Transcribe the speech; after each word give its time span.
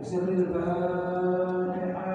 بسر 0.00 0.28
الفاتحة 0.28 2.10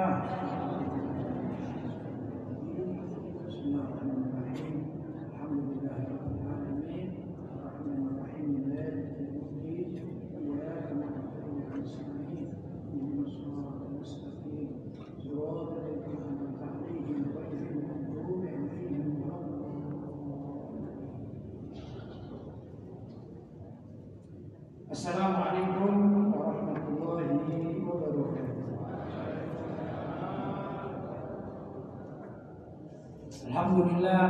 Alhamdulillah 33.85 34.25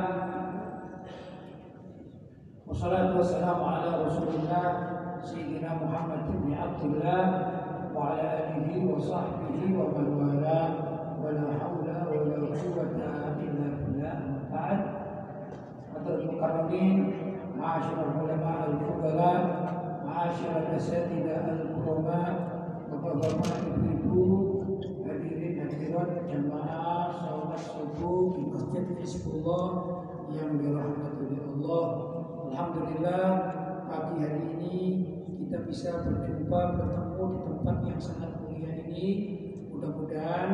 Wassalatu 2.68 3.23
wassalamu 3.23 3.64
ala 3.64 4.04
rasulillah 4.04 4.68
Sayyidina 5.23 5.80
Muhammad 5.80 6.28
bin 6.28 6.52
Abdullah 6.52 7.23
Wa 7.95 8.20
ala 8.20 8.52
alihi 8.52 8.83
wa 8.83 9.00
sahbihi 9.00 9.72
wa 9.80 9.95
man 9.95 10.11
wala 10.11 10.59
Wa 11.16 11.31
la 11.31 11.56
hawla 11.56 12.03
wa 12.03 12.20
la 12.28 12.52
quwwata 12.52 13.39
illa 13.39 13.80
billah 13.80 14.16
Ba'ad 14.52 14.81
Hadratul 15.88 16.36
Mukarramin 16.36 16.95
Ma'asyiral 17.56 18.11
ulama 18.28 18.76
al-fudala 18.76 19.31
Ma'asyiral 20.03 20.67
asatidah 20.76 21.48
al-kurama 21.48 22.56
Hadirat 25.66 26.30
jamaah 26.30 27.09
salat 27.09 27.58
subuh 27.58 28.38
di 28.38 28.53
Masjid 28.53 28.85
Hizbullah 29.02 29.97
yang 30.30 30.61
dirahmati 30.61 31.25
oleh 31.25 31.41
Allah. 31.41 31.88
Alhamdulillah 32.53 33.25
pagi 33.89 34.16
hari 34.21 34.45
ini 34.61 34.77
kita 35.41 35.66
bisa 35.66 36.05
berjumpa 36.05 36.77
bertemu 36.77 37.23
di 37.25 37.39
tempat 37.49 37.77
yang 37.81 37.97
sangat 37.97 38.45
mulia 38.45 38.77
ini. 38.86 39.09
Mudah-mudahan 39.73 40.49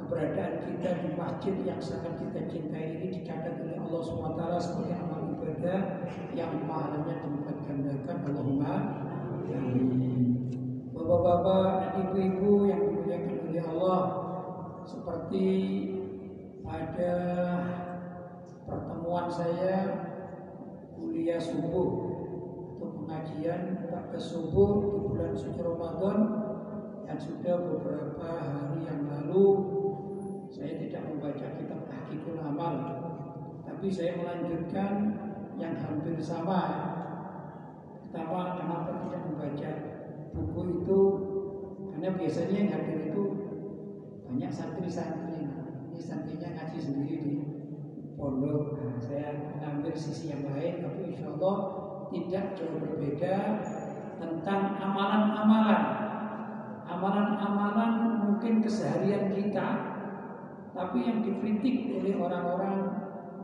keberadaan 0.00 0.54
kita 0.64 0.90
di 1.04 1.08
masjid 1.12 1.54
yang 1.68 1.80
sangat 1.84 2.16
kita 2.16 2.40
cintai 2.48 3.04
ini 3.04 3.20
dicatat 3.20 3.60
oleh 3.60 3.76
Allah 3.84 4.00
SWT 4.00 4.42
sebagai 4.64 4.96
amal 4.96 5.28
ibadah 5.28 6.08
yang 6.32 6.56
pahalanya 6.64 7.20
dilipat 7.20 7.56
gandakan. 7.68 8.16
Allahumma 8.32 8.72
amin. 9.44 9.92
Bapak-bapak 10.96 12.00
ibu-ibu 12.00 12.64
yang 12.64 12.80
dimuliakan 12.88 13.38
oleh 13.52 13.64
Allah 13.68 14.21
seperti 14.82 15.46
pada 16.62 17.14
pertemuan 18.66 19.30
saya 19.30 19.76
kuliah 20.98 21.38
subuh 21.38 21.90
atau 22.78 22.88
pengajian 23.02 23.86
pada 23.90 24.18
subuh 24.18 24.70
di 24.90 24.98
bulan 25.06 25.32
suci 25.34 25.60
Ramadan 25.62 26.18
yang 27.06 27.18
sudah 27.18 27.56
beberapa 27.62 28.26
hari 28.26 28.78
yang 28.86 29.02
lalu 29.06 29.46
saya 30.50 30.78
tidak 30.78 31.02
membaca 31.08 31.46
kitab 31.58 31.80
Tahqiqul 31.88 32.38
Amal. 32.42 32.74
Tapi 33.66 33.86
saya 33.90 34.18
melanjutkan 34.18 34.92
yang 35.58 35.74
hampir 35.78 36.18
sama. 36.22 36.90
Pertama 38.06 38.60
kenapa 38.60 39.08
tidak 39.08 39.22
membaca 39.30 39.70
buku 40.36 40.62
itu? 40.84 41.02
Karena 41.90 42.08
biasanya 42.18 42.56
yang 42.56 42.70
hadir 42.76 43.00
itu 43.08 43.24
banyak 44.32 44.48
santri-santri 44.48 45.44
ini 45.92 46.00
santrinya 46.00 46.48
ngaji 46.56 46.71
sendiri 46.82 47.16
di 47.22 47.34
pondok 48.18 48.74
nah, 48.74 48.98
saya 48.98 49.38
mengambil 49.38 49.94
sisi 49.94 50.34
yang 50.34 50.50
lain 50.50 50.82
tapi 50.82 51.14
insya 51.14 51.30
Allah 51.38 51.56
tidak 52.10 52.44
jauh 52.58 52.76
berbeda 52.82 53.36
tentang 54.18 54.62
amalan-amalan 54.82 55.82
amalan-amalan 56.90 57.90
mungkin 58.26 58.58
keseharian 58.58 59.30
kita 59.30 59.68
tapi 60.74 60.98
yang 61.06 61.22
dikritik 61.22 62.02
oleh 62.02 62.18
orang-orang 62.18 62.76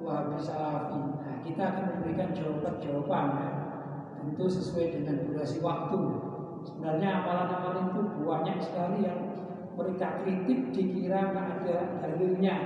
wahabi 0.03 0.39
salafi 0.43 0.99
nah, 1.23 1.37
kita 1.47 1.63
akan 1.63 1.85
memberikan 1.95 2.35
jawaban-jawaban 2.35 3.27
ya. 3.39 3.51
tentu 4.19 4.45
sesuai 4.51 4.87
dengan 4.99 5.17
durasi 5.31 5.63
waktu 5.63 6.01
sebenarnya 6.67 7.23
amalan-amalan 7.23 7.87
itu 7.95 8.03
banyak 8.27 8.59
sekali 8.59 8.99
yang 9.07 9.21
mereka 9.79 10.27
kritik 10.27 10.75
dikira 10.75 11.31
nggak 11.31 11.49
ada 11.63 11.77
dalilnya. 12.03 12.57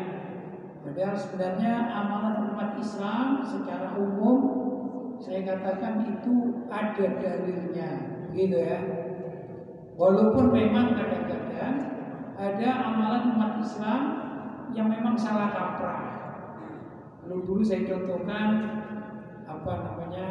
Padahal 0.83 1.15
sebenarnya 1.15 1.73
amalan 1.95 2.51
umat 2.51 2.75
Islam 2.75 3.47
secara 3.47 3.95
umum 3.95 4.39
saya 5.23 5.47
katakan 5.47 6.03
itu 6.03 6.67
ada 6.67 7.07
dalilnya, 7.23 7.91
gitu 8.35 8.59
ya. 8.59 8.79
Walaupun 9.95 10.51
memang 10.51 10.99
kadang-kadang 10.99 11.77
ada 12.35 12.69
amalan 12.91 13.31
umat 13.39 13.53
Islam 13.63 14.03
yang 14.75 14.91
memang 14.91 15.15
salah 15.15 15.55
kaprah. 15.55 16.03
Lalu 17.23 17.47
dulu 17.47 17.63
saya 17.63 17.87
contohkan 17.87 18.49
apa 19.47 19.73
namanya 19.87 20.27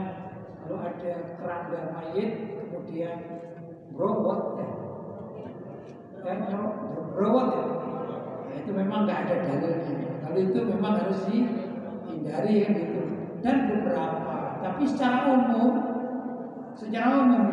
kalau 0.59 0.83
ada 0.83 1.13
keranda 1.39 1.81
mayit 1.95 2.59
kemudian 2.59 3.18
robot 3.95 4.59
ya, 4.59 4.72
dan 6.28 6.38
berawat 7.16 7.47
ya. 7.56 7.66
Nah, 8.51 8.56
itu 8.59 8.72
memang 8.75 9.07
nggak 9.07 9.19
ada 9.23 9.35
dalilnya. 9.47 10.11
Kalau 10.31 10.47
itu 10.47 10.64
memang 10.64 10.96
harus 10.96 11.28
dihindari 11.28 12.64
ya 12.64 12.72
gitu. 12.72 13.03
Dan 13.44 13.68
beberapa, 13.68 14.64
tapi 14.64 14.88
secara 14.88 15.28
umum, 15.28 15.75
secara 16.72 17.28
umum 17.28 17.52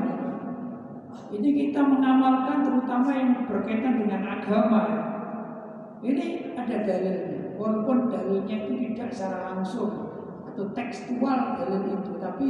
ini 1.34 1.48
kita 1.58 1.82
mengamalkan 1.82 2.62
terutama 2.62 3.10
yang 3.10 3.50
berkaitan 3.50 3.98
dengan 3.98 4.22
agama. 4.22 4.82
Ini 6.06 6.54
ada 6.54 6.86
dalilnya, 6.86 7.58
walaupun 7.58 8.14
dalilnya 8.14 8.70
itu 8.70 8.94
tidak 8.94 9.10
secara 9.10 9.58
langsung 9.58 9.90
atau 10.46 10.70
tekstual 10.70 11.58
dalil 11.58 11.98
itu, 11.98 12.14
tapi 12.22 12.48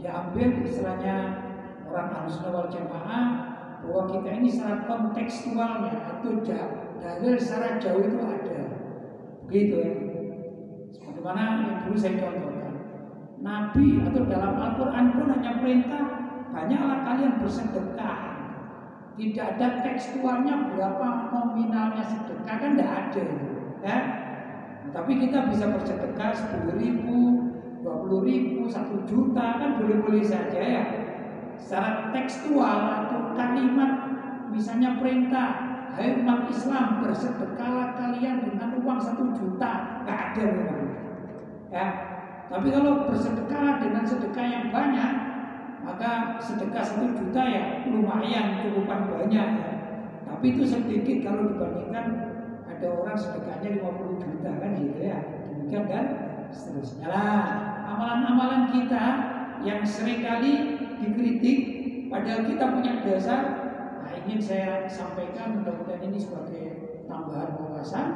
diambil 0.00 0.64
istilahnya 0.64 1.44
orang 1.84 2.08
harus 2.08 2.40
wal 2.40 2.72
jamaah 2.72 3.24
bahwa 3.84 4.02
kita 4.08 4.28
ini 4.32 4.48
secara 4.48 4.88
kontekstualnya 4.88 5.92
atau 6.16 6.40
dalil 7.04 7.36
secara 7.36 7.76
jauh 7.76 8.00
itu 8.00 8.16
ada. 8.16 8.67
Begitu 9.48 9.74
ya. 9.80 9.92
Sebagaimana 10.92 11.42
yang 11.64 11.76
dulu 11.88 11.96
saya 11.96 12.20
contohkan. 12.20 12.74
Nabi 13.38 13.86
atau 14.04 14.22
dalam 14.28 14.54
Al-Quran 14.60 15.06
pun 15.14 15.26
hanya 15.32 15.52
perintah 15.62 16.04
banyaklah 16.52 16.98
kalian 17.06 17.34
bersedekah. 17.40 18.18
Tidak 19.18 19.46
ada 19.58 19.82
tekstualnya 19.82 20.70
berapa 20.70 21.32
nominalnya 21.34 22.06
sedekah 22.06 22.56
kan 22.60 22.70
tidak 22.78 22.90
ada, 22.92 23.24
ya. 23.26 23.36
Nah, 23.82 24.02
tapi 24.94 25.18
kita 25.18 25.50
bisa 25.50 25.74
bersedekah 25.74 26.30
sepuluh 26.38 26.78
ribu, 26.78 27.18
dua 27.82 27.94
puluh 28.06 28.22
ribu, 28.22 28.70
satu 28.70 29.02
juta 29.10 29.58
kan 29.58 29.82
boleh-boleh 29.82 30.22
saja 30.22 30.60
ya 30.62 30.84
secara 31.58 32.14
tekstual 32.14 32.78
atau 33.04 33.34
kalimat 33.34 33.90
misalnya 34.54 34.96
perintah 35.02 35.77
Hai 35.98 36.14
umat 36.22 36.46
Islam 36.46 37.02
bersedekahlah 37.02 37.98
kalian 37.98 38.46
dengan 38.46 38.70
uang 38.86 39.02
satu 39.02 39.34
juta. 39.34 39.98
Nggak 40.06 40.18
ada 40.30 40.44
memang. 40.46 40.86
Ya. 41.74 41.86
Tapi 42.46 42.70
kalau 42.70 43.10
bersedekah 43.10 43.82
dengan 43.82 44.06
sedekah 44.06 44.46
yang 44.46 44.70
banyak 44.70 45.12
maka 45.82 46.38
sedekah 46.38 46.86
satu 46.86 47.18
juta 47.18 47.42
ya 47.42 47.82
lumayan 47.90 48.62
cukupan 48.62 49.10
banyak 49.10 49.48
ya. 49.58 49.70
Tapi 50.22 50.54
itu 50.54 50.70
sedikit 50.70 51.26
kalau 51.26 51.50
dibandingkan 51.50 52.06
ada 52.70 52.86
orang 52.94 53.18
sedekahnya 53.18 53.82
50 53.82 54.22
juta 54.22 54.50
kan 54.54 54.70
gitu 54.78 55.02
ya. 55.02 55.18
Demikian 55.50 55.82
dan 55.90 56.06
seterusnya 56.54 57.10
lah. 57.10 57.46
Amalan-amalan 57.90 58.70
kita 58.70 59.04
yang 59.66 59.82
sering 59.82 60.22
kali 60.22 60.78
dikritik 61.02 61.58
padahal 62.06 62.46
kita 62.46 62.64
punya 62.70 62.92
dasar 63.02 63.67
nah 64.08 64.16
ingin 64.24 64.40
saya 64.40 64.88
sampaikan 64.88 65.60
mudah-mudahan 65.60 66.00
ini 66.08 66.16
sebagai 66.16 66.64
tambahan 67.04 67.60
wawasan 67.60 68.08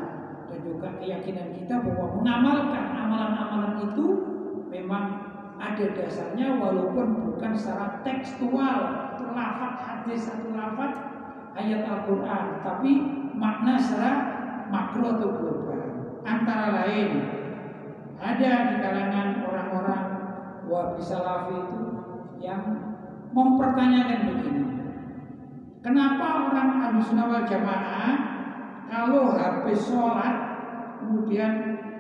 dan 0.49 0.59
juga 0.65 0.89
keyakinan 0.97 1.53
kita 1.53 1.85
bahwa 1.85 2.17
mengamalkan 2.17 2.97
amalan-amalan 2.97 3.93
itu 3.93 4.07
memang 4.73 5.05
ada 5.61 5.93
dasarnya 5.93 6.57
walaupun 6.57 7.29
bukan 7.29 7.53
secara 7.53 8.01
tekstual 8.01 8.81
atau 9.13 9.37
lafaz 9.37 9.85
hadis 9.85 10.33
atau 10.33 10.49
lafaz 10.57 10.93
ayat 11.61 11.85
Al-Quran 11.85 12.65
tapi 12.65 12.91
makna 13.37 13.77
secara 13.77 14.13
makro 14.73 15.21
atau 15.21 15.29
global. 15.29 15.81
Antara 16.25 16.73
lain 16.73 17.21
ada 18.17 18.53
di 18.73 18.77
kalangan 18.81 19.45
orang-orang 19.45 20.05
wahabi 20.73 21.05
salafi 21.05 21.53
itu 21.69 21.85
yang 22.41 22.65
mempertanyakan 23.37 24.21
begini 24.33 24.72
kenapa 25.83 26.49
orang 26.49 26.69
Ahlussunnah 26.89 27.27
wal 27.29 27.45
Jamaah 27.45 28.15
kalau 28.89 29.35
habis 29.35 29.83
sholat 29.83 30.37
kemudian 31.03 31.53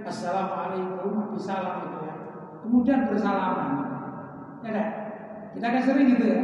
Assalamualaikum 0.02 1.14
habis 1.14 1.46
salam 1.46 1.86
itu 1.86 1.98
ya 2.02 2.14
kemudian 2.62 3.06
bersalaman? 3.06 3.70
Ya 4.66 4.82
kita 5.54 5.66
kan 5.68 5.82
sering 5.82 6.06
gitu 6.18 6.24
ya. 6.26 6.40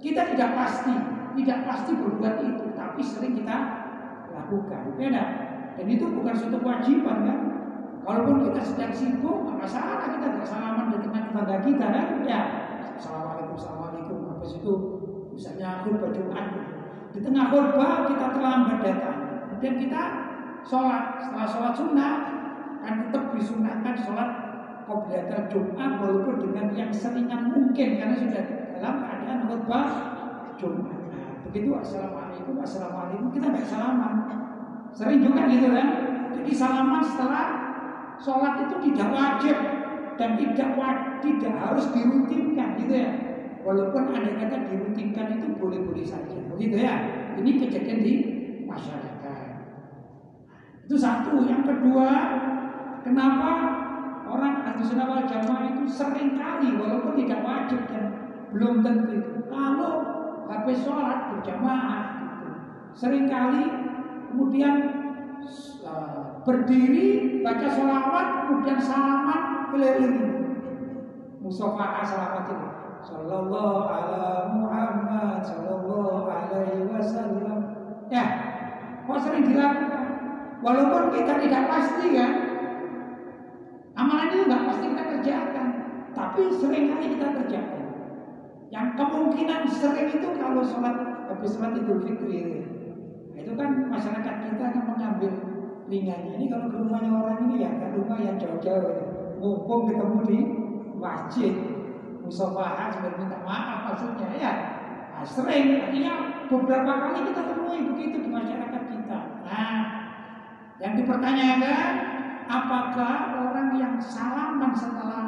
Kita 0.00 0.22
tidak 0.32 0.50
pasti 0.56 0.94
tidak 1.36 1.58
pasti 1.68 1.92
berbuat 1.96 2.36
itu 2.40 2.64
tapi 2.72 3.00
sering 3.04 3.36
kita 3.36 3.56
lakukan. 4.32 4.96
Ya 4.96 5.24
dan 5.76 5.86
itu 5.88 6.04
bukan 6.08 6.32
suatu 6.32 6.60
kewajiban 6.64 7.16
kan? 7.28 7.38
Walaupun 8.00 8.48
kita 8.48 8.64
sedang 8.64 8.92
sibuk, 8.96 9.44
nggak 9.44 9.60
masalah 9.60 10.08
kita 10.08 10.40
bersalaman 10.40 10.88
dengan 10.88 11.28
tetangga 11.28 11.56
kita 11.60 11.86
kan? 11.92 12.06
Ya, 12.24 12.40
assalamualaikum, 12.96 13.60
assalamualaikum. 13.60 14.18
Habis 14.32 14.50
itu 14.56 14.72
misalnya 15.40 15.80
khutbah 15.80 16.12
Jumat, 16.12 16.52
di 17.16 17.24
tengah 17.24 17.48
khutbah 17.48 18.12
kita 18.12 18.26
terlambat 18.36 18.78
datang, 18.84 19.18
kemudian 19.48 19.76
kita 19.80 20.02
sholat. 20.68 21.16
Setelah 21.24 21.48
sholat 21.48 21.72
sunnah, 21.72 22.12
kan 22.84 23.08
tetap 23.08 23.32
disunahkan 23.32 23.96
sholat 23.96 24.30
qobliyatul 24.84 25.48
Jumat 25.48 25.96
walaupun 25.96 26.36
dengan 26.44 26.76
yang 26.76 26.92
seringan 26.92 27.56
mungkin 27.56 27.88
karena 27.96 28.16
sudah 28.20 28.44
dalam 28.76 28.94
keadaan 29.00 29.40
khutbah 29.48 29.86
Jumat. 30.60 31.00
Nah, 31.08 31.32
begitu 31.48 31.72
assalamualaikum, 31.72 32.60
assalamualaikum 32.60 33.28
kita 33.32 33.46
nggak 33.48 33.64
salaman. 33.64 34.14
Sering 34.92 35.24
juga 35.24 35.48
gitu 35.48 35.72
kan? 35.72 35.88
Jadi 36.36 36.50
salaman 36.52 37.00
setelah 37.00 37.46
sholat 38.20 38.68
itu 38.68 38.92
tidak 38.92 39.08
wajib 39.08 39.56
dan 40.20 40.36
tidak 40.36 40.68
tidak 41.24 41.54
harus 41.56 41.84
dirutinkan 41.96 42.76
gitu 42.76 42.92
ya. 42.92 43.10
Walaupun 43.60 44.08
ada 44.08 44.30
kata 44.40 44.72
dirutinkan 44.72 45.36
itu 45.36 45.46
boleh-boleh 45.60 46.00
saja, 46.00 46.32
begitu 46.56 46.80
ya. 46.80 46.96
Ini 47.36 47.50
kejadian 47.60 48.00
di 48.00 48.14
masyarakat. 48.64 49.40
Itu 50.88 50.96
satu. 50.96 51.44
Yang 51.44 51.68
kedua, 51.68 52.08
kenapa 53.04 53.50
orang 54.24 54.64
atau 54.64 54.84
wal 54.96 55.24
jamaah 55.28 55.64
itu 55.76 55.84
sering 55.84 56.40
kali 56.40 56.72
walaupun 56.78 57.14
tidak 57.20 57.40
wajib 57.44 57.80
dan 57.92 58.04
belum 58.48 58.80
tentu 58.80 59.10
itu. 59.20 59.34
Kalau 59.52 59.94
habis 60.48 60.80
sholat 60.80 61.36
berjamaah 61.36 62.02
gitu. 62.16 62.48
Sering 62.96 63.28
kali 63.28 63.64
kemudian 64.32 64.74
uh, 65.84 66.42
berdiri 66.46 67.40
baca 67.42 67.68
sholawat 67.70 68.26
kemudian 68.46 68.78
salaman 68.78 69.70
keliling 69.74 70.18
musafah 71.40 72.02
selamat 72.04 72.44
ini 72.50 72.79
sallallahu 73.04 73.88
ala 73.88 74.52
Muhammad 74.52 75.40
sallallahu 75.44 76.28
alaihi 76.28 76.86
wasallam. 76.88 77.58
Ya 78.12 78.24
kok 79.06 79.18
sering 79.26 79.44
dilakukan 79.48 80.06
walaupun 80.60 81.14
kita 81.14 81.32
tidak 81.40 81.62
pasti 81.66 82.06
kan 82.14 82.32
amalan 83.96 84.28
itu 84.30 84.44
nggak 84.46 84.64
pasti 84.70 84.84
kita 84.92 85.04
kerjakan 85.16 85.68
tapi 86.12 86.42
sering 86.56 86.84
kali 86.94 87.06
kita 87.16 87.26
kerjakan. 87.42 87.84
Yang 88.70 88.86
kemungkinan 88.94 89.62
sering 89.66 90.08
itu 90.14 90.28
kalau 90.38 90.62
sholat 90.62 90.96
habis 91.26 91.58
sholat 91.58 91.74
idul 91.74 91.98
fitri. 92.02 92.62
Itu 93.34 93.52
kan 93.56 93.88
masyarakat 93.88 94.34
kita 94.46 94.62
akan 94.62 94.84
mengambil 94.94 95.32
ringannya 95.90 96.38
ini 96.38 96.46
kalau 96.46 96.70
ke 96.70 96.76
rumahnya 96.78 97.10
orang 97.10 97.38
ini 97.50 97.66
ya 97.66 97.70
kan 97.82 97.90
rumah 97.98 98.18
yang 98.22 98.38
jauh-jauh 98.38 98.94
ya. 98.94 99.04
mumpung 99.42 99.90
ketemu 99.90 100.18
di 100.22 100.38
masjid 101.00 101.54
musafahat 102.30 102.94
sambil 102.94 103.18
minta 103.18 103.42
maaf 103.42 103.90
maksudnya 103.90 104.30
ya. 104.38 104.52
Nah, 105.10 105.26
sering. 105.26 105.82
Artinya 105.82 106.46
beberapa 106.46 106.92
kali 107.02 107.26
kita 107.26 107.42
temui 107.50 107.90
begitu 107.90 108.16
di 108.22 108.30
masyarakat 108.30 108.82
kita. 108.86 109.18
Nah 109.42 109.78
yang 110.78 110.94
dipertanyakan 110.96 111.92
apakah 112.46 113.14
orang 113.50 113.68
yang 113.76 113.94
salaman 113.98 114.72
setelah 114.72 115.22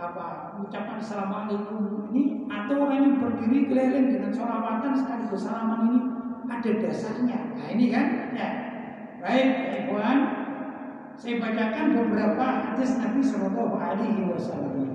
apa 0.00 0.56
ucapan 0.60 0.96
assalamualaikum 0.96 2.08
ini 2.12 2.48
atau 2.48 2.88
orang 2.88 3.00
yang 3.04 3.16
berdiri 3.20 3.68
keliling 3.68 4.06
dengan 4.14 4.32
sholawatan 4.32 4.92
sekaligus 4.96 5.48
salaman 5.48 5.80
ini 5.88 6.00
ada 6.52 6.70
dasarnya? 6.84 7.38
Nah 7.56 7.66
ini 7.72 7.84
kan 7.88 8.06
ya. 8.36 8.48
Baik, 9.20 9.48
ikhwan, 9.84 10.18
saya 11.12 11.36
bacakan 11.36 11.92
beberapa 11.92 12.44
hadis 12.64 12.96
Nabi 12.96 13.20
Shallallahu 13.20 13.76
Alaihi 13.76 14.24
Wasallam. 14.32 14.89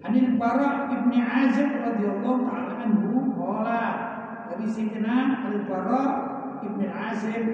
Anil 0.00 0.40
Bara 0.40 0.88
ibni 0.88 1.20
Azib 1.20 1.68
radhiyallahu 1.76 2.48
taala 2.48 2.72
anhu 2.80 3.36
qala 3.36 3.84
dari 4.48 4.64
Sayyidina 4.64 5.44
Al 5.44 5.60
Bara 5.68 6.04
ibni 6.64 6.88
Azib 6.88 7.44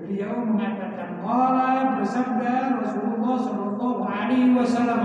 beliau 0.00 0.48
mengatakan 0.48 1.20
qala 1.20 2.00
bersabda 2.00 2.80
Rasulullah 2.80 3.36
Shallallahu 3.36 4.00
Alaihi 4.00 4.56
Wasallam 4.56 5.02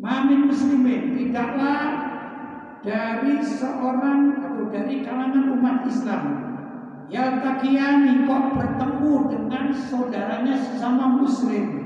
Mamin 0.00 0.48
muslimin 0.48 1.12
tidaklah 1.12 1.80
dari 2.84 3.40
seorang 3.44 4.36
atau 4.48 4.64
dari 4.72 5.04
kalangan 5.04 5.44
umat 5.60 5.84
Islam 5.88 6.44
Yaltakiyani 7.12 8.24
kok 8.24 8.44
bertemu 8.56 9.12
dengan 9.28 9.64
saudaranya 9.76 10.56
sesama 10.56 11.20
muslim. 11.20 11.84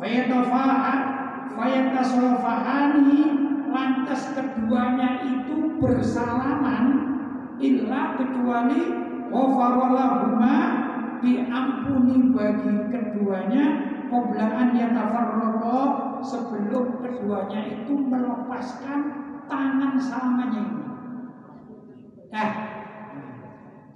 Fayatafahat 0.00 1.17
Fayatasofahani 1.58 3.22
Lantas 3.66 4.30
keduanya 4.30 5.26
itu 5.26 5.74
bersalaman 5.82 6.86
Illa 7.58 8.14
kecuali 8.14 8.82
Wafarallahumma 9.26 10.56
Diampuni 11.18 12.30
bagi 12.30 12.74
keduanya 12.94 13.64
Qoblaan 14.06 14.70
yatafarroko 14.70 15.82
Sebelum 16.22 17.02
keduanya 17.02 17.60
itu 17.66 17.94
melepaskan 17.94 18.98
tangan 19.46 19.94
salamanya 19.98 20.60
ini. 20.66 20.84
Nah 22.30 22.50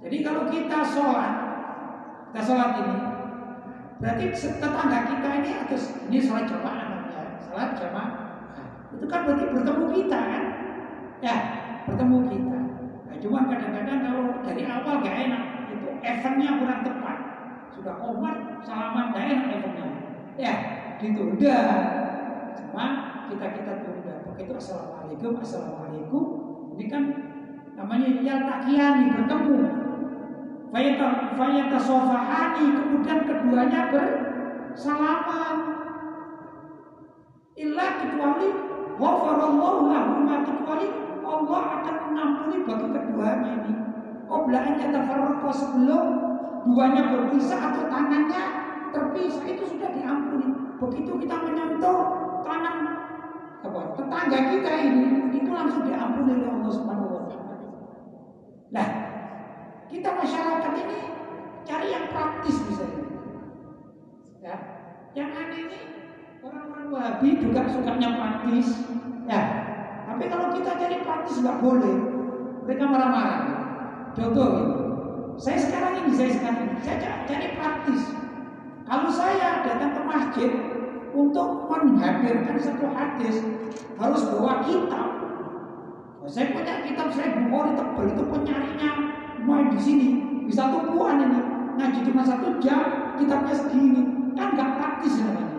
jadi 0.03 0.17
kalau 0.19 0.51
kita 0.51 0.83
sholat, 0.83 1.33
kita 2.31 2.41
sholat 2.43 2.71
ini, 2.79 2.97
berarti 4.03 4.25
tetangga 4.35 4.99
kita 5.07 5.29
ini 5.39 5.51
atau 5.63 5.79
ini 6.11 6.19
sholat 6.19 6.43
jamaah 6.47 6.92
sholat 7.53 7.77
jamaah. 7.77 8.09
itu 8.97 9.05
kan 9.05 9.29
berarti 9.29 9.45
bertemu 9.53 9.85
kita 9.93 10.19
kan? 10.25 10.43
Ya, 11.21 11.35
bertemu 11.85 12.17
kita. 12.25 12.59
Nah, 13.05 13.15
cuma 13.21 13.39
kadang-kadang 13.45 13.99
kalau 14.01 14.25
dari 14.41 14.65
awal 14.65 15.05
gak 15.05 15.17
enak, 15.29 15.43
itu 15.69 15.87
eventnya 16.01 16.57
kurang 16.57 16.81
tepat. 16.81 17.17
Sudah 17.77 17.93
komat, 18.01 18.65
salaman 18.65 19.13
gak 19.13 19.25
enak 19.29 19.47
eventnya. 19.53 19.87
Ya, 20.33 20.53
ditunda. 20.97 21.57
Cuma 22.57 22.85
kita 23.29 23.45
kita 23.53 23.73
tunda. 23.85 24.15
Begitu 24.33 24.53
assalamualaikum, 24.57 25.37
assalamualaikum. 25.37 26.23
Ini 26.73 26.85
kan 26.89 27.03
namanya 27.77 28.09
yaltakiani 28.17 29.13
bertemu 29.13 29.57
Fayata 31.37 31.77
sofahani 31.77 32.65
kemudian 32.81 33.19
keduanya 33.29 33.93
bersalaman. 33.93 35.83
Illa 37.53 37.85
kecuali 38.01 38.49
wafarallahu 38.97 39.89
lahumma 39.93 40.41
kecuali 40.41 40.87
Allah 41.21 41.61
akan 41.81 41.95
mengampuni 42.09 42.57
bagi 42.65 42.87
keduanya 42.89 43.49
ini. 43.61 43.73
Qoblaan 44.25 44.81
yatafarraqa 44.81 45.51
sebelum 45.53 46.05
duanya 46.65 47.13
berpisah 47.13 47.59
atau 47.61 47.85
tangannya 47.91 48.43
terpisah 48.89 49.45
itu 49.45 49.63
sudah 49.69 49.89
diampuni. 49.93 50.49
Begitu 50.81 51.11
kita 51.21 51.35
menyentuh 51.45 51.99
tangan 52.41 52.77
apa, 53.63 53.79
tetangga 53.95 54.39
kita 54.51 54.71
ini 54.89 55.05
itu 55.31 55.49
langsung 55.53 55.85
diampuni 55.87 56.41
oleh 56.41 56.49
Allah 56.51 56.71
Subhanahu 56.73 57.15
wa 57.15 57.23
taala. 57.29 57.55
Nah, 58.73 58.87
kita 59.87 60.09
masyarakat 60.09 60.73
ini 60.83 60.99
cari 61.63 61.87
yang 61.93 62.05
praktis 62.11 62.57
misalnya. 62.65 63.03
Ya. 64.43 64.55
Yang 65.13 65.29
aneh 65.37 65.59
ini 65.69 65.81
orang-orang 66.43 66.87
Wahabi 66.91 67.29
juga 67.39 67.61
sukanya 67.71 68.09
praktis. 68.19 68.67
Ya. 69.25 69.41
Tapi 70.03 70.23
kalau 70.27 70.47
kita 70.51 70.71
cari 70.75 70.97
praktis 71.01 71.39
nggak 71.39 71.59
boleh. 71.63 71.95
Mereka 72.67 72.83
marah-marah. 72.85 73.41
Contoh. 74.13 74.51
Saya 75.33 75.57
sekarang 75.57 76.05
ini, 76.05 76.11
saya 76.13 76.29
sekarang 76.29 76.59
ini, 76.69 76.77
saya 76.85 76.97
cari 77.25 77.47
praktis. 77.57 78.01
Kalau 78.85 79.09
saya 79.09 79.65
datang 79.65 79.91
ke 79.97 80.01
masjid, 80.05 80.51
untuk 81.13 81.69
menghadirkan 81.69 82.57
satu 82.57 82.89
hadis 82.89 83.37
harus 84.01 84.21
bawa 84.33 84.65
kitab. 84.65 85.09
Saya 86.25 86.55
punya 86.55 86.81
kitab 86.87 87.13
saya 87.13 87.37
Bukhari 87.45 87.77
tebal 87.77 88.05
itu 88.15 88.23
penyarinya 88.31 88.91
main 89.43 89.67
di 89.75 89.79
sini 89.79 90.07
bisa 90.47 90.71
tumpuan 90.71 91.19
ini 91.19 91.39
ngaji 91.75 91.99
cuma 92.07 92.23
satu 92.23 92.63
jam 92.63 93.13
kitabnya 93.19 93.53
segini 93.53 94.01
kan 94.33 94.57
nggak 94.57 94.69
praktis 94.81 95.19
namanya. 95.21 95.52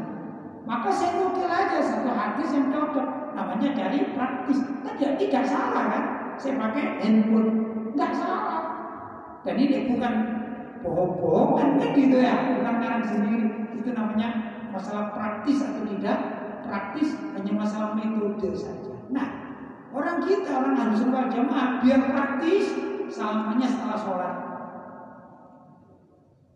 Maka 0.65 0.89
saya 0.89 1.21
nukil 1.21 1.45
aja 1.45 1.79
satu 1.85 2.09
hadis 2.09 2.49
yang 2.57 2.73
cocok 2.73 3.37
namanya 3.37 3.69
dari 3.77 4.17
praktis. 4.17 4.65
Tadi 4.81 5.03
nah, 5.05 5.15
tidak 5.21 5.45
salah 5.45 5.85
kan? 5.93 6.05
Saya 6.41 6.57
pakai 6.57 7.05
handphone 7.05 7.49
nggak 7.93 8.13
salah. 8.17 8.63
Dan 9.45 9.61
ini 9.61 9.93
bukan 9.93 10.13
bohong-bohongan 10.81 11.69
kan 11.77 11.91
gitu 11.93 12.17
ya, 12.17 12.57
bukan 12.57 12.75
karang 12.81 13.05
sendiri. 13.05 13.49
Itu 13.77 13.93
namanya 13.93 14.29
masalah 14.73 15.13
praktis 15.13 15.61
atau 15.61 15.85
tidak 15.85 16.19
praktis 16.65 17.13
hanya 17.37 17.53
masalah 17.53 17.93
metode 17.93 18.57
saja. 18.57 18.97
Nah, 19.13 19.27
orang 19.93 20.25
kita 20.25 20.49
orang 20.49 20.81
harus 20.81 21.05
wal 21.05 21.29
jamaah 21.29 21.85
biar 21.85 22.09
praktis 22.09 22.73
salamanya 23.13 23.69
setelah 23.69 23.99
sholat. 24.01 24.35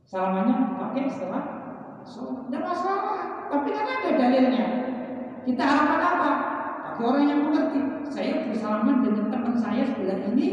Salamanya 0.09 0.55
pakai 0.81 1.13
setelah. 1.13 1.58
Tidak 2.05 2.63
masalah. 2.63 3.49
Tapi 3.49 3.69
kan 3.73 3.87
ada 3.87 4.11
dalilnya. 4.15 4.67
Kita 5.49 5.63
harapkan 5.65 6.01
apa? 6.03 6.31
Bagi 6.85 7.03
orang 7.05 7.25
yang 7.27 7.41
mengerti. 7.47 7.81
Saya 8.09 8.49
bersalaman 8.49 9.05
dengan 9.05 9.27
teman 9.29 9.55
saya 9.55 9.85
sebelah 9.85 10.19
ini 10.33 10.47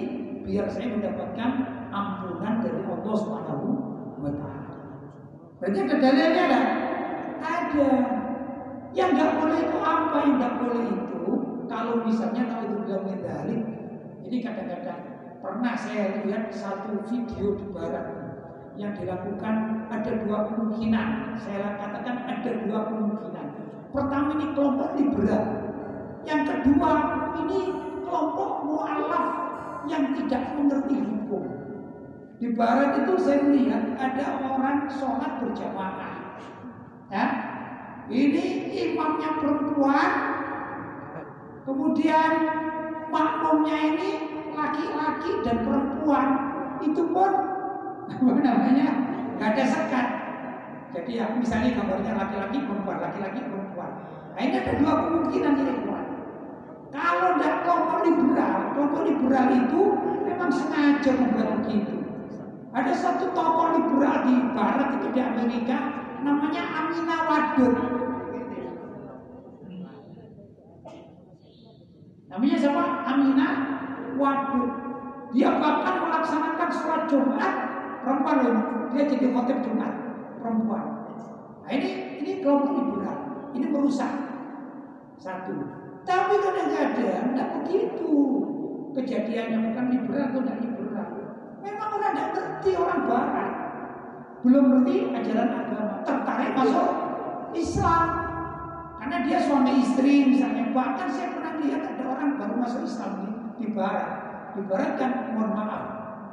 biar 0.43 0.67
saya 0.67 0.91
mendapatkan 0.91 1.51
ampunan 1.89 2.61
dari 2.61 2.83
Allah 2.83 3.15
Subhanahu 3.15 3.67
wa 4.19 4.31
taala. 4.35 4.75
Berarti 5.63 5.77
ada 5.87 5.95
dalilnya 5.97 6.43
ada? 6.45 6.61
Ada. 7.39 7.89
Yang 8.91 9.09
nggak 9.15 9.31
boleh 9.39 9.59
itu 9.59 9.77
apa? 9.81 10.17
Yang 10.19 10.35
nggak 10.35 10.53
boleh 10.59 10.83
itu 10.83 11.23
kalau 11.65 11.93
misalnya 12.05 12.43
kalau 12.47 12.63
itu 12.69 12.77
bilang 12.85 13.03
medali, 13.09 13.57
ini 14.23 14.37
kadang-kadang 14.45 15.01
pernah 15.41 15.73
saya 15.75 16.23
lihat 16.23 16.49
satu 16.53 17.03
video 17.09 17.57
di 17.57 17.65
barat 17.73 18.14
yang 18.75 18.91
dilakukan 18.95 19.87
ada 19.87 20.11
dua 20.23 20.51
kemungkinan. 20.51 21.39
Saya 21.39 21.79
katakan 21.79 22.27
ada 22.27 22.51
dua 22.67 22.79
kemungkinan. 22.91 23.47
Pertama 23.95 24.29
ini 24.35 24.47
kelompok 24.51 24.89
liberal. 24.99 25.45
Yang 26.27 26.41
kedua 26.51 26.91
ini 27.45 27.59
kelompok 28.03 28.51
mualaf 28.67 29.25
yang 29.87 30.11
tidak 30.17 30.43
mengerti 30.59 30.97
hukum. 30.99 31.43
Di 32.35 32.51
barat 32.51 32.99
itu 33.05 33.13
saya 33.15 33.47
melihat 33.47 33.95
ada 33.95 34.43
orang 34.43 34.91
sholat 34.91 35.39
berjamaah 35.39 36.15
Ya. 37.07 37.25
Ini 38.05 38.69
imamnya 38.69 39.41
perempuan, 39.41 40.09
kemudian 41.65 42.31
makmumnya 43.09 43.77
ini 43.81 44.09
laki-laki 44.53 45.41
dan 45.41 45.65
perempuan. 45.65 46.27
Itu 46.85 47.09
pun 47.09 47.54
apa 48.09 48.39
namanya 48.41 48.87
nggak 49.37 49.49
ada 49.55 49.65
sekat. 49.65 50.07
Jadi 50.95 51.11
ya 51.19 51.27
misalnya 51.35 51.75
gambarnya 51.75 52.13
laki-laki 52.15 52.57
perempuan, 52.63 52.97
laki-laki 53.03 53.39
perempuan. 53.43 53.91
Nah 54.31 54.41
ini 54.41 54.55
ada 54.63 54.73
dua 54.79 54.93
kemungkinan 55.03 55.53
ini. 55.59 55.73
Kalau 56.95 57.35
tidak 57.35 57.55
kelompok 57.67 57.99
liberal, 58.07 58.59
kelompok 58.71 59.01
liberal 59.03 59.47
itu 59.51 59.81
memang 60.23 60.47
sengaja 60.47 61.11
membuat 61.11 61.59
begitu. 61.59 61.95
Ada 62.71 62.91
satu 62.95 63.35
tokoh 63.35 63.75
liberal 63.75 64.23
di 64.23 64.35
Barat 64.55 64.99
itu 64.99 65.07
di 65.11 65.19
Amerika 65.19 65.77
namanya 66.23 66.63
Amina 66.63 67.17
Wadud. 67.27 67.73
Namanya 72.31 72.55
siapa? 72.59 72.83
Amina 73.03 73.47
Wadud. 74.15 74.71
Dia 75.35 75.51
bahkan 75.59 75.95
melaksanakan 75.99 76.69
sholat 76.71 77.03
Jumat 77.11 77.53
perempuan 78.05 78.37
loh. 78.45 78.57
Dia 78.93 79.03
jadi 79.09 79.25
khotib 79.33 79.59
Jumat 79.65 79.91
perempuan. 80.37 80.85
Nah 81.65 81.71
ini 81.73 82.21
ini 82.21 82.31
kelompok 82.45 82.71
liberal. 82.77 83.17
Ini 83.57 83.65
merusak 83.73 84.11
satu. 85.17 85.53
Tapi 86.05 86.33
kadang-kadang 86.37 86.93
tidak 87.33 87.49
begitu 87.59 88.13
kejadiannya 88.93 89.73
bukan 89.73 89.85
liberal 89.89 90.25
atau 90.29 90.41
tidak 90.45 90.59
liberal. 90.61 91.09
Memang 91.65 91.89
orang 91.97 92.13
tidak 92.13 92.29
ngerti 92.37 92.71
orang 92.77 93.01
Barat 93.09 93.49
belum 94.45 94.65
ngerti 94.69 95.09
ajaran 95.09 95.49
agama, 95.57 95.95
tertarik 96.05 96.53
masuk 96.53 96.89
Islam. 97.57 98.03
Karena 99.01 99.17
dia 99.25 99.37
suami 99.41 99.81
istri 99.81 100.29
misalnya. 100.29 100.69
Bahkan 100.69 101.07
saya 101.09 101.33
pernah 101.33 101.57
lihat 101.65 101.81
ada 101.81 102.03
orang 102.05 102.37
baru 102.37 102.55
masuk 102.61 102.85
Islam 102.85 103.11
di, 103.17 103.27
di 103.57 103.67
Barat. 103.73 104.07
Di 104.53 104.61
Barat 104.69 104.91
kan 105.01 105.11
mohon 105.33 105.51
maaf, 105.57 105.83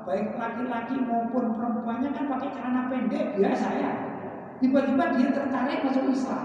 baik 0.03 0.35
laki-laki 0.35 0.97
maupun 1.03 1.55
perempuannya 1.55 2.11
kan 2.11 2.25
pakai 2.27 2.49
celana 2.55 2.83
pendek 2.91 3.39
biasa 3.39 3.69
ya. 3.79 3.93
Tiba-tiba 4.59 5.05
dia 5.19 5.29
tertarik 5.35 5.83
masuk 5.83 6.07
Islam. 6.11 6.45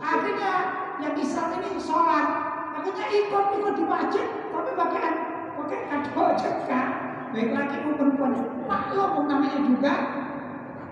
Akhirnya 0.00 0.52
yang 1.00 1.14
Islam 1.16 1.48
ini 1.60 1.80
sholat, 1.80 2.26
akhirnya 2.76 3.06
ikut 3.08 3.46
ikut 3.60 3.74
di 3.76 3.84
masjid, 3.84 4.26
tapi 4.52 4.70
pakai 4.76 5.04
pakai 5.56 5.78
kado 5.88 6.24
juga. 6.36 6.82
Baik 7.30 7.54
laki 7.54 7.76
maupun 7.86 8.18
perempuan, 8.18 8.32
maklum 8.66 9.30
namanya 9.30 9.60
juga 9.62 9.94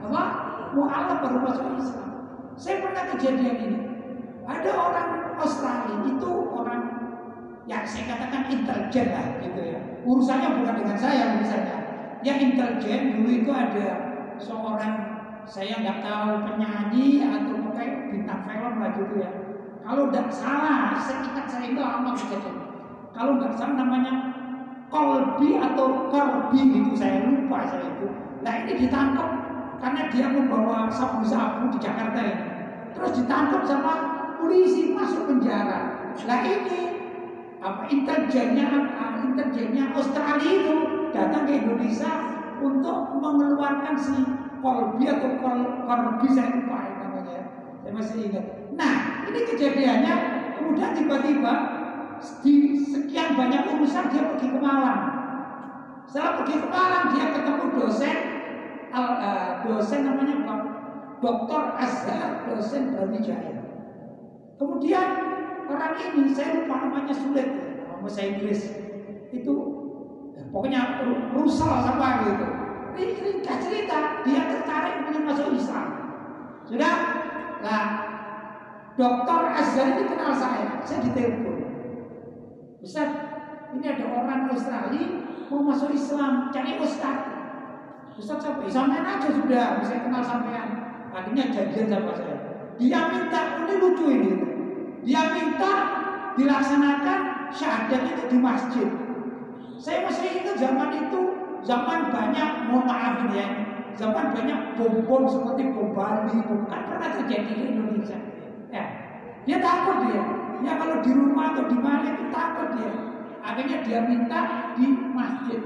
apa? 0.06 0.22
Mu'alaf 0.76 1.18
baru 1.24 1.38
masuk 1.42 1.66
Islam. 1.80 2.08
Saya 2.54 2.76
pernah 2.84 3.04
kejadian 3.16 3.56
ini. 3.58 3.80
Ada 4.48 4.70
orang 4.72 5.08
Australia 5.36 5.96
itu 6.08 6.30
orang 6.56 6.87
yang 7.68 7.84
saya 7.84 8.16
katakan 8.16 8.48
intelijen 8.48 9.12
lah 9.12 9.26
gitu 9.44 9.60
ya. 9.60 9.80
Urusannya 10.00 10.48
bukan 10.56 10.74
dengan 10.80 10.96
saya 10.96 11.36
misalnya. 11.36 11.76
Yang 12.24 12.38
intelijen 12.50 13.00
dulu 13.14 13.28
itu 13.30 13.50
ada 13.52 13.88
seorang 14.40 14.94
saya 15.44 15.84
nggak 15.84 16.00
tahu 16.00 16.48
penyanyi 16.48 17.28
atau 17.28 17.68
kayak 17.76 18.08
bintang 18.08 18.40
film 18.48 18.74
lah 18.80 18.90
gitu 18.96 19.14
ya. 19.20 19.30
Kalau 19.84 20.08
tidak 20.08 20.28
salah, 20.32 20.96
ingat 20.96 21.46
saya 21.46 21.64
itu 21.68 21.80
lama 21.80 22.10
kejadian. 22.16 22.56
Kalau 23.12 23.32
nggak 23.36 23.52
salah 23.56 23.76
namanya 23.84 24.12
Colby 24.88 25.60
atau 25.60 26.08
Corby 26.08 26.60
gitu 26.72 26.92
saya 26.96 27.28
lupa 27.28 27.68
saya 27.68 27.84
itu. 27.84 28.08
Nah 28.40 28.52
ini 28.64 28.72
ditangkap 28.88 29.28
karena 29.78 30.02
dia 30.08 30.26
membawa 30.32 30.88
sabu-sabu 30.88 31.68
di 31.76 31.78
Jakarta 31.84 32.20
ini. 32.24 32.44
Terus 32.96 33.12
ditangkap 33.20 33.62
sama 33.68 33.94
polisi 34.40 34.96
masuk 34.96 35.28
penjara. 35.28 36.12
Nah 36.24 36.40
ini 36.42 36.97
apa 37.58 37.90
intelijennya 37.90 38.66
intelijennya 39.24 39.90
Australia 39.94 40.46
itu 40.46 40.76
datang 41.10 41.42
ke 41.46 41.52
Indonesia 41.58 42.12
untuk 42.62 43.18
mengeluarkan 43.18 43.94
si 43.98 44.14
Colby 44.62 45.06
atau 45.06 45.38
Colby 45.42 46.28
saya 46.30 46.54
lupa 46.54 46.78
namanya. 47.02 47.40
Saya 47.82 47.92
masih 47.94 48.16
ingat. 48.30 48.44
Nah 48.74 48.94
ini 49.30 49.40
kejadiannya 49.46 50.14
kemudian 50.58 50.90
tiba-tiba 50.94 51.54
di 52.42 52.54
sekian 52.82 53.38
banyak 53.38 53.62
urusan 53.78 54.10
dia 54.10 54.22
pergi 54.34 54.48
ke 54.50 54.58
Malang. 54.58 55.02
Setelah 56.06 56.42
pergi 56.42 56.54
ke 56.58 56.68
Malang 56.70 57.04
dia 57.14 57.26
ketemu 57.34 57.64
dosen 57.78 58.18
uh, 58.94 59.62
dosen 59.66 60.00
namanya 60.06 60.36
Dr. 61.18 61.62
Azhar, 61.74 62.46
dosen 62.46 62.94
Brawijaya. 62.94 63.58
Kemudian 64.58 65.27
orang 65.68 65.92
ini 66.00 66.32
saya 66.32 66.64
lupa 66.64 66.74
namanya 66.80 67.14
sulit 67.14 67.48
nama 67.84 68.08
saya 68.08 68.34
Inggris 68.34 68.72
itu 69.28 69.54
ya, 70.32 70.42
pokoknya 70.48 70.80
Rusal 71.36 71.84
sama 71.84 72.24
gitu. 72.24 72.46
Ringkas 72.98 73.62
cerita 73.62 74.26
dia 74.26 74.42
tertarik 74.50 75.06
ingin 75.06 75.22
masuk 75.22 75.54
Islam. 75.54 75.86
Sudah, 76.66 76.94
nah 77.62 77.84
Dokter 78.98 79.40
Azhar 79.54 79.94
ini 79.94 80.10
kenal 80.10 80.34
saya, 80.34 80.82
saya 80.82 81.06
ditelepon. 81.06 81.56
Ustaz, 82.82 83.10
ini 83.70 83.86
ada 83.86 84.04
orang 84.10 84.50
Australia 84.50 85.06
mau 85.46 85.62
masuk 85.62 85.94
Islam, 85.94 86.50
cari 86.50 86.82
Ustaz. 86.82 87.18
Ustaz 88.18 88.42
siapa? 88.42 88.66
Ya, 88.66 88.70
sampean 88.74 89.06
aja 89.06 89.28
sudah, 89.30 89.66
bisa 89.78 90.02
kenal 90.02 90.22
sampean. 90.26 90.68
Akhirnya 91.14 91.54
janjian 91.54 91.86
sama 91.86 92.12
saya. 92.18 92.36
Dia 92.74 93.00
minta, 93.14 93.62
ini 93.62 93.74
lucu 93.78 94.06
ini. 94.10 94.30
Dia 95.06 95.22
minta 95.34 95.72
dilaksanakan 96.34 97.18
syahadat 97.54 98.02
itu 98.14 98.22
di 98.30 98.38
masjid. 98.38 98.88
Saya 99.78 100.06
masih 100.10 100.42
ingat 100.42 100.58
zaman 100.58 100.90
itu, 101.06 101.20
zaman 101.62 102.10
banyak, 102.10 102.50
mohon 102.66 102.86
maaf 102.86 103.26
ini 103.26 103.38
ya, 103.38 103.48
zaman 103.94 104.34
banyak 104.34 104.74
bom-bom 104.74 105.26
seperti 105.26 105.70
bom 105.74 105.94
Bali, 105.94 106.38
bom 106.46 106.66
kan 106.66 106.86
pernah 106.90 107.10
terjadi 107.18 107.50
di 107.54 107.64
Indonesia. 107.74 108.18
Ya, 108.74 108.84
dia 109.46 109.58
takut 109.62 110.06
dia. 110.06 110.24
Ya 110.58 110.74
kalau 110.74 110.98
di 111.02 111.14
rumah 111.14 111.54
atau 111.54 111.70
di 111.70 111.78
mana 111.78 112.18
itu 112.18 112.26
takut 112.34 112.74
dia. 112.78 112.94
Akhirnya 113.38 113.78
dia 113.86 113.98
minta 114.02 114.40
di 114.74 114.86
masjid. 115.14 115.62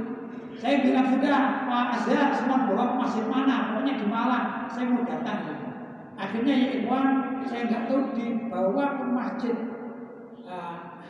Saya 0.61 0.85
bilang 0.85 1.09
sudah 1.09 1.67
Pak 1.67 1.87
Azhar 1.99 2.29
semua 2.37 2.69
bawa 2.69 3.01
masjid 3.01 3.25
mana, 3.27 3.73
pokoknya 3.73 3.95
di 3.99 4.07
Malang. 4.07 4.47
Saya 4.69 4.93
mau 4.93 5.03
datang. 5.03 5.39
Gitu. 5.49 5.62
Akhirnya 6.23 6.55
ya 6.55 6.69
Iwan, 6.87 7.07
saya 7.51 7.67
nggak 7.67 7.91
tahu 7.91 8.15
dibawa 8.15 8.85
ke 8.95 9.05
masjid 9.11 9.57
uh, 10.47 11.03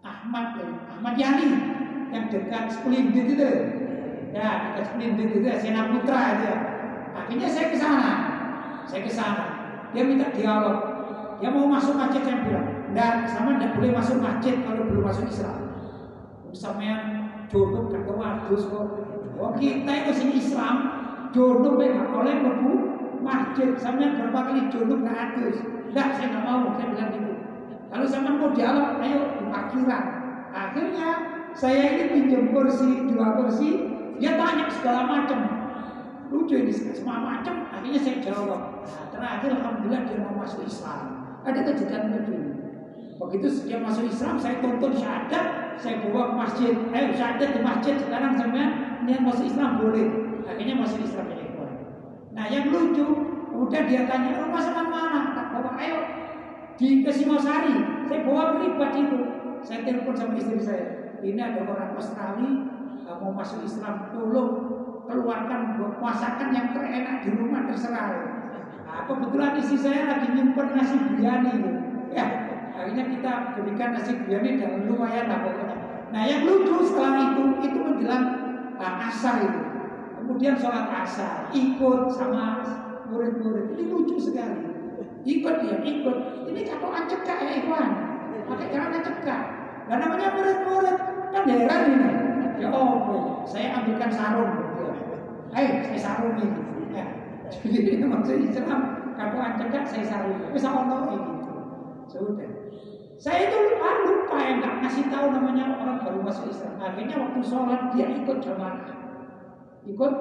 Ahmad 0.00 0.56
ya, 0.56 0.68
Ahmad 0.88 1.14
Yani 1.20 1.48
yang 2.08 2.32
dekat 2.32 2.72
Splendid 2.72 3.36
itu. 3.36 3.50
Ya, 4.32 4.72
dekat 4.72 4.84
Splendid 4.88 5.28
itu 5.36 5.48
Sena 5.60 5.92
Putra 5.92 6.40
itu 6.40 6.44
ya. 6.48 6.56
Akhirnya 7.12 7.48
saya 7.52 7.66
ke 7.68 7.76
sana. 7.76 8.12
Saya 8.88 9.04
ke 9.04 9.12
sana. 9.12 9.46
Dia 9.92 10.08
minta 10.08 10.32
dialog. 10.32 10.80
Dia 11.36 11.52
mau 11.52 11.68
masuk 11.68 12.00
masjid 12.00 12.24
saya 12.24 12.40
bilang, 12.40 12.88
"Enggak, 12.88 13.28
sama 13.28 13.60
enggak 13.60 13.76
boleh 13.76 13.92
masuk 13.92 14.16
masjid 14.16 14.56
kalau 14.64 14.88
belum 14.88 15.04
masuk 15.04 15.28
Islam." 15.28 15.60
Sampean 16.56 17.00
jodoh 17.52 17.92
gak 17.92 18.08
kewadus 18.08 18.64
kok. 18.68 18.88
Oh, 19.36 19.52
kita 19.56 19.92
itu 20.04 20.12
sini 20.16 20.34
Islam, 20.40 20.76
jodoh 21.36 21.76
gak 21.76 22.08
boleh 22.08 22.34
mlebu 22.40 22.91
masjid. 23.22 23.68
Sampean 23.78 24.18
berapa 24.18 24.38
kali 24.50 24.68
jodoh 24.68 24.98
gak 25.00 25.16
adus. 25.32 25.56
Enggak, 25.92 26.08
saya 26.16 26.26
nggak 26.32 26.44
mau, 26.44 26.72
saya 26.74 26.86
bilang 26.92 27.10
gitu. 27.14 27.32
Kalau 27.92 28.06
sampean 28.08 28.36
mau 28.40 28.50
dialog, 28.56 28.90
ayo 29.04 29.20
di 29.36 29.44
parkiran. 29.48 30.04
Akhirnya 30.52 31.08
saya 31.52 31.84
ini 31.96 32.04
pinjam 32.12 32.52
kursi, 32.52 33.12
dua 33.12 33.36
kursi, 33.36 33.70
dia 34.16 34.40
tanya 34.40 34.68
segala 34.72 35.04
macam. 35.04 35.38
Lucu 36.32 36.56
ini 36.56 36.72
semua 36.72 37.20
macam. 37.20 37.68
Akhirnya 37.68 38.00
saya 38.00 38.16
jawab. 38.24 38.88
Nah, 38.88 39.04
terakhir 39.12 39.50
alhamdulillah 39.60 40.02
dia 40.08 40.16
mau 40.24 40.32
masuk 40.40 40.64
Islam. 40.64 41.00
Ada 41.44 41.60
kejadian 41.68 42.04
lucu. 42.16 42.36
Begitu 43.20 43.68
dia 43.68 43.78
masuk 43.78 44.08
Islam, 44.08 44.40
saya 44.40 44.58
tonton 44.64 44.96
syahadat, 44.96 45.76
saya 45.76 46.00
bawa 46.02 46.32
ke 46.32 46.34
masjid. 46.40 46.74
Ayo 46.90 47.12
syahadat 47.12 47.48
di 47.54 47.60
masjid 47.60 47.94
sekarang 48.00 48.32
sampai 48.34 48.64
dia 49.04 49.18
masuk 49.20 49.44
Islam 49.44 49.70
boleh. 49.76 50.06
Akhirnya 50.48 50.76
masuk 50.80 51.04
Islam. 51.04 51.31
Nah 52.32 52.44
yang 52.48 52.72
lucu, 52.72 53.06
kemudian 53.52 53.84
dia 53.88 54.02
tanya, 54.08 54.40
rumah 54.40 54.62
sama 54.64 54.88
mana? 54.88 55.20
Tak 55.36 55.46
bawa, 55.52 55.76
ayo 55.80 55.98
di 56.80 57.04
Kesimosari. 57.04 58.06
Saya 58.08 58.20
bawa 58.24 58.56
pribadi 58.56 59.00
itu. 59.04 59.20
Saya 59.62 59.86
telepon 59.86 60.16
sama 60.16 60.34
istri 60.34 60.58
saya. 60.58 61.16
Ini 61.22 61.38
ada 61.38 61.62
orang 61.68 61.94
Australia 61.94 62.72
mau 63.20 63.32
masuk 63.34 63.66
Islam, 63.66 64.10
tolong 64.14 64.50
keluarkan 65.06 65.76
masakan 65.98 66.48
yang 66.54 66.72
terenak 66.72 67.26
di 67.26 67.30
rumah 67.34 67.66
terserah. 67.68 68.08
Nah, 68.86 69.02
kebetulan 69.08 69.58
istri 69.58 69.78
saya 69.78 70.02
lagi 70.08 70.28
nyimpen 70.32 70.68
nasi 70.76 70.96
biryani 70.96 71.54
Ya, 72.12 72.26
akhirnya 72.76 73.08
kita 73.08 73.32
berikan 73.56 73.96
nasi 73.96 74.12
biryani 74.20 74.60
dan 74.60 74.84
lumayan 74.84 75.26
lah 75.32 75.38
pokoknya. 75.48 75.76
Nah, 76.12 76.22
yang 76.28 76.44
lucu 76.44 76.76
setelah 76.84 77.32
itu 77.32 77.42
itu 77.64 77.78
menjelang 77.80 78.26
uh, 78.76 79.08
asar 79.08 79.40
itu. 79.48 79.60
Kemudian 80.22 80.54
sholat 80.54 80.86
asar, 81.02 81.50
ikut 81.50 82.14
sama 82.14 82.62
murid-murid. 83.10 83.74
Ini 83.74 83.90
lucu 83.90 84.14
sekali. 84.22 84.70
Ikut 85.26 85.54
dia, 85.66 85.76
ikut. 85.82 86.16
Ini 86.46 86.60
katoan 86.62 87.10
cekak 87.10 87.38
ya 87.42 87.52
Ikhwan. 87.58 87.90
Pakai 88.46 88.70
karena 88.70 88.98
cekak. 89.02 89.42
Dan 89.90 89.98
namanya 89.98 90.30
murid-murid 90.38 90.96
kan 91.34 91.42
heran 91.50 91.82
ini. 91.90 92.10
Ya 92.62 92.70
oh, 92.70 93.42
saya 93.42 93.82
ambilkan 93.82 94.14
sarung. 94.14 94.54
Ayo, 95.50 95.82
saya 95.90 95.98
sarung 95.98 96.38
ini. 96.38 96.62
Ya. 96.94 97.06
Jadi 97.50 97.98
ini 97.98 98.06
maksud 98.06 98.38
Islam 98.38 99.10
katoan 99.18 99.58
cekak 99.58 99.90
saya 99.90 100.06
sarung. 100.06 100.38
Bisa 100.54 100.70
ono 100.70 100.98
gitu. 101.10 101.32
Sudah. 102.06 102.50
Saya 103.18 103.50
itu 103.50 103.58
lupa 103.58 104.38
yang 104.42 104.58
nggak 104.58 104.74
ngasih 104.82 105.06
tahu 105.06 105.30
namanya 105.30 105.78
orang 105.78 106.02
baru 106.02 106.22
masuk 106.26 106.50
Islam. 106.50 106.74
Akhirnya 106.82 107.16
waktu 107.22 107.40
sholat 107.42 107.94
dia 107.94 108.06
ikut 108.10 108.38
jamaah, 108.42 109.01
ikut 109.82 110.12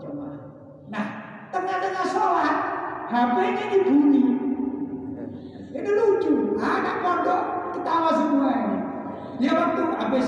jamaah. 0.00 0.40
Nah, 0.88 1.06
tengah-tengah 1.52 2.06
sholat 2.08 2.56
HP-nya 3.12 3.64
dibunyi. 3.76 4.22
Itu 5.72 5.90
lucu. 5.92 6.32
Anak 6.56 6.96
pondok 7.04 7.40
ketawa 7.76 8.10
semua 8.16 8.48
ini. 8.56 8.78
Dia 9.40 9.52
waktu 9.56 9.82
habis 10.00 10.26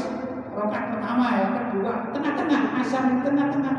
rokat 0.53 0.83
pertama 0.97 1.25
ya, 1.39 1.47
kedua, 1.55 1.93
tengah-tengah, 2.13 2.61
asal 2.83 3.03
di 3.11 3.17
tengah-tengah, 3.23 3.75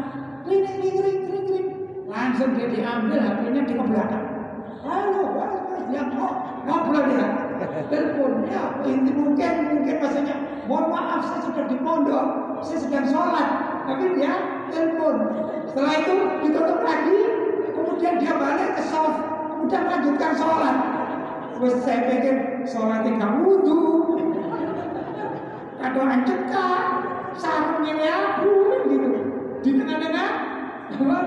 ring 0.47 0.63
ring 0.63 0.97
ring 0.99 1.21
ring 1.27 1.45
ring, 1.49 1.67
langsung 2.07 2.55
dia 2.55 2.67
diambil 2.71 3.19
HP-nya 3.19 3.61
di 3.63 3.73
belakang. 3.75 4.25
Halo, 4.85 5.23
dia 5.89 6.03
mau 6.13 6.29
ngobrol 6.67 7.03
dia, 7.09 7.27
ya, 8.51 8.63
ini 8.85 9.11
mungkin 9.11 9.53
mungkin 9.71 9.95
maksudnya, 9.97 10.35
mohon 10.65 10.85
maaf 10.89 11.21
saya 11.29 11.41
sudah 11.45 11.65
di 11.69 11.77
pondok, 11.81 12.25
saya 12.65 12.79
sedang 12.81 13.05
sholat, 13.05 13.47
tapi 13.85 14.17
dia 14.17 14.33
telepon. 14.73 15.15
Setelah 15.69 15.93
itu 16.01 16.15
ditutup 16.45 16.79
lagi, 16.81 17.19
kemudian 17.73 18.13
dia 18.17 18.33
balik 18.33 18.69
ke 18.77 18.83
sholat, 18.89 19.15
kemudian 19.53 19.83
lanjutkan 19.85 20.33
sholat. 20.33 20.75
Terus 21.55 21.75
saya 21.85 21.99
pikir 22.09 22.35
sholat 22.67 23.05
tidak 23.05 23.31
wudhu, 23.39 23.81
kadoan 25.79 26.21
cekak, 26.25 26.81
sarungnya 27.37 27.95
aku 28.09 28.53
gitu. 28.89 29.09
Di 29.65 29.69
tengah-tengah, 29.81 30.29
apa? 30.93 31.19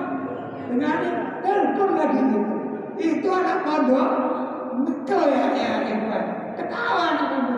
Dengan 0.68 0.98
telepon 1.42 1.90
lagi 1.96 2.18
gitu. 2.22 2.40
Itu 2.98 3.28
anak 3.30 3.62
pondok, 3.62 4.10
nekel 4.82 5.22
ya, 5.30 5.46
ya, 5.54 5.70
ya, 5.86 5.96
ketawa 6.58 7.02
anak 7.14 7.26
pondok. 7.30 7.57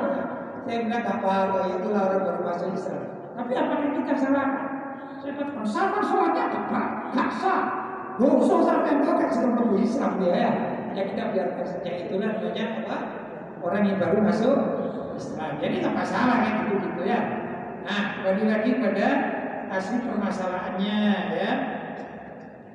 Saya 0.65 0.79
bilang 0.87 1.05
apa-apa, 1.05 1.61
itulah 1.81 2.03
orang 2.11 2.23
baru 2.25 2.41
masuk 2.45 2.69
Islam. 2.77 3.05
Tapi 3.37 3.53
apakah 3.57 3.89
kita 3.97 4.15
salah? 4.15 4.49
Saya 5.21 5.33
katakan, 5.37 5.65
sama 5.65 6.01
sholatnya 6.05 6.45
tepat, 6.53 6.89
gak 7.17 7.31
sah. 7.41 7.63
Sampai 8.21 9.01
enggak 9.01 9.17
kan 9.17 9.29
sedang 9.33 9.55
tunggu 9.57 9.77
Islam 9.81 10.21
ya, 10.21 10.33
ya. 10.37 10.51
Ya 10.93 11.03
kita 11.09 11.33
biarkan 11.33 11.65
saja 11.65 11.91
itulah 12.05 12.37
namanya 12.37 12.65
apa? 12.85 12.97
Orang 13.65 13.85
yang 13.89 13.97
baru 13.97 14.19
masuk 14.21 14.57
Islam. 15.17 15.57
Jadi 15.57 15.75
nggak 15.81 15.97
masalah 15.97 16.37
kan 16.45 16.55
gitu 16.69 16.75
gitu 16.85 17.03
ya. 17.09 17.21
Nah, 17.87 18.03
kembali 18.21 18.45
lagi 18.45 18.71
pada 18.77 19.09
asli 19.73 19.97
permasalahannya 20.05 21.01
ya. 21.33 21.53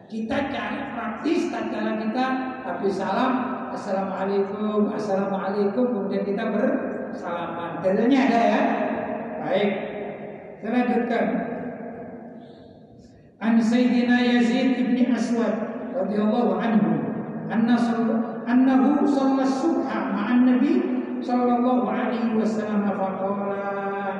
Kita 0.06 0.38
cari 0.50 0.80
praktis 0.94 1.50
tatkala 1.54 1.98
kita 2.02 2.26
habis 2.66 2.96
salam 2.98 3.34
Assalamualaikum, 3.76 4.88
Assalamualaikum. 4.96 5.84
Kemudian 5.92 6.24
kita 6.24 6.48
bersalaman. 6.48 7.84
Dalilnya 7.84 8.20
ada 8.32 8.40
ya? 8.40 8.62
Baik. 9.44 9.72
Saya 10.64 10.70
lanjutkan. 10.72 11.26
An 13.44 13.60
Sayyidina 13.60 14.16
Yazid 14.24 14.80
ibn 14.80 15.12
Aswad 15.12 15.92
radhiyallahu 15.92 16.56
anhu 16.56 16.92
anna 17.52 17.76
annahu 18.48 19.04
shalla 19.04 19.44
subha 19.44 20.16
ma'an 20.16 20.48
nabi 20.48 20.74
sallallahu 21.20 21.84
alaihi 21.84 22.32
wasallam 22.32 22.88
faqala. 22.88 24.16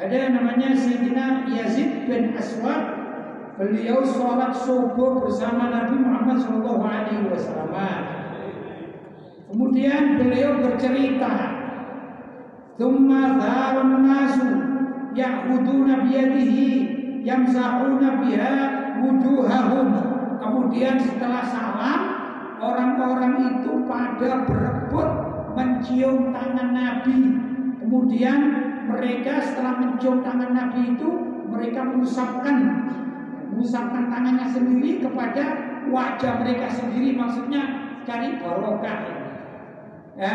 Ada 0.00 0.32
namanya 0.32 0.72
Sayyidina 0.72 1.44
Yazid 1.52 2.08
bin 2.08 2.32
Aswad 2.32 2.93
Beliau 3.54 4.02
sholat 4.02 4.50
subuh 4.50 5.22
bersama 5.22 5.70
Nabi 5.70 6.02
Muhammad 6.02 6.42
Shallallahu 6.42 6.82
Alaihi 6.82 7.30
Wasallam. 7.30 7.98
Kemudian 9.46 10.18
beliau 10.18 10.58
bercerita, 10.58 11.54
"Thumma 12.74 13.38
dharun 13.38 14.02
nasu 14.02 14.50
ya'khuduna 15.14 16.02
biyadihi 16.02 16.66
yamsahuna 17.22 18.26
biha 18.26 18.54
wujuhahum." 19.06 19.88
Kemudian 20.42 20.98
setelah 20.98 21.46
salam, 21.46 22.00
orang-orang 22.58 23.34
itu 23.54 23.86
pada 23.86 24.50
berebut 24.50 25.08
mencium 25.54 26.34
tangan 26.34 26.74
Nabi. 26.74 27.18
Kemudian 27.78 28.40
mereka 28.90 29.38
setelah 29.38 29.78
mencium 29.78 30.26
tangan 30.26 30.50
Nabi 30.50 30.98
itu 30.98 31.08
mereka 31.46 31.86
mengusapkan 31.86 32.90
mengusapkan 33.54 34.10
tangannya 34.10 34.50
sendiri 34.50 34.98
kepada 34.98 35.44
wajah 35.86 36.42
mereka 36.42 36.66
sendiri 36.74 37.14
maksudnya 37.14 37.62
cari 38.02 38.42
barokah. 38.42 38.98
Ya 40.18 40.34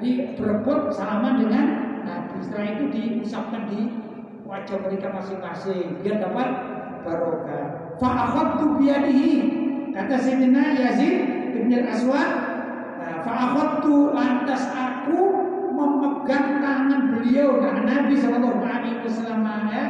jadi 0.00 0.32
berebut 0.40 0.96
salaman 0.96 1.44
dengan 1.44 1.66
Nabi. 2.08 2.40
Setelah 2.40 2.80
itu 2.80 2.84
diusapkan 2.88 3.68
di 3.68 3.92
wajah 4.48 4.80
mereka 4.80 5.12
masing-masing 5.12 6.00
biar 6.00 6.16
dapat 6.24 6.48
barokah. 7.04 7.64
Fa'akhadtu 8.00 8.80
biyadihi 8.80 9.32
kata 9.92 10.16
Sayyidina 10.16 10.80
Yazid 10.80 11.16
bin 11.52 11.68
Al-Aswad 11.76 12.30
nah, 12.96 13.20
fa'akhadtu 13.20 14.16
lantas 14.16 14.64
aku 14.72 15.20
memegang 15.76 16.64
tangan 16.64 17.12
beliau. 17.12 17.60
Nah 17.60 17.84
Nabi 17.84 18.16
Shallallahu 18.16 18.64
Alaihi 18.64 19.04
Wasallam 19.04 19.44
ya 19.68 19.84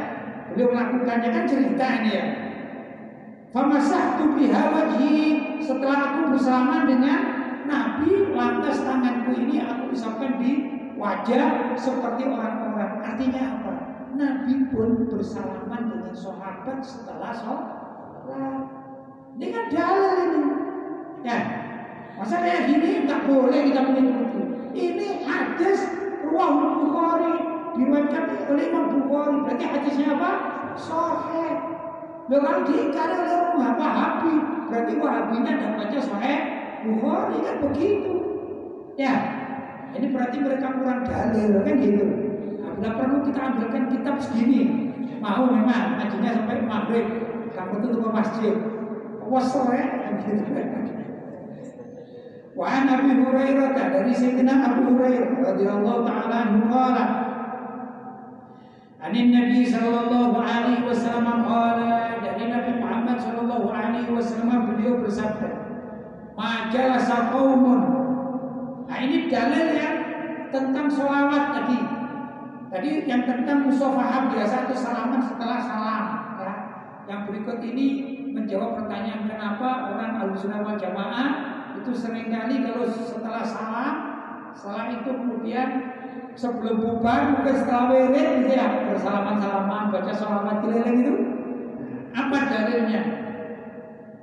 Beliau 0.51 0.75
melakukannya. 0.75 1.29
Kan 1.31 1.45
cerita 1.47 1.85
ini 2.03 2.11
ya. 2.11 2.25
Famasahtu 3.51 4.39
biha 4.39 4.63
wajhi 4.71 5.15
setelah 5.59 6.15
aku 6.15 6.35
bersama 6.35 6.87
dengan 6.87 7.19
Nabi 7.67 8.31
lantas 8.31 8.79
tanganku 8.79 9.35
ini 9.35 9.59
aku 9.59 9.91
usapkan 9.91 10.39
di 10.39 10.51
wajah 10.95 11.75
seperti 11.75 12.31
orang-orang. 12.31 13.03
Artinya 13.03 13.59
apa? 13.59 13.73
Nabi 14.15 14.71
pun 14.71 15.03
bersalaman 15.11 15.91
dengan 15.91 16.15
sahabat 16.15 16.79
setelah 16.79 17.31
sholat. 17.35 18.63
Kan 19.41 19.65
dalil 19.67 20.11
ini. 20.15 20.43
Ya, 21.27 21.37
masa 22.15 22.39
kayak 22.39 22.71
gini 22.71 23.03
nggak 23.03 23.27
boleh 23.27 23.59
kita 23.67 23.81
mengikuti. 23.83 24.43
Ini 24.71 25.27
hadis 25.27 25.91
ruang 26.23 26.87
Bukhari 26.87 27.35
diriwayatkan 27.75 28.47
oleh 28.47 28.63
Imam 28.71 28.85
Bukhari. 28.95 29.35
Berarti 29.43 29.65
hadisnya 29.67 30.15
apa? 30.15 30.31
Sahih. 30.79 31.80
Kalau 32.29 32.61
diingkari 32.67 33.15
oleh 33.17 33.35
orang 33.55 33.75
Wahabi, 33.77 34.33
berarti 34.69 34.93
Wahabinya 34.97 35.51
tidak 35.57 35.73
baca 35.77 35.99
Sahih 35.99 36.39
Bukhari 36.81 37.37
kan 37.45 37.55
begitu. 37.61 38.13
Ya, 38.97 39.13
ini 39.93 40.07
berarti 40.09 40.37
mereka 40.41 40.67
kurang 40.73 41.01
dalil 41.05 41.61
kan 41.61 41.75
gitu. 41.77 42.05
Nah, 42.61 42.71
bila 42.77 42.89
perlu 42.97 43.17
kita 43.25 43.39
ambilkan 43.41 43.83
kitab 43.89 44.15
segini. 44.21 44.61
Mau 45.21 45.45
memang 45.53 46.01
ngajinya 46.01 46.31
sampai 46.33 46.65
maghrib. 46.65 47.07
Kamu 47.53 47.83
tuh 47.85 47.89
ke 48.01 48.09
masjid. 48.09 48.53
Was 49.31 49.47
sore 49.53 49.79
kan 49.79 50.13
gitu. 50.25 50.43
Wa 52.51 52.67
an 52.67 52.83
Abi 52.91 53.15
Hurairah 53.15 53.71
dari 53.73 54.11
Sayyidina 54.11 54.59
Abu 54.59 54.91
Hurairah 54.91 55.39
radhiyallahu 55.39 56.03
taala 56.03 56.35
anhu 56.51 56.67
qala 59.01 59.09
An 59.09 59.27
Nabi 59.33 59.65
sallallahu 59.65 60.37
alaihi 60.37 60.85
wasallam 60.85 61.41
qala 61.41 62.21
dari 62.21 62.53
Nabi 62.53 62.71
Muhammad 62.77 63.17
sallallahu 63.17 63.73
alaihi 63.73 64.13
wasallam 64.13 64.69
beliau 64.69 65.01
bersabda 65.01 65.49
Majalasa 66.37 67.33
qaumun 67.33 67.81
Nah 68.85 68.97
ini 69.01 69.25
dalil 69.25 69.67
yang 69.73 69.97
tentang 70.53 70.85
sholawat 70.85 71.57
tadi 71.57 71.79
Tadi 72.71 73.03
yang 73.03 73.27
tentang 73.27 73.67
musafahah 73.67 74.31
biasa 74.31 74.69
itu 74.69 74.75
salaman 74.79 75.19
setelah 75.19 75.59
salam 75.59 76.05
ya. 76.39 76.53
Yang 77.03 77.19
berikut 77.27 77.59
ini 77.67 77.87
menjawab 78.31 78.79
pertanyaan 78.79 79.27
kenapa 79.27 79.91
orang 79.91 80.23
al-sunnah 80.23 80.63
wal 80.63 80.79
jamaah 80.79 81.29
itu 81.75 81.91
sering 81.91 82.31
kali 82.31 82.63
kalau 82.63 82.87
setelah 82.87 83.43
salam, 83.43 83.95
setelah 84.55 84.87
itu 84.87 85.09
kemudian 85.11 85.90
sebelum 86.35 87.03
mungkin 87.03 87.53
setelah 87.55 87.91
wirid 87.91 88.27
gitu 88.43 88.53
ya. 88.55 88.67
Bersalaman 88.91 89.37
salaman 89.39 89.91
baca 89.91 90.11
sholawat 90.13 90.57
keliling 90.63 90.97
itu. 91.03 91.15
Apa 92.11 92.37
dalilnya? 92.47 93.01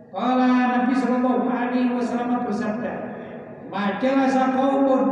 Kalau 0.08 0.48
Nabi 0.48 0.92
Shallallahu 0.96 1.46
Alaihi 1.46 1.94
Wasallam 1.94 2.42
bersabda, 2.48 2.92
majalasa 3.68 4.56
kaumun 4.56 5.02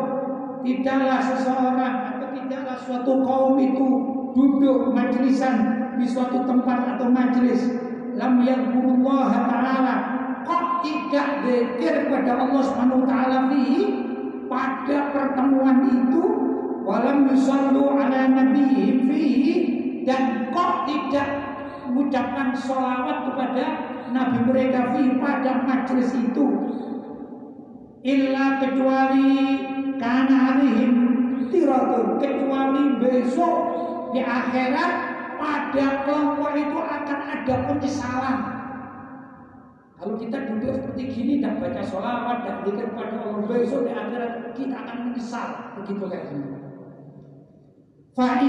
tidaklah 0.64 1.20
seseorang 1.20 1.94
atau 2.16 2.28
tidaklah 2.32 2.76
suatu 2.80 3.12
kaum 3.22 3.54
itu 3.60 3.86
duduk 4.32 4.92
majlisan 4.92 5.56
di 6.00 6.04
suatu 6.08 6.44
tempat 6.44 6.96
atau 6.96 7.08
majlis. 7.12 7.76
Lam 8.16 8.40
yadhkurullah 8.40 9.30
ta'ala. 9.52 9.96
Kok 10.46 10.64
tidak 10.86 11.44
zikir 11.44 12.06
kepada 12.08 12.38
Allah 12.38 12.62
Subhanahu 12.64 13.02
wa 13.04 13.08
taala 13.10 13.38
pada 14.46 14.98
pertemuan 15.10 15.90
itu 15.90 16.22
walam 16.86 17.26
yusallu 17.34 17.90
ala 17.98 18.30
nabiyyi 18.30 19.02
fihi. 19.10 19.54
Dan 20.06 20.54
kok 20.54 20.86
tidak 20.86 21.28
mengucapkan 21.90 22.54
sholawat 22.54 23.26
kepada 23.26 23.64
nabi 24.14 24.38
mereka 24.46 24.94
fi 24.94 25.02
pada 25.18 25.66
majlis 25.66 26.14
itu? 26.14 26.46
Illa 28.06 28.62
kecuali 28.62 29.34
karena 29.98 30.36
alihim 30.54 30.94
tiratun. 31.50 32.22
Kecuali 32.22 32.82
besok 33.02 33.54
di 34.14 34.22
akhirat 34.22 34.92
pada 35.36 35.86
kelompok 36.06 36.54
itu 36.54 36.78
akan 36.78 37.18
ada 37.26 37.54
penyesalan. 37.66 38.38
Kalau 39.96 40.14
kita 40.20 40.38
duduk 40.52 40.70
seperti 40.76 41.02
gini 41.08 41.34
dan 41.40 41.58
baca 41.58 41.80
sholawat 41.80 42.44
dan 42.44 42.56
zikir 42.68 42.92
pada 42.92 43.16
Allah 43.16 43.42
besok 43.48 43.88
di 43.88 43.92
akhirat 43.96 44.52
kita 44.52 44.76
akan 44.86 44.98
menyesal. 45.10 45.48
Begitu 45.80 46.04
kayak 46.06 46.24
gini. 46.30 46.55
Fa 48.16 48.40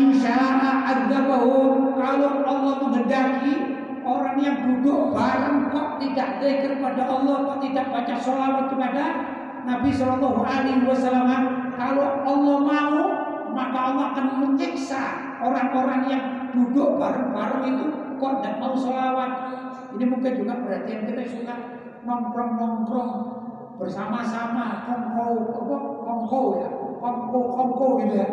kalau 2.00 2.32
Allah 2.48 2.74
menghendaki 2.88 3.56
orang 4.00 4.40
yang 4.40 4.64
duduk 4.64 5.12
bareng 5.12 5.68
kok 5.76 6.00
tidak 6.00 6.40
zikir 6.40 6.80
pada 6.80 7.04
Allah 7.04 7.36
kok 7.52 7.60
tidak 7.60 7.92
baca 7.92 8.16
sholawat 8.16 8.72
kepada 8.72 9.06
Nabi 9.68 9.92
Shallallahu 9.92 10.40
Alaihi 10.48 10.88
Wasallam. 10.88 11.76
Kalau 11.76 12.24
Allah 12.24 12.58
mau 12.64 12.96
maka 13.52 13.78
Allah 13.92 14.16
akan 14.16 14.26
menyiksa 14.40 15.36
orang-orang 15.44 16.16
yang 16.16 16.24
duduk 16.56 16.96
bareng-bareng 16.96 17.68
itu 17.68 17.86
kok 18.24 18.40
tidak 18.40 18.64
mau 18.64 18.72
sholawat 18.72 19.32
ini 20.00 20.06
mungkin 20.08 20.32
juga 20.32 20.64
perhatian 20.64 21.12
kita 21.12 21.28
suka 21.28 21.56
nongkrong-nongkrong 22.08 23.12
bersama-sama 23.76 24.88
kongko 24.88 25.28
kongko 26.08 26.42
ya? 26.56 26.70
Kongko 27.04 27.40
kongko 27.52 27.88
gitu 28.00 28.16
ya? 28.16 28.28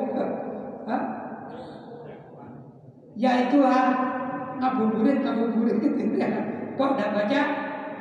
Ya 3.15 3.49
itulah 3.49 3.83
ngabuburit 4.59 5.23
ngabuburit. 5.23 5.77
Gitu 5.81 6.15
ya 6.23 6.29
kok 6.75 6.99
tidak 6.99 7.11
baca? 7.15 7.41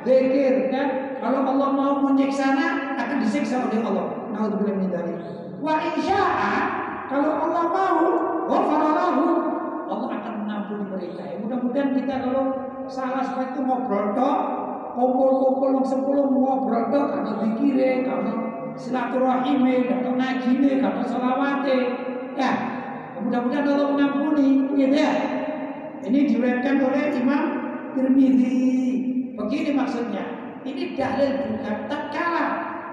Zikir 0.04 0.68
kan? 0.68 0.88
Kalau 1.16 1.40
Allah 1.48 1.68
mau 1.72 1.94
menyiksa 2.04 2.52
akan 3.00 3.16
disiksa 3.24 3.64
oleh 3.64 3.80
Allah. 3.80 4.28
Naudzubillah 4.28 4.76
min 4.76 4.92
dzalik 4.92 5.44
wa 5.64 5.80
insya'a 5.80 6.54
kalau 7.08 7.48
Allah 7.48 7.64
mau 7.72 8.00
ghafaralahu 8.44 9.24
Allah 9.84 10.08
akan 10.16 10.34
mengampuni 10.44 10.84
mereka. 10.88 11.22
Ya 11.24 11.36
mudah-mudahan 11.40 11.96
kita 11.96 12.14
kalau 12.24 12.44
salah 12.88 13.20
seperti 13.20 13.56
itu 13.56 13.60
ngobrol 13.68 14.16
tok, 14.16 14.38
kumpul-kumpul 14.96 15.84
sepuluh 15.84 16.28
ngobrol 16.32 16.88
tok 16.88 17.04
karena 17.12 17.32
dikire, 17.44 18.08
karena 18.08 18.32
silaturahim, 18.80 19.60
karena 19.84 20.10
ngaji, 20.16 20.52
karena 20.80 21.04
salawate. 21.04 21.78
Ya, 22.34 22.50
mudah-mudahan 23.24 23.66
Allah 23.66 23.88
mengampuni, 23.96 24.48
gitu 24.76 24.94
ya. 24.94 25.12
Ini 26.04 26.18
diriwayatkan 26.28 26.76
oleh 26.84 27.04
Imam 27.16 27.44
Tirmidzi. 27.96 28.60
Begini 29.34 29.70
maksudnya. 29.72 30.24
Ini 30.64 30.96
dalil 30.96 31.30
bukan 31.56 31.76
tatkala 31.88 32.46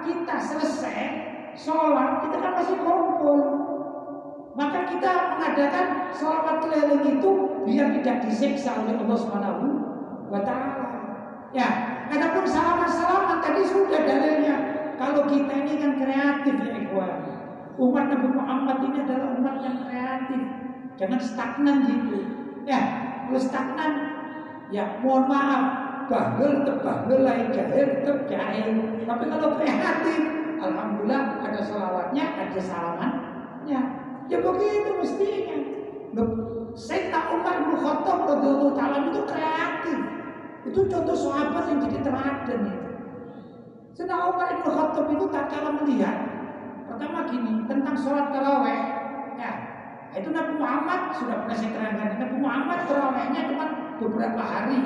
kita 0.03 0.35
selesai 0.39 1.01
sholat, 1.55 2.27
kita 2.27 2.35
kan 2.39 2.51
masih 2.59 2.77
kumpul. 2.83 3.39
Maka 4.51 4.83
kita 4.91 5.11
mengadakan 5.39 6.11
sholat 6.11 6.59
keliling 6.59 7.03
itu 7.07 7.31
biar 7.63 7.87
tidak 7.99 8.17
disiksa 8.27 8.75
oleh 8.83 8.99
Allah 8.99 9.17
Subhanahu 9.19 9.63
wa 10.27 10.41
taala. 10.43 10.87
Ya, 11.55 11.67
adapun 12.11 12.43
salaman-salaman 12.47 13.39
tadi 13.39 13.63
sudah 13.63 14.03
dalilnya. 14.03 14.55
Kalau 14.99 15.27
kita 15.27 15.53
ini 15.65 15.73
kan 15.79 15.91
kreatif 15.99 16.55
ya 16.67 16.73
ikhwan. 16.83 17.30
Umat 17.79 18.05
Nabi 18.11 18.27
Muhammad 18.35 18.77
ini 18.83 18.97
adalah 19.07 19.29
umat 19.39 19.55
yang 19.63 19.77
kreatif. 19.87 20.41
Jangan 20.99 21.19
stagnan 21.23 21.77
gitu. 21.87 22.19
Ya, 22.67 22.79
kalau 23.27 23.41
stagnan 23.41 23.91
ya 24.71 24.99
mohon 24.99 25.27
maaf 25.27 25.63
bahul 26.11 26.67
tebahul 26.67 27.23
lain 27.23 27.47
jahil 27.55 28.03
tetap 28.03 28.27
jahil. 28.27 28.69
Tapi 29.07 29.23
kalau 29.31 29.55
kreatif, 29.55 30.21
alhamdulillah 30.59 31.21
ada 31.39 31.59
salawatnya, 31.63 32.25
ada 32.35 32.59
salamannya. 32.59 33.81
Ya 34.27 34.37
begitu 34.39 34.89
mestinya. 34.99 35.57
Saya 36.71 37.19
Umar 37.35 37.67
bin 37.67 37.75
Khattab 37.83 38.19
radhiyallahu 38.31 38.75
taala 38.79 39.11
itu 39.11 39.21
kreatif. 39.27 39.99
Itu 40.67 40.79
contoh 40.87 41.15
sahabat 41.15 41.67
yang 41.67 41.79
jadi 41.83 41.99
teladan 41.99 42.59
itu. 42.67 42.89
Sayyidina 43.91 44.15
Umar 44.31 44.47
bin 44.55 44.71
Khattab 44.71 45.05
itu 45.11 45.25
tak 45.31 45.45
kalah 45.51 45.73
melihat. 45.83 46.30
Pertama 46.91 47.23
gini, 47.31 47.63
tentang 47.71 47.95
sholat 47.95 48.35
taraweh. 48.35 48.79
Ya, 49.39 49.51
itu 50.11 50.27
Nabi 50.35 50.59
Muhammad 50.59 51.15
sudah 51.15 51.47
pernah 51.47 51.55
saya 51.55 51.71
terangkan. 51.71 52.19
Nabi 52.19 52.37
Muhammad 52.43 52.79
tarawehnya 52.83 53.41
cuma 53.47 53.65
beberapa 53.95 54.43
hari. 54.43 54.83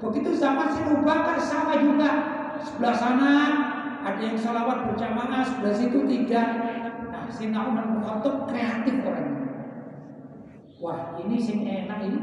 Begitu 0.00 0.40
zaman 0.40 0.72
si 0.72 0.80
Bakar 1.04 1.36
sama 1.36 1.76
juga. 1.84 2.10
Sebelah 2.64 2.96
sana 2.96 3.32
ada 4.00 4.20
yang 4.24 4.40
sholawat 4.40 4.88
berjamaah, 4.88 5.44
sebelah 5.44 5.76
situ 5.76 6.08
tiga. 6.08 6.42
Sina 7.28 7.66
Umar 7.66 7.90
bin 7.90 8.00
Khattab 8.00 8.46
kreatif 8.46 9.04
orangnya. 9.04 9.42
Wah, 10.78 11.18
ini 11.18 11.40
sing 11.40 11.66
enak 11.66 12.06
ini 12.06 12.20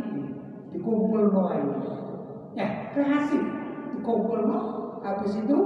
dikumpul 0.72 1.30
no 1.30 1.42
ayo. 1.52 1.74
Ya, 2.56 2.90
kreatif 2.96 3.44
dikumpul 3.98 4.50
no. 4.50 4.60
Habis 5.04 5.42
itu 5.46 5.58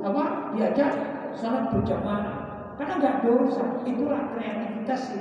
apa? 0.00 0.54
Diajak 0.56 0.92
sholat 1.36 1.68
berjamaah. 1.74 2.43
Karena 2.74 2.94
nggak 2.98 3.16
dosa. 3.22 3.64
Itulah 3.86 4.34
kreativitas 4.34 5.14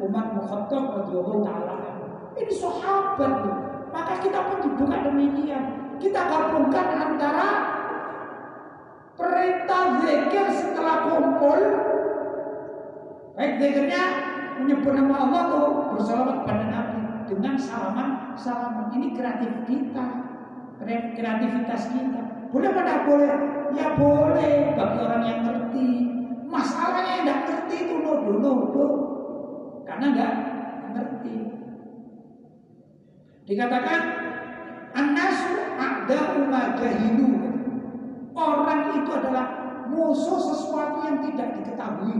Umar 0.00 0.32
bin 0.32 0.42
Khattab 0.42 0.84
radhiyallahu 1.04 1.44
taala. 1.44 1.74
Ini 2.34 2.52
sahabat 2.56 3.32
loh. 3.44 3.58
Maka 3.90 4.22
kita 4.22 4.38
pun 4.48 4.58
juga 4.64 5.02
demikian. 5.04 5.96
Kita 6.00 6.20
gabungkan 6.30 6.88
antara 6.96 7.48
perintah 9.20 10.00
zikir 10.00 10.46
setelah 10.48 10.96
kumpul 11.12 11.60
Baik 13.36 13.60
zikirnya 13.60 14.02
menyebut 14.60 14.92
nama 14.96 15.28
Allah 15.28 15.42
tuh 15.52 15.66
bersalawat 15.96 16.48
pada 16.48 16.64
Nabi 16.72 17.00
dengan 17.28 17.56
salaman 17.60 18.36
salaman 18.36 18.92
ini 18.96 19.12
kreatif 19.12 19.52
kita 19.68 20.06
kreativitas 21.16 21.92
kita 21.92 22.20
Boleh 22.50 22.66
apa 22.74 22.82
tidak 22.82 23.00
boleh? 23.06 23.34
Ya 23.78 23.86
boleh 23.94 24.74
bagi 24.74 24.98
orang 24.98 25.22
yang 25.22 25.40
ngerti. 25.46 25.90
Masalahnya 26.50 27.22
tidak 27.22 27.38
ngerti 27.46 27.76
itu 27.86 27.94
nodo-nodo. 28.02 28.86
Karena 29.86 30.06
nggak 30.10 30.32
ngerti. 30.92 31.36
Dikatakan 33.46 34.00
anasu 34.94 35.54
ada 35.78 36.18
umat 36.42 36.68
jahilu. 36.82 37.30
Orang 38.34 38.98
itu 38.98 39.10
adalah 39.10 39.46
musuh 39.90 40.38
sesuatu 40.38 41.02
yang 41.06 41.18
tidak 41.22 41.48
diketahui. 41.58 42.18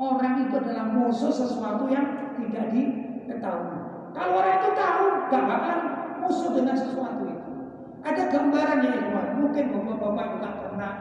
Orang 0.00 0.48
itu 0.48 0.54
adalah 0.58 0.86
musuh 0.90 1.30
sesuatu 1.30 1.86
yang 1.90 2.34
tidak 2.38 2.72
diketahui. 2.72 3.78
Kalau 4.10 4.42
orang 4.42 4.58
itu 4.58 4.70
tahu, 4.74 5.04
gak 5.30 5.44
bakal 5.46 5.76
musuh 6.18 6.50
dengan 6.56 6.74
sesuatu 6.74 7.22
itu. 7.30 7.50
Ada 8.02 8.32
gambaran 8.32 8.80
ya 8.80 8.90
ikhwan. 8.96 9.26
Mungkin 9.38 9.64
bapak-bapak 9.70 10.26
juga 10.34 10.50
pernah 10.66 10.92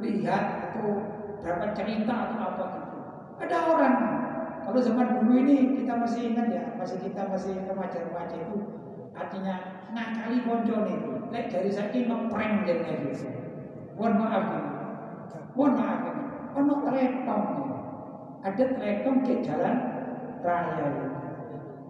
lihat 0.00 0.44
atau 0.72 1.15
berapa 1.46 1.70
cerita 1.78 2.14
atau 2.26 2.38
apa 2.42 2.64
gitu. 2.74 2.98
Ada 3.38 3.58
orang 3.70 3.96
kalau 4.66 4.80
zaman 4.82 5.22
dulu 5.22 5.46
ini 5.46 5.78
kita 5.78 5.94
masih 5.94 6.34
ingat 6.34 6.50
ya, 6.50 6.74
masih 6.74 6.98
kita 6.98 7.22
masih 7.30 7.54
remaja-remaja 7.70 8.34
itu 8.34 8.58
artinya 9.14 9.54
nakali 9.94 10.42
koncone 10.42 10.90
itu. 10.90 11.10
Lek 11.30 11.46
dari 11.46 11.70
saya 11.70 11.94
ngeprank 11.94 12.66
jadi 12.66 13.06
gitu. 13.06 13.30
Mohon 13.94 14.14
maaf 14.26 14.44
ini. 14.50 14.70
Mohon 15.54 15.72
maaf 15.78 16.00
ini. 16.02 16.22
Ono 16.56 16.74
telepon 16.82 17.42
Ada 18.42 18.64
telepon 18.74 19.14
ke 19.22 19.34
jalan 19.46 19.76
raya. 20.42 20.88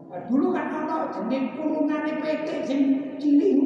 Nah, 0.07 0.21
dulu 0.29 0.53
kan 0.53 0.69
ono 0.85 1.09
kurungan 1.57 2.05
PT 2.21 2.49
sing 2.69 2.81
cilik. 3.17 3.59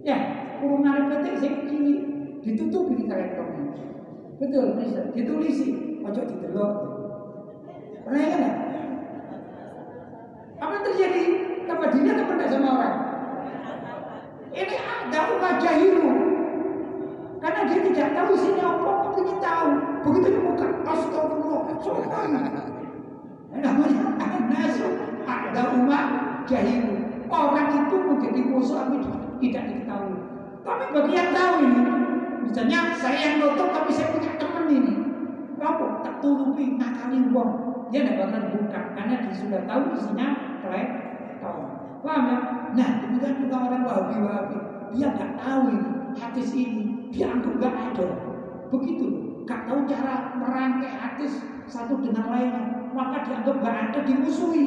Ya, 0.00 0.16
kurungan 0.64 1.12
PT 1.12 1.26
sing 1.44 1.54
cilik 1.68 2.00
ditutupi 2.40 3.04
telepon. 3.04 3.48
Betul, 4.34 4.66
bisa 4.82 5.00
ditulisi, 5.14 6.02
ojo 6.02 6.20
didelok. 6.26 6.72
Pernah 8.02 8.24
kan? 8.26 8.42
Apa 10.58 10.76
terjadi? 10.90 11.24
Tambah 11.64 11.88
dini 11.94 12.08
atau 12.12 12.26
benda 12.28 12.46
sama 12.50 12.68
orang? 12.76 12.96
Ini 14.54 14.76
ada 14.76 15.20
umat 15.38 15.54
jahilu. 15.62 16.10
Karena 17.40 17.60
dia 17.68 17.80
tidak 17.92 18.08
tahu 18.16 18.28
isinya 18.36 18.64
apa, 18.74 18.90
kepingin 19.08 19.38
tahu. 19.40 19.68
Begitu 20.04 20.28
dibuka, 20.36 20.66
astagfirullah, 20.88 21.62
Namanya 23.54 24.04
nasu 24.50 24.88
ada 25.24 25.62
umat 25.78 26.06
jahilu. 26.50 26.94
Orang 27.30 27.68
itu 27.72 27.96
menjadi 27.96 28.40
musuh 28.44 28.84
tapi 28.84 28.96
tidak 29.40 29.62
diketahui. 29.72 30.18
Tapi 30.64 30.84
bagi 30.92 31.12
yang 31.16 31.30
tahu 31.32 31.54
ini, 31.64 31.82
misalnya 32.44 32.92
saya 32.96 33.18
yang 33.18 33.34
nutup 33.40 33.72
tapi 33.72 33.90
saya 33.90 34.12
punya 34.12 34.36
teman 34.36 34.64
ini. 34.68 34.94
Kamu 35.54 36.04
tak 36.04 36.20
turuti 36.20 36.76
nakali 36.76 37.18
uang. 37.32 37.52
Dia 37.88 38.04
tidak 38.04 38.28
bakal 38.28 38.42
buka 38.52 38.80
karena 38.96 39.14
dia 39.24 39.32
sudah 39.32 39.60
tahu 39.64 39.82
isinya 39.96 40.28
tahu. 41.40 41.60
Paham 42.04 42.24
ya? 42.28 42.38
Nah, 42.76 42.90
demikian 43.00 43.40
juga 43.40 43.56
orang 43.64 43.82
wahabi-wahabi. 43.88 44.58
Dia 44.92 45.08
nggak 45.16 45.32
tahu 45.40 45.62
ini 45.72 45.88
hadis 46.14 46.48
ini, 46.54 47.10
dia 47.10 47.32
anggap 47.32 47.54
nggak 47.58 47.74
ada. 47.74 48.08
Begitu, 48.70 49.06
nggak 49.44 49.60
tahu 49.66 49.78
cara 49.88 50.14
merangkai 50.38 50.92
hadis 50.92 51.42
satu 51.66 51.98
dengan 52.04 52.28
lainnya, 52.28 52.92
maka 52.92 53.24
dianggap 53.24 53.56
nggak 53.60 53.76
ada, 53.88 53.98
dimusuhi. 54.04 54.66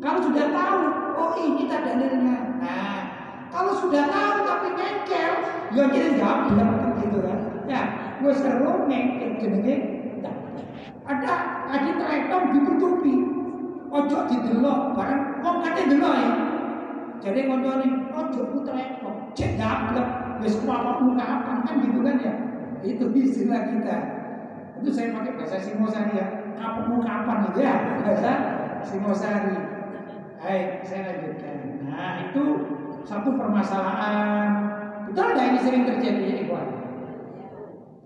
Kalau 0.00 0.20
sudah 0.24 0.46
tahu, 0.48 0.80
oh 1.16 1.32
ini 1.38 1.68
tak 1.68 1.84
dalilnya. 1.84 2.36
Nah, 2.60 2.98
kalau 3.50 3.74
sudah 3.74 4.06
tahu 4.06 4.36
tapi 4.46 4.68
nengkel, 4.78 5.32
ya 5.74 5.84
jadi 5.90 6.08
jawab 6.16 6.54
begitu 6.54 7.18
kan? 7.26 7.38
Ya, 7.66 7.80
gue 8.22 8.32
seru 8.34 8.86
nengkel 8.86 9.30
jenenge. 9.42 9.76
Ada 11.10 11.32
ada 11.66 11.90
telepon 11.98 12.54
ditutupi, 12.54 13.14
ojo 13.90 14.18
didelok 14.30 14.94
barang 14.94 15.22
wong 15.42 15.56
kate 15.66 15.82
delok 15.90 16.14
ya. 16.14 16.30
Jadi 17.20 17.50
koncone 17.50 17.88
ojo 18.14 18.40
ku 18.54 18.58
telepon, 18.62 19.34
cek 19.34 19.58
dablek 19.58 20.08
wis 20.38 20.56
apa 20.64 21.02
kapan 21.02 21.56
kan 21.66 21.74
gitu 21.82 22.00
kan 22.06 22.16
ya. 22.22 22.32
Itu 22.86 23.10
istilah 23.10 23.74
kita. 23.74 23.96
Itu 24.80 24.88
saya 24.94 25.12
pakai 25.12 25.34
bahasa 25.36 25.58
Singosari 25.58 26.14
ya. 26.14 26.26
Kapan 26.56 27.02
kapan 27.02 27.36
gitu 27.50 27.58
ya 27.60 27.74
bahasa 28.06 28.32
Singosari. 28.86 29.56
Baik, 30.40 30.88
saya 30.88 31.00
lanjutkan. 31.12 31.59
Satu 33.10 33.34
permasalahan. 33.34 34.46
Betul 35.10 35.34
nggak 35.34 35.46
ini 35.50 35.58
sering 35.58 35.82
terjadi 35.82 36.22
ya, 36.30 36.36
Ikhwan? 36.46 36.68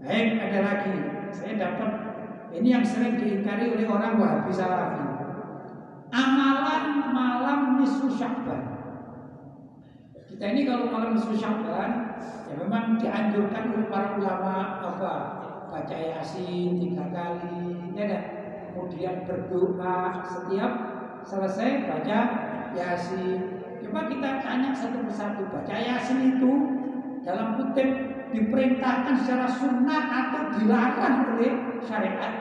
Baik, 0.00 0.40
ada 0.40 0.58
lagi. 0.64 0.96
Saya 1.28 1.60
dapat 1.60 1.92
ini 2.56 2.72
yang 2.72 2.80
sering 2.80 3.20
diingkari 3.20 3.68
oleh 3.68 3.84
orang 3.84 4.16
Wahabi 4.16 4.48
Salafi. 4.48 5.04
Amalan 6.08 7.12
malam 7.12 7.76
nisfu 7.76 8.08
Sya'ban. 8.16 8.64
Kita 10.24 10.44
ini 10.56 10.64
kalau 10.64 10.88
malam 10.88 11.20
nisfu 11.20 11.36
Sya'ban 11.36 12.16
ya 12.48 12.54
memang 12.64 12.96
dianjurkan 12.96 13.76
oleh 13.76 13.92
para 13.92 14.16
ulama 14.16 14.80
apa? 14.88 15.14
Baca 15.68 15.96
Yasin 16.00 16.80
tiga 16.80 17.12
kali, 17.12 17.92
ya 17.92 18.08
kan? 18.08 18.24
Kemudian 18.72 19.28
berdoa 19.28 20.24
setiap 20.24 20.72
selesai 21.28 21.92
baca 21.92 22.18
Yasin. 22.72 23.53
Coba 23.84 24.08
kita 24.08 24.40
tanya 24.40 24.72
satu 24.72 25.04
persatu 25.04 25.44
baca 25.52 25.76
Yasin 25.76 26.40
itu 26.40 26.52
dalam 27.20 27.60
kutip 27.60 27.88
diperintahkan 28.32 29.20
secara 29.20 29.44
sunnah 29.44 30.02
atau 30.08 30.56
dilarang 30.56 31.36
oleh 31.36 31.52
syariat? 31.84 32.32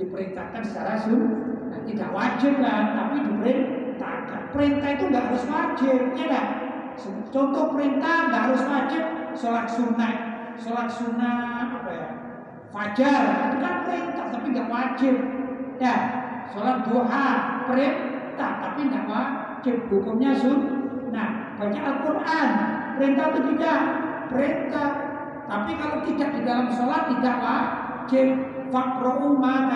Diperintahkan 0.00 0.64
secara 0.64 0.96
sunnah. 1.04 1.68
Nah, 1.68 1.80
tidak 1.84 2.10
wajib 2.16 2.64
lah 2.64 2.96
tapi 2.96 3.16
diperintahkan. 3.28 4.40
Perintah 4.56 4.88
itu 4.96 5.04
nggak 5.12 5.24
harus 5.28 5.44
wajib 5.52 6.00
ya 6.16 6.26
kan 6.32 6.46
contoh 7.28 7.64
perintah 7.76 8.16
nggak 8.32 8.42
harus 8.48 8.62
wajib 8.64 9.04
sholat 9.36 9.68
sunnah. 9.68 10.14
Sholat 10.56 10.88
sunnah 10.88 11.76
apa 11.76 11.90
ya? 11.92 12.10
Fajar 12.72 13.52
itu 13.52 13.56
kan 13.60 13.74
perintah 13.84 14.26
tapi 14.32 14.46
nggak 14.48 14.70
wajib. 14.72 15.14
Ya 15.76 15.96
sholat 16.56 16.88
duha 16.88 17.28
perintah 17.68 18.52
tapi 18.64 18.80
nggak 18.88 19.04
wajib 19.12 19.43
hukumnya 19.88 20.36
sunnah 20.36 21.56
baca 21.56 21.80
Al-Quran 21.80 22.48
perintah 23.00 23.24
atau 23.32 23.42
tidak 23.54 23.80
perintah 24.28 24.88
tapi 25.44 25.70
kalau 25.76 25.98
tidak 26.08 26.28
di 26.36 26.40
dalam 26.44 26.66
sholat 26.72 27.02
tidak 27.12 27.36
wajib 27.40 28.28
Fakro'u 28.74 29.38
ma 29.38 29.70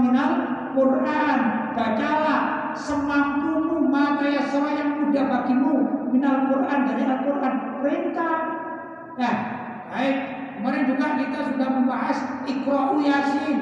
minal 0.00 0.32
Quran. 0.72 1.38
Bacalah 1.76 2.72
semampumu 2.72 3.84
ma 3.84 4.16
tayassara 4.16 4.80
yang 4.80 4.90
mudah 5.04 5.24
bagimu 5.28 5.74
minal 6.08 6.48
Quran 6.48 6.78
dari 6.88 7.02
Al-Quran. 7.04 7.54
Perintah. 7.84 8.36
Ya, 9.20 9.32
baik. 9.92 10.16
Kemarin 10.60 10.84
juga 10.88 11.06
kita 11.20 11.40
sudah 11.52 11.68
membahas 11.68 12.18
Iqra'u 12.48 12.96
Yasin. 13.04 13.58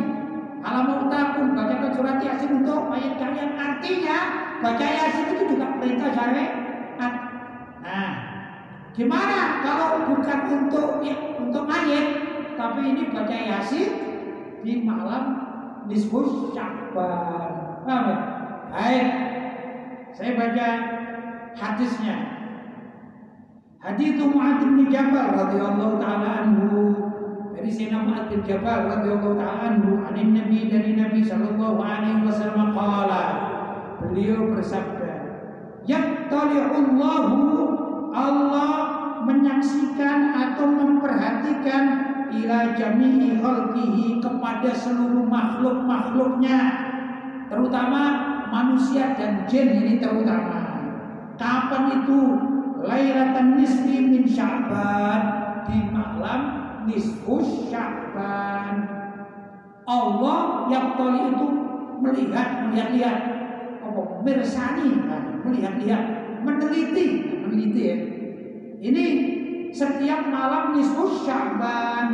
Alamu 0.62 1.06
takun 1.06 1.54
bacakan 1.54 1.90
surat 1.94 2.18
Yasin 2.22 2.62
untuk 2.62 2.90
ayat 2.94 3.18
kalian. 3.18 3.50
Artinya 3.54 4.18
baca 4.60 4.86
Yasin 4.86 5.26
itu 5.34 5.56
juga 5.56 5.78
perintah 5.78 6.10
syariat. 6.14 6.52
Nah, 7.78 8.10
gimana 8.92 9.62
kalau 9.64 10.10
bukan 10.10 10.40
untuk 10.50 11.00
ya, 11.00 11.16
untuk 11.38 11.64
ayat, 11.70 12.06
tapi 12.58 12.80
ini 12.84 13.02
baca 13.14 13.36
Yasin 13.36 13.90
di 14.66 14.82
malam 14.82 15.24
nisfus 15.86 16.52
Sya'ban. 16.52 17.82
Paham 17.86 18.04
ya? 18.10 18.18
Baik. 18.68 19.06
Saya 20.12 20.30
baca 20.36 20.66
hadisnya. 21.56 22.16
Hadis 23.78 24.18
Mu'adz 24.18 24.66
bin 24.66 24.90
Jabal 24.90 25.38
radhiyallahu 25.38 26.02
taala 26.02 26.42
anhu 26.42 26.98
dari 27.54 27.70
Sayyidina 27.70 28.02
Mu'adz 28.04 28.28
bin 28.34 28.42
Jabal 28.42 28.90
radhiyallahu 28.90 29.38
taala 29.38 29.70
anhu 29.70 30.02
anin 30.02 30.34
Nabi 30.34 30.66
dari 30.66 30.98
Nabi 30.98 31.22
sallallahu 31.22 31.78
alaihi 31.78 32.26
wasallam 32.26 32.74
qala 32.74 33.22
beliau 34.02 34.54
bersabda 34.54 35.12
yattali'ullahu 35.88 37.38
Allah 38.14 38.72
menyaksikan 39.28 40.32
atau 40.32 40.66
memperhatikan 40.68 41.84
ila 42.32 42.58
jami'i 42.76 43.36
khalqihi 43.40 44.20
kepada 44.20 44.70
seluruh 44.72 45.24
makhluk-makhluknya 45.28 46.60
terutama 47.48 48.02
manusia 48.48 49.16
dan 49.16 49.44
jin 49.48 49.68
ini 49.84 50.00
terutama. 50.00 50.80
Kapan 51.38 52.02
itu? 52.02 52.20
Lailatan 52.78 53.58
nisfi 53.58 54.06
min 54.06 54.22
sya'ban 54.22 55.20
di 55.66 55.90
malam 55.90 56.40
nisfu 56.86 57.42
sya'ban. 57.66 58.86
Allah 59.88 60.68
yang 60.70 60.94
toli 60.94 61.34
itu 61.34 61.46
melihat 61.98 62.68
melihat-lihat 62.68 63.16
apa 63.98 64.22
mirsani 64.22 65.02
melihat-lihat 65.42 66.02
meneliti 66.46 67.06
meneliti 67.42 67.82
ya. 67.82 67.98
Ini 68.78 69.04
setiap 69.74 70.30
malam 70.30 70.78
nisfu 70.78 71.26
Sya'ban 71.26 72.06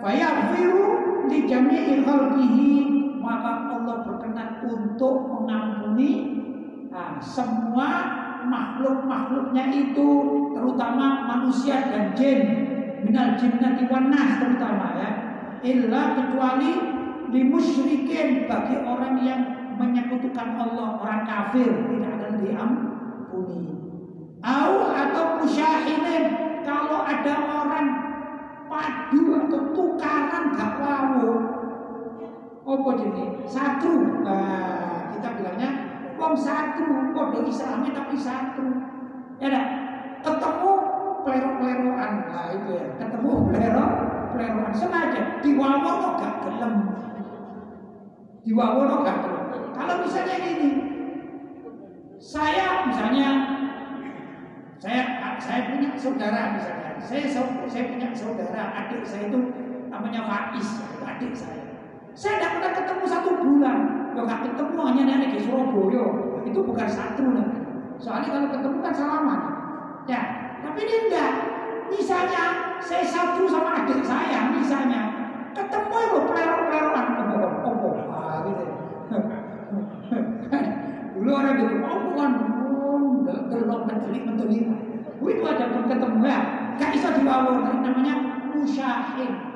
fayaghfiru 0.00 1.28
li 1.28 1.44
jami'i 1.44 2.00
khalqihi. 2.00 2.72
Maka 3.20 3.76
Allah 3.76 4.08
berkenan 4.08 4.64
untuk 4.64 5.28
mengampuni 5.28 6.40
nah, 6.88 7.20
semua 7.20 7.88
makhluk-makhluknya 8.48 9.68
itu 9.68 10.08
terutama 10.56 11.28
manusia 11.28 11.92
dan 11.92 12.16
jin. 12.16 12.40
Minal 13.04 13.36
jinnati 13.36 13.84
wan 13.92 14.08
nas 14.08 14.40
terutama 14.40 14.96
ya. 14.96 15.10
Illa 15.60 16.16
kecuali 16.16 16.72
di 17.28 17.40
musyrikin 17.44 18.48
bagi 18.48 18.80
orang 18.80 19.14
yang 19.20 19.57
menyekutukan 19.78 20.48
Allah. 20.58 20.98
Orang 20.98 21.22
kafir 21.22 21.70
tidak 21.88 22.12
akan 22.18 22.32
diampuni. 22.42 23.62
Au 24.42 24.74
atau 24.94 25.24
musyahinin 25.42 26.24
kalau 26.66 27.02
ada 27.02 27.34
orang 27.46 27.88
padu 28.68 29.22
atau 29.46 29.60
tukaran 29.74 30.44
gak 30.54 30.72
wawo 30.78 31.30
apa 32.68 32.90
jadi 33.00 33.24
satu. 33.48 34.22
Nah, 34.22 35.08
kita 35.16 35.28
bilangnya 35.40 35.70
wong 36.20 36.36
satu 36.36 37.14
kode 37.16 37.48
Islamnya 37.48 37.90
tapi 37.96 38.14
satu. 38.18 38.66
Ya 39.40 39.48
dah 39.48 39.66
ketemu 40.20 40.72
pelero-peleroan 41.24 42.12
nah 42.28 42.46
itu 42.52 42.70
ya. 42.76 42.86
Ketemu 43.00 43.30
pelero 43.48 43.86
peleroan 44.36 44.72
sengaja 44.76 45.40
diwawono 45.40 46.20
gak 46.20 46.34
gelem 46.44 46.74
gelem 48.54 49.42
kalau 49.76 49.94
misalnya 50.02 50.36
gini 50.40 50.70
saya 52.18 52.90
misalnya 52.90 53.28
saya 54.78 55.02
saya 55.42 55.60
punya 55.74 55.90
saudara 55.98 56.54
misalnya. 56.54 56.90
Saya 56.98 57.24
saya 57.66 57.84
punya 57.94 58.08
saudara 58.14 58.62
adik 58.74 59.02
saya 59.06 59.30
itu 59.30 59.38
namanya 59.90 60.22
Faiz 60.26 60.68
adik 61.02 61.32
saya. 61.34 61.62
Saya 62.18 62.42
tidak 62.42 62.52
pernah 62.58 62.72
ketemu 62.74 63.04
satu 63.06 63.30
bulan. 63.42 63.78
Kalau 64.14 64.26
nggak 64.26 64.42
ketemu 64.50 64.80
hanya 64.82 65.02
nenek 65.06 65.30
di 65.34 65.40
Surabaya. 65.46 66.04
Itu 66.46 66.58
bukan 66.62 66.88
satu 66.90 67.22
nanti 67.26 67.58
soalnya 67.98 68.28
kalau 68.30 68.48
ketemu 68.54 68.78
kan 68.82 68.94
salaman. 68.94 69.40
Ya 70.06 70.22
tapi 70.62 70.78
ini 70.86 70.94
enggak. 71.06 71.32
Misalnya 71.88 72.44
saya 72.84 73.06
satu 73.06 73.46
sama 73.50 73.82
adik 73.82 74.02
saya 74.02 74.50
misalnya. 74.54 75.02
Ketemu 75.58 75.96
itu 76.06 76.18
pelero-peleroan 76.22 77.06
oh, 77.18 77.66
oh, 77.66 77.94
ah, 78.14 78.46
gitu 78.46 78.64
dulu 81.18 81.27
orang 81.38 81.54
di 81.54 81.64
rumah 81.70 81.90
oh, 81.94 82.00
bukan 82.10 82.32
delok 83.48 83.80
mentelik 83.86 84.22
mentelik 84.26 84.64
itu 85.28 85.44
ada 85.44 85.64
ketemu 85.84 86.20
ya 86.24 86.40
gak 86.80 86.90
bisa 86.96 87.08
dibawa 87.14 87.52
namanya 87.84 88.14
musyahid 88.50 89.48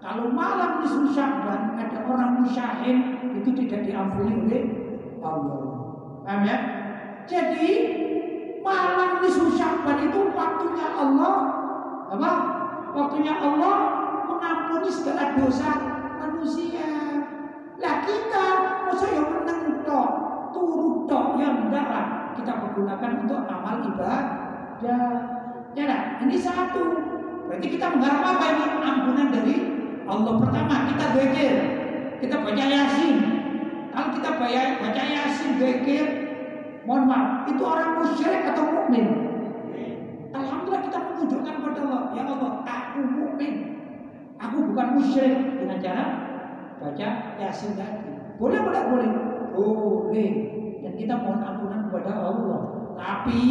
kalau 0.00 0.32
malam 0.32 0.80
nisfu 0.80 1.12
Sya'ban 1.12 1.76
ada 1.76 2.08
orang 2.08 2.40
musyahid 2.40 3.20
itu 3.36 3.52
tidak 3.52 3.84
diampuni 3.84 4.32
oleh 4.32 4.62
Allah. 5.20 5.60
Paham 6.24 6.40
ya? 6.48 6.56
Jadi 7.28 7.68
malam 8.64 9.20
nisfu 9.20 9.52
Sya'ban 9.60 10.08
itu 10.08 10.32
waktunya 10.32 10.88
Allah 10.96 11.36
apa? 12.16 12.32
Waktunya 12.96 13.34
Allah 13.44 13.76
mengampuni 14.24 14.88
segala 14.88 15.36
dosa 15.36 15.68
manusia. 16.16 16.88
Lah 17.76 17.94
kita 18.00 18.46
masa 18.88 19.06
yang 19.12 19.28
menang 19.36 19.84
turut 20.50 21.06
tok 21.10 21.38
yang 21.38 21.70
darah 21.70 22.20
kita 22.34 22.52
pergunakan 22.62 23.10
untuk 23.26 23.40
amal 23.46 23.76
ibadah. 23.84 24.20
Ya 25.74 25.84
nah, 25.86 26.02
ini 26.22 26.36
satu. 26.38 26.84
Berarti 27.46 27.66
kita 27.66 27.86
mengharap 27.94 28.38
apa 28.38 28.44
ini? 28.54 28.64
Ampunan 28.78 29.28
dari 29.34 29.56
Allah. 30.06 30.34
Pertama, 30.38 30.74
kita 30.94 31.06
zikir. 31.18 31.54
Kita 32.22 32.36
baca 32.42 32.64
Yasin. 32.64 33.16
Kalau 33.90 34.08
kita 34.14 34.30
baca, 34.38 34.62
baca 34.78 35.02
Yasin 35.02 35.50
zikir, 35.58 36.06
mohon 36.86 37.10
maaf, 37.10 37.46
itu 37.50 37.62
orang 37.62 37.98
musyrik 37.98 38.46
atau 38.54 38.62
mukmin? 38.70 39.06
Alhamdulillah 40.30 40.82
kita 40.86 40.98
menunjukkan 41.10 41.54
kepada 41.58 41.80
Allah, 41.82 42.02
ya 42.14 42.22
Allah, 42.22 42.52
aku 42.62 43.00
mukmin. 43.02 43.54
Aku 44.38 44.56
bukan 44.72 44.86
musyrik 44.94 45.58
dengan 45.58 45.78
cara 45.82 46.04
baca 46.78 47.08
Yasin 47.38 47.74
tadi. 47.74 48.14
Boleh, 48.38 48.62
boleh, 48.62 48.82
boleh. 48.88 49.29
Boleh. 49.52 50.32
Dan 50.80 50.92
kita 50.96 51.14
mohon 51.20 51.44
ampunan 51.44 51.90
kepada 51.90 52.12
Allah. 52.16 52.60
Tapi 52.96 53.42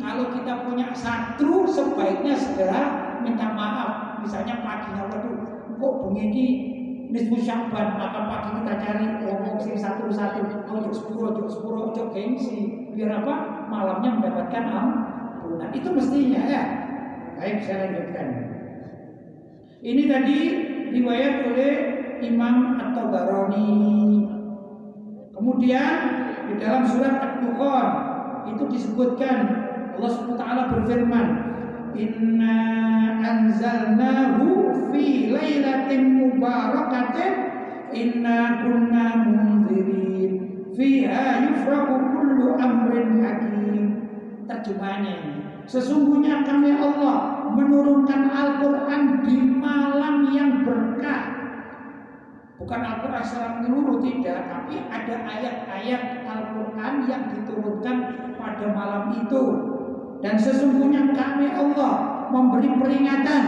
kalau 0.00 0.32
kita 0.32 0.64
punya 0.64 0.92
satu 0.92 1.64
sebaiknya 1.68 2.36
segera 2.36 3.16
minta 3.20 3.52
maaf. 3.52 4.20
Misalnya 4.20 4.60
paginya 4.60 5.08
waduh 5.08 5.36
kok 5.80 5.94
begini 6.04 6.46
nisfu 7.10 7.40
syamban 7.40 7.96
maka 7.96 8.28
pagi 8.28 8.50
kita 8.60 8.72
cari 8.76 9.06
yang 9.24 9.40
opsi 9.56 9.72
satu 9.76 10.12
satu. 10.12 10.44
Ojo 10.68 10.90
sepuluh 10.92 11.32
ojo 11.32 11.44
sepuluh 11.48 11.80
ojo 11.92 12.12
gengsi. 12.12 12.92
Biar 12.92 13.24
apa? 13.24 13.66
Malamnya 13.72 14.20
mendapatkan 14.20 14.64
ampunan. 14.68 15.70
Itu 15.72 15.88
mestinya 15.96 16.42
ya. 16.44 16.62
Baik 17.40 17.64
saya 17.64 17.88
lanjutkan. 17.88 18.28
Ini 19.80 20.02
tadi 20.12 20.38
riwayat 20.92 21.34
oleh 21.48 21.72
Imam 22.20 22.76
At-Tabarani 22.76 23.88
kemudian 25.40 25.96
di 26.52 26.54
dalam 26.60 26.84
surat 26.84 27.16
At-Dukhan 27.16 27.88
itu 28.52 28.64
disebutkan 28.68 29.38
Allah 29.96 30.12
SWT 30.12 30.44
berfirman 30.76 31.26
Inna 31.96 32.60
anzalnahu 33.24 34.46
fi 34.92 35.32
lailatin 35.32 36.20
mubarakatin 36.20 37.32
Inna 37.90 38.62
kunna 38.62 39.26
munzirin. 39.26 40.62
Fiha 40.78 41.50
yufraku 41.50 41.94
kullu 42.14 42.54
amrin 42.54 43.18
hakim. 43.18 44.06
Terjemahannya 44.46 45.42
Sesungguhnya 45.66 46.42
kami 46.46 46.74
Allah 46.74 47.46
menurunkan 47.50 48.30
Al-Quran 48.30 49.22
di 49.26 49.38
malam 49.58 50.30
yang 50.34 50.66
berkah 50.66 51.39
Bukan 52.60 52.80
Al-Quran 52.84 53.24
secara 53.24 53.48
menyeluruh 53.56 54.04
tidak, 54.04 54.52
tapi 54.52 54.84
ada 54.92 55.14
ayat-ayat 55.24 56.02
Al-Quran 56.28 56.94
yang 57.08 57.22
diturunkan 57.32 57.96
pada 58.36 58.66
malam 58.76 59.04
itu. 59.16 59.42
Dan 60.20 60.36
sesungguhnya 60.36 61.16
kami 61.16 61.48
Allah 61.56 62.28
memberi 62.28 62.68
peringatan 62.76 63.44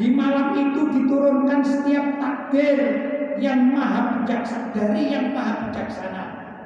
di 0.00 0.16
malam 0.16 0.56
itu 0.56 0.80
diturunkan 0.88 1.60
setiap 1.60 2.16
takdir 2.16 2.76
yang 3.36 3.76
maha 3.76 4.24
bijaksana 4.24 4.72
dari 4.72 5.12
yang 5.12 5.36
maha 5.36 5.68
bijaksana. 5.68 6.22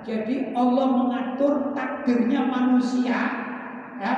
Jadi 0.07 0.55
Allah 0.55 0.87
mengatur 0.87 1.75
takdirnya 1.75 2.47
manusia. 2.47 3.19
Ya, 3.99 4.15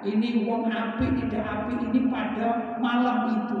ini 0.00 0.48
wong 0.48 0.72
api 0.72 1.20
tidak 1.20 1.44
api 1.44 1.84
ini 1.84 2.08
pada 2.08 2.80
malam 2.80 3.44
itu. 3.44 3.58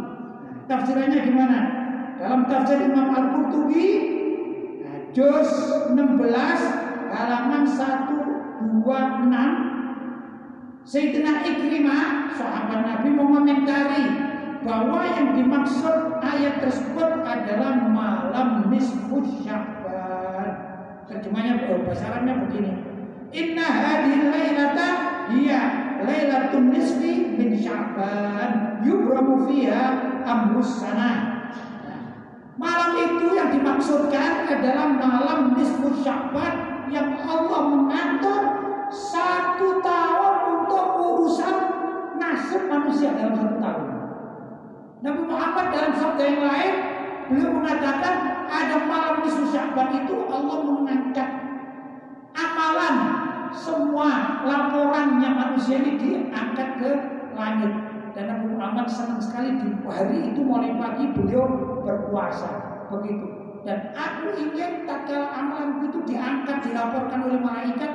Tafsirannya 0.64 1.20
gimana? 1.28 1.77
Dalam 2.18 2.50
tafsir 2.50 2.82
Imam 2.82 3.14
Al-Qurtubi 3.14 3.86
nah, 4.82 4.98
juz 5.14 5.70
16 5.94 6.18
halaman 7.14 7.62
126 7.62 8.82
Sayyidina 10.82 11.46
Ikrimah 11.46 12.34
sahabat 12.34 12.82
Nabi 12.82 13.08
mengomentari 13.12 14.04
bahwa 14.64 15.04
yang 15.04 15.36
dimaksud 15.36 16.18
ayat 16.18 16.64
tersebut 16.64 17.22
adalah 17.22 17.76
malam 17.86 18.66
nisfu 18.72 19.22
Sya'ban. 19.44 20.50
Terjemahnya 21.06 21.70
bahasa 21.86 22.08
Arabnya 22.08 22.34
begini. 22.48 22.72
Inna 23.30 23.68
hadhihi 23.68 24.32
lailata 24.32 24.88
hiya 25.28 25.62
lailatun 26.02 26.72
nisfi 26.72 27.36
min 27.36 27.52
Sya'ban 27.52 28.80
yubramu 28.82 29.44
fiha 29.44 29.84
amrus 30.24 30.80
sanah. 30.80 31.07
Itu 32.98 33.26
yang 33.38 33.54
dimaksudkan 33.54 34.50
adalah 34.50 34.90
malam 34.90 35.54
nisfu 35.54 35.94
Sya'ban 36.02 36.86
yang 36.90 37.14
Allah 37.22 37.60
mengatur 37.70 38.42
satu 38.90 39.78
tahun 39.78 40.34
untuk 40.58 40.84
urusan 40.98 41.56
nasib 42.18 42.66
manusia 42.66 43.14
dalam 43.14 43.38
satu 43.38 43.56
tahun. 43.62 43.86
Nabi 44.98 45.22
Muhammad 45.30 45.66
dalam 45.70 45.92
sabda 45.94 46.24
yang 46.26 46.42
lain 46.42 46.74
beliau 47.30 47.50
mengatakan 47.62 48.14
ada 48.50 48.76
malam 48.82 49.22
nisfu 49.22 49.46
Sya'ban 49.54 50.02
itu 50.02 50.14
Allah 50.26 50.58
mengangkat 50.66 51.28
amalan 52.34 52.96
semua 53.54 54.42
laporannya 54.44 55.30
manusia 55.32 55.78
ini 55.80 55.96
diangkat 55.96 56.68
ke 56.82 56.90
langit 57.38 57.72
dan 58.12 58.24
Nabi 58.34 58.46
Muhammad 58.58 58.86
senang 58.90 59.22
sekali 59.22 59.54
di 59.62 59.70
hari 59.86 60.34
itu 60.34 60.40
mulai 60.42 60.74
pagi 60.74 61.14
beliau 61.14 61.46
berpuasa 61.86 62.67
begitu 62.88 63.26
dan 63.66 63.92
aku 63.92 64.32
ingin 64.38 64.88
tatkala 64.88 65.28
amalan 65.34 65.84
itu 65.84 65.98
diangkat 66.08 66.56
dilaporkan 66.64 67.20
oleh 67.28 67.40
malaikat 67.42 67.92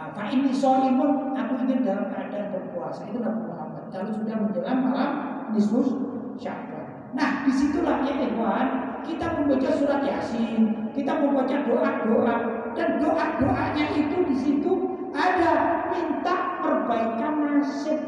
Nah, 0.00 0.16
Pak 0.16 0.32
ini 0.32 0.48
soimun, 0.48 1.36
aku 1.36 1.60
ingin 1.60 1.84
dalam 1.84 2.08
keadaan 2.08 2.56
berpuasa. 2.56 3.04
Itu 3.04 3.20
Nabi 3.20 3.52
Muhammad. 3.52 3.84
Kalau 3.92 4.08
sudah 4.08 4.32
menjelang 4.32 4.80
malam 4.80 5.10
nisfus 5.52 5.92
Sya'ban. 6.40 7.12
Nah, 7.12 7.44
di 7.44 7.52
situlah 7.52 8.00
ya 8.08 8.16
ikhwan, 8.16 8.96
kita 9.04 9.28
membaca 9.36 9.68
surat 9.76 10.00
Yasin, 10.00 10.88
kita 10.96 11.20
membaca 11.20 11.52
doa-doa, 11.68 12.36
dan 12.72 12.96
doa-doanya 12.96 13.86
itu 13.92 14.16
di 14.24 14.36
situ 14.40 14.72
ada 15.12 15.84
minta 15.92 16.64
perbaikan 16.64 17.34
nasib. 17.44 18.00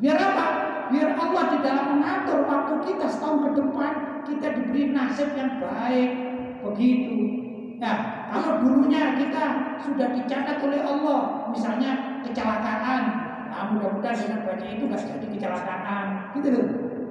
Biar 0.00 0.16
apa? 0.16 0.46
Biar 0.92 1.16
Allah 1.16 1.44
di 1.54 1.58
dalam 1.64 1.86
mengatur 1.96 2.44
waktu 2.44 2.74
kita 2.84 3.06
setahun 3.08 3.38
ke 3.44 3.50
depan 3.60 3.92
kita 4.24 4.46
diberi 4.56 4.92
nasib 4.92 5.32
yang 5.36 5.60
baik. 5.60 6.10
Begitu. 6.64 7.44
Nah, 7.76 8.26
kalau 8.32 8.64
dulunya 8.64 9.18
kita 9.20 9.76
sudah 9.82 10.08
dicatat 10.16 10.56
oleh 10.64 10.80
Allah, 10.80 11.52
misalnya 11.52 12.22
kecelakaan, 12.24 13.02
nah 13.52 13.68
mudah-mudahan 13.74 14.16
dengan 14.16 14.40
baca 14.48 14.64
itu 14.64 14.84
nggak 14.88 15.04
jadi 15.04 15.26
kecelakaan, 15.36 16.06
gitu 16.32 16.48
loh. 16.54 16.66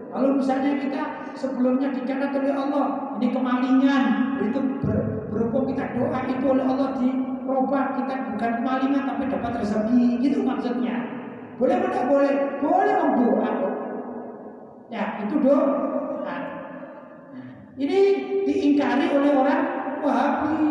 Kalau 0.10 0.30
misalnya 0.38 0.72
kita 0.82 1.02
sebelumnya 1.38 1.94
dicatat 1.94 2.32
oleh 2.34 2.54
Allah, 2.54 2.86
ini 3.22 3.28
kemalingan, 3.30 4.04
itu 4.42 4.60
ber, 4.82 4.98
berhubung 5.30 5.70
kita 5.74 5.94
doa 5.94 6.20
itu 6.26 6.46
oleh 6.50 6.66
Allah 6.66 6.90
dirubah, 6.98 7.86
kita 8.02 8.14
bukan 8.34 8.52
kemalingan 8.62 9.04
tapi 9.06 9.24
dapat 9.30 9.52
rezeki, 9.62 10.06
gitu 10.26 10.42
maksudnya. 10.42 11.23
Boleh 11.58 11.76
apa 11.80 12.02
boleh? 12.10 12.34
Boleh 12.60 12.94
berdoa. 12.98 13.52
Ya, 14.90 15.22
itu 15.26 15.36
doa. 15.42 15.66
Nah, 16.26 16.42
ini 17.78 18.00
diingkari 18.46 19.06
oleh 19.14 19.32
orang 19.38 19.64
Wahabi. 20.04 20.68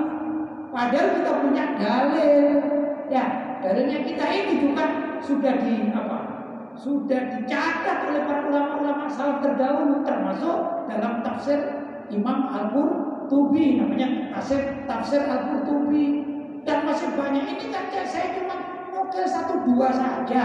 Padahal 0.72 1.08
kita 1.20 1.32
punya 1.40 1.64
dalil. 1.80 2.46
Ya, 3.08 3.24
dalilnya 3.60 3.98
kita 4.04 4.24
ini 4.28 4.54
juga 4.60 4.84
sudah 5.20 5.54
di 5.62 5.90
apa? 5.92 6.18
Sudah 6.76 7.20
dicatat 7.36 7.98
oleh 8.08 8.22
para 8.24 8.48
ulama-ulama 8.48 9.06
salaf 9.06 9.44
terdahulu 9.44 10.00
termasuk 10.02 10.88
dalam 10.88 11.20
tafsir 11.20 11.60
Imam 12.08 12.48
Al-Qurtubi 12.48 13.80
namanya 13.80 14.32
tafsir 14.32 14.84
tafsir 14.88 15.20
Al-Qurtubi 15.24 16.24
dan 16.64 16.88
masih 16.88 17.12
banyak 17.14 17.44
ini 17.44 17.66
kan 17.70 17.88
saya 18.06 18.38
cuma 18.38 18.61
nukil 19.12 19.28
satu 19.28 19.54
dua 19.68 19.92
saja 19.92 20.44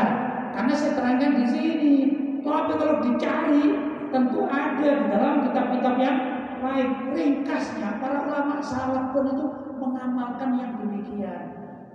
karena 0.52 0.74
saya 0.76 0.92
terangkan 1.00 1.40
di 1.40 1.46
sini. 1.48 1.96
Tapi 2.44 2.76
kalau 2.76 3.00
dicari 3.00 3.64
tentu 4.12 4.44
ada 4.44 4.90
di 4.92 5.06
dalam 5.08 5.48
kitab-kitab 5.48 5.96
yang 5.96 6.18
lain. 6.60 6.88
Ringkasnya 7.16 8.04
para 8.04 8.28
ulama 8.28 8.60
salaf 8.60 9.16
pun 9.16 9.32
itu 9.32 9.46
mengamalkan 9.80 10.60
yang 10.60 10.76
demikian. 10.84 11.44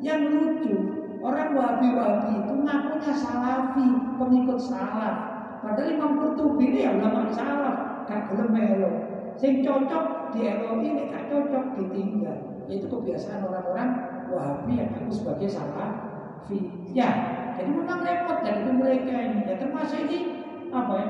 Yang 0.00 0.20
lucu, 0.32 0.74
orang 1.20 1.52
wahabi-wahabi 1.52 2.40
itu 2.40 2.52
ngakunya 2.64 3.12
salafi, 3.12 3.88
pengikut 4.16 4.58
salaf. 4.60 5.16
Padahal 5.60 5.92
Imam 5.92 6.12
Qurtubi 6.16 6.72
ini 6.72 6.88
ya 6.88 6.96
ulama 6.96 7.28
salaf, 7.28 8.08
gak 8.08 8.32
gelem 8.32 8.48
melo. 8.48 8.92
Sing 9.36 9.60
cocok 9.60 10.32
di 10.32 10.48
ini 10.48 11.12
gak 11.12 11.28
cocok 11.28 11.64
ditinggal. 11.76 12.64
Itu 12.64 12.88
kebiasaan 12.88 13.44
orang-orang 13.44 13.88
wahabi 14.32 14.80
yang 14.80 14.90
aku 14.96 15.12
sebagai 15.12 15.48
salafi. 15.52 16.11
Ya, 16.92 17.08
jadi 17.56 17.70
memang 17.70 18.02
repot 18.02 18.38
dari 18.42 18.66
mereka 18.68 19.14
ini. 19.14 19.46
Ya 19.46 19.54
termasuk 19.56 19.98
ini 20.08 20.18
apa 20.74 20.92
ya? 20.98 21.08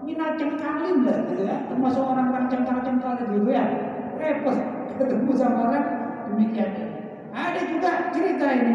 Minat 0.00 0.40
cengkalin 0.40 1.04
lah 1.04 1.18
gitu 1.28 1.42
ya. 1.44 1.56
Termasuk 1.68 2.02
orang-orang 2.02 2.48
cengkal-cengkal 2.48 3.12
gitu 3.20 3.50
ya. 3.52 3.64
Repot 4.16 4.56
ketemu 4.96 5.32
sama 5.36 5.58
orang 5.70 5.86
demikian. 6.32 6.70
Ada 7.30 7.60
juga 7.68 7.90
cerita 8.10 8.46
ini. 8.56 8.74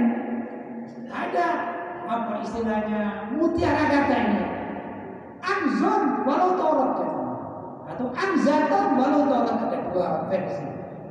Ada 1.10 1.48
apa 2.06 2.34
istilahnya 2.46 3.02
mutiara 3.34 3.84
kata 3.90 4.16
ini. 4.16 4.44
Anzon 5.42 6.04
walau 6.24 6.54
torot 6.58 6.92
kan. 7.02 7.12
Atau 7.86 8.08
anzaton 8.14 8.86
walau 8.98 9.22
torot 9.26 9.58
ada 9.58 9.78
dua 9.92 10.10
versi. 10.30 10.66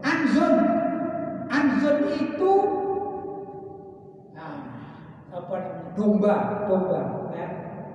Anzon 0.05 0.55
Anzon 1.51 1.99
itu 2.11 2.53
domba, 5.95 6.67
domba, 6.67 7.01
ya. 7.35 7.49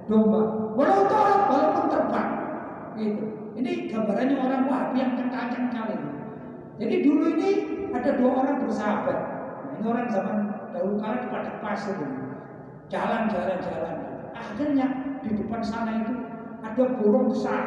domba. 0.08 0.40
Walau 0.76 1.04
torot, 1.12 1.42
walaupun 1.52 1.86
terbang, 1.92 2.32
gitu. 2.96 3.26
Ini 3.60 3.92
gambarannya 3.92 4.36
orang 4.40 4.64
Wahabi 4.72 4.98
yang 5.04 5.12
cengkal-cengkal 5.20 5.88
itu. 5.92 6.10
Jadi 6.80 6.96
dulu 7.04 7.24
ini 7.36 7.50
ada 7.92 8.16
dua 8.16 8.32
orang 8.40 8.64
bersahabat. 8.64 9.20
Nah, 9.68 9.72
ini 9.76 9.84
orang 9.84 10.08
zaman 10.08 10.38
dahulu 10.72 10.96
kala 10.96 11.16
di 11.20 11.28
padang 11.28 11.60
pasir 11.60 12.00
Jalan-jalan-jalan. 12.90 13.96
Akhirnya 14.34 14.88
di 15.22 15.30
depan 15.36 15.62
sana 15.62 16.02
itu 16.02 16.14
ada 16.64 16.84
burung 16.98 17.30
besar. 17.30 17.64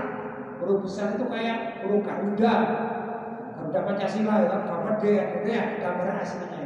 Burung 0.58 0.80
besar 0.82 1.14
itu 1.14 1.28
kayak 1.28 1.84
burung 1.84 2.02
Garuda. 2.02 2.54
Garuda 3.54 3.80
Pancasila 3.86 4.34
ya, 4.48 4.56
gambar 4.64 4.94
dia, 4.98 5.22
gitu 5.38 5.48
ya, 5.52 5.64
gambar 5.78 6.08
aslinya. 6.18 6.60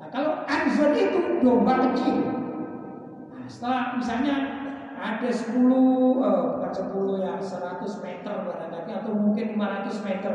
Nah, 0.00 0.08
kalau 0.08 0.46
Anzon 0.46 0.94
itu 0.96 1.18
domba 1.44 1.90
kecil. 1.90 2.39
Setelah 3.50 3.98
misalnya 3.98 4.34
ada 4.94 5.26
10 5.26 5.58
eh, 6.22 6.42
bukan 6.54 6.70
10 6.70 7.24
ya 7.26 7.34
100 7.42 8.04
meter 8.06 8.34
barangkali 8.46 8.90
atau 8.94 9.12
mungkin 9.18 9.58
500 9.58 10.06
meter 10.06 10.34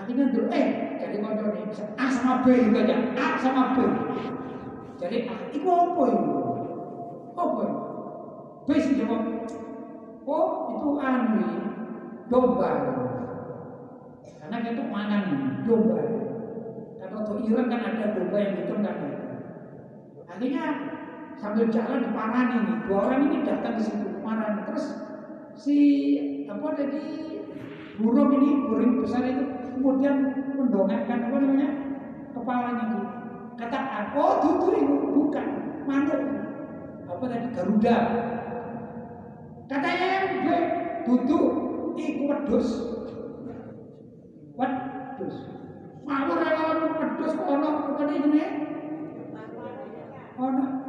Akhirnya 0.00 0.32
dulu, 0.32 0.48
eh, 0.48 0.96
jadi 0.96 1.20
kondo 1.20 1.52
nih, 1.52 1.68
bisa 1.68 1.84
A 2.00 2.08
sama 2.08 2.40
B 2.40 2.56
juga 2.56 2.88
aja, 2.88 2.96
A 3.20 3.36
sama 3.36 3.76
B. 3.76 3.84
Jadi 4.96 5.28
A, 5.28 5.36
itu 5.52 5.68
apa 5.68 6.02
itu? 6.08 6.36
Apa 7.36 7.60
itu? 7.68 7.78
B 8.64 8.68
sih 8.80 8.96
jawab, 8.96 9.44
oh 10.24 10.48
itu 10.72 10.88
anu 11.04 11.44
domba. 12.32 12.70
Karena 14.40 14.56
itu 14.72 14.82
mana 14.88 15.16
nih, 15.28 15.68
domba. 15.68 16.00
Kalau 16.96 17.16
untuk 17.20 17.44
Iran 17.44 17.68
kan 17.68 17.80
ada 17.84 18.16
domba 18.16 18.36
yang 18.40 18.56
hitung 18.56 18.80
kan. 18.80 18.96
Akhirnya 20.32 20.64
sambil 21.40 21.66
jalan 21.72 22.04
diparani 22.04 22.56
nih, 22.68 22.76
dua 22.84 22.98
orang 23.08 23.20
ini 23.32 23.38
datang 23.48 23.80
ke 23.80 23.82
situ 23.88 24.20
parani. 24.20 24.60
Terus 24.68 24.86
si 25.56 25.78
apa 26.44 26.76
tadi 26.76 27.04
burung 27.96 28.30
ini, 28.36 28.50
burung 28.68 29.00
besar 29.00 29.24
itu 29.24 29.44
kemudian 29.72 30.16
mendongakkan 30.52 31.32
apa 31.32 31.36
namanya 31.40 31.68
kepalanya 32.36 32.84
itu. 32.92 33.00
Kata 33.56 33.78
aku 34.04 34.16
oh 34.20 34.34
itu 34.44 34.68
itu 34.84 34.94
bukan 35.16 35.46
manuk. 35.88 36.22
Apa 37.08 37.24
tadi? 37.24 37.46
Garuda. 37.56 37.98
Katanya 39.64 40.06
yang 40.12 40.26
B 40.44 40.46
duduk 41.08 41.44
iku 41.96 42.22
wedus 42.28 42.68
wedus 44.56 45.36
mau 46.04 46.28
relawan 46.28 46.96
wedus 47.00 47.34
ono 47.38 47.68
bukan 47.88 48.08
ini 48.12 48.44
ono 50.36 50.79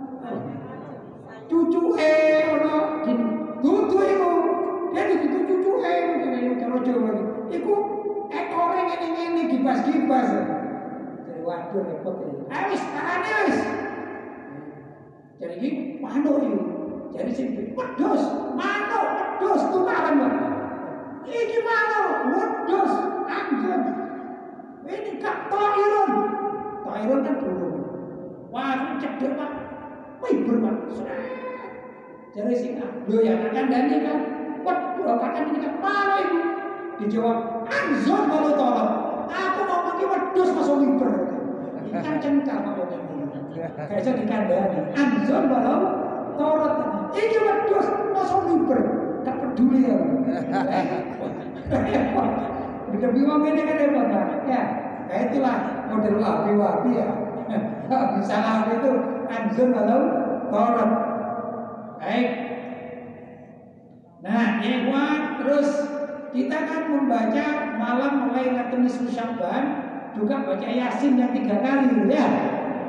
cucu 1.51 1.81
eh 1.99 2.47
ono 2.47 3.03
gini 3.03 3.25
duduk 3.59 4.01
itu 4.01 4.31
dia 4.95 5.01
duduk 5.19 5.43
cucu 5.47 5.71
eh 5.83 5.97
ini 6.21 6.55
cara 6.55 6.77
Jawa 6.79 7.11
itu 7.51 7.73
ekore 8.31 8.79
ngene-ngene 8.87 9.41
gibas-gibas. 9.51 10.29
Jadi 11.27 11.41
waduh 11.43 11.83
repot 11.83 12.15
ya. 12.23 12.31
Ayo 12.47 12.65
wis, 12.71 12.83
tarane 12.95 13.31
wis. 13.47 13.59
Jadi 15.41 15.55
iki 15.59 15.69
manuk 15.99 16.37
iki. 16.39 16.59
Jadi 17.11 17.31
sing 17.35 17.47
wedhus, 17.75 18.23
manuk, 18.55 19.05
wedhus 19.19 19.63
tukaran. 19.75 20.15
Iki 21.27 21.57
manuk, 21.59 22.07
wedhus, 22.31 22.93
anjing. 23.27 23.83
Ini 24.87 25.11
gak 25.19 25.37
toirun. 25.51 26.11
Toirun 26.87 27.19
kan 27.23 27.35
burung. 27.43 27.75
Wah, 28.51 28.75
ini 28.75 28.99
cedek 28.99 29.31
pak. 29.39 29.70
Wibur 30.21 30.55
pak. 30.61 30.75
Jadi 32.31 32.53
sing 32.55 32.73
ah, 32.79 32.89
lho 33.09 33.19
ya 33.25 33.33
kan 33.51 33.67
dan 33.67 33.91
kan. 33.91 34.19
Waduh, 34.61 35.17
kata 35.17 35.39
ini 35.49 35.59
kan 35.59 35.73
mana 35.81 36.15
itu? 36.21 36.39
Dijawab, 37.01 37.65
Anzon 37.65 38.21
kalau 38.29 38.53
tolong. 38.53 38.91
Aku 39.25 39.59
mau 39.65 39.79
pakai 39.89 40.05
wedus 40.05 40.49
masuk 40.53 40.77
liber. 40.85 41.11
Ikan 41.89 42.15
cengkal 42.21 42.57
kalau 42.61 42.85
Kayaknya 43.89 44.11
di 44.21 44.23
kandang. 44.29 44.69
Anzon 44.93 45.43
kalau 45.49 45.77
torot. 46.37 46.75
Ini 47.17 47.37
wedus 47.41 47.87
masuk 48.13 48.41
liber. 48.47 48.79
Tak 49.25 49.35
peduli 49.41 49.89
ya. 49.89 49.97
Udah 52.91 53.09
bingung 53.15 53.43
ini 53.47 53.61
kan 53.63 53.79
repot 53.79 54.07
Ya, 54.51 54.63
nah 55.07 55.17
itulah 55.23 55.57
model 55.87 56.15
wabi-wabi 56.19 56.99
ya. 56.99 57.07
Bisa 58.19 58.35
itu 58.71 58.91
anzon 59.31 59.71
kalau 59.71 60.01
torot. 60.51 60.91
Baik. 62.03 62.29
Nah, 64.21 64.61
ya 64.61 64.77
terus 65.41 65.69
kita 66.35 66.57
kan 66.67 66.81
membaca 66.91 67.45
malam 67.79 68.11
mulai 68.27 68.53
Lailatul 68.53 68.85
Sya'ban 68.85 69.63
juga 70.13 70.45
baca 70.45 70.67
Yasin 70.67 71.17
yang 71.17 71.31
tiga 71.31 71.63
kali 71.63 72.11
ya. 72.11 72.27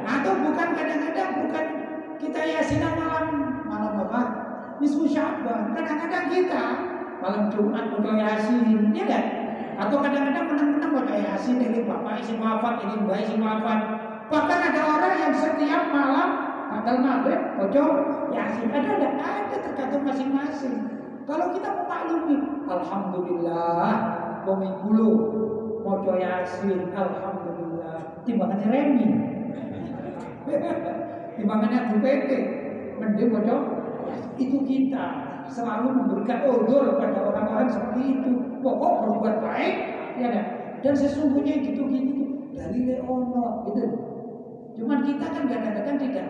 Atau 0.02 0.42
bukan 0.42 0.68
kadang-kadang 0.74 1.30
bukan 1.46 1.66
kita 2.18 2.40
yasinan 2.42 2.98
malam 2.98 3.26
malam 3.64 3.94
apa? 4.06 4.20
Nisfu 4.82 5.06
Sya'ban. 5.06 5.72
Kadang-kadang 5.78 6.26
kita 6.26 6.64
malam 7.22 7.46
Jumat 7.54 7.86
baca 7.94 8.12
yasin, 8.18 8.90
ya 8.90 9.04
kan? 9.06 9.24
Atau 9.78 10.02
kadang-kadang 10.02 10.50
menang-menang 10.50 10.90
baca 10.90 11.16
yasin 11.16 11.62
ini 11.62 11.86
bapak 11.86 12.18
isi 12.18 12.34
wafat, 12.34 12.82
ini 12.82 12.94
mbak 13.06 13.18
isi 13.22 13.38
wafat. 13.38 13.80
Bahkan 14.32 14.58
ada 14.72 14.80
orang 14.88 15.14
yang 15.20 15.34
setiap 15.36 15.92
malam 15.92 16.28
padahal 16.72 17.04
maghrib 17.04 17.40
baca 17.60 17.84
yasin. 18.32 18.72
Ada 18.72 18.88
ada 18.96 19.08
ada 19.20 19.56
tergantung 19.60 20.08
masing-masing. 20.08 20.74
Kalau 21.28 21.52
kita 21.52 21.68
memaklumi, 21.68 22.64
alhamdulillah, 22.64 23.92
bumi 24.48 24.70
bulu, 24.80 25.12
yasin, 26.16 26.88
alhamdulillah, 26.96 27.98
timbangannya 28.24 28.68
remi, 28.72 29.08
timbangannya 31.36 31.80
BPT, 31.92 32.30
mending 32.96 33.30
mojo 33.36 33.56
itu 34.40 34.58
kita 34.64 35.04
selalu 35.52 35.92
memberikan 35.92 36.48
odol 36.48 36.96
kepada 36.96 37.20
orang-orang 37.20 37.68
seperti 37.68 38.16
itu. 38.16 38.30
Pokok 38.64 38.92
berbuat 39.04 39.36
baik, 39.44 39.76
ya? 40.16 40.30
Dan 40.80 40.94
sesungguhnya 40.96 41.60
gitu-gitu 41.60 42.50
dari 42.56 42.80
Leono, 42.88 43.66
gitu. 43.68 44.11
Cuman 44.82 45.06
kita 45.06 45.30
kan 45.30 45.46
kadang-kadang 45.46 45.94
tidak 45.94 46.26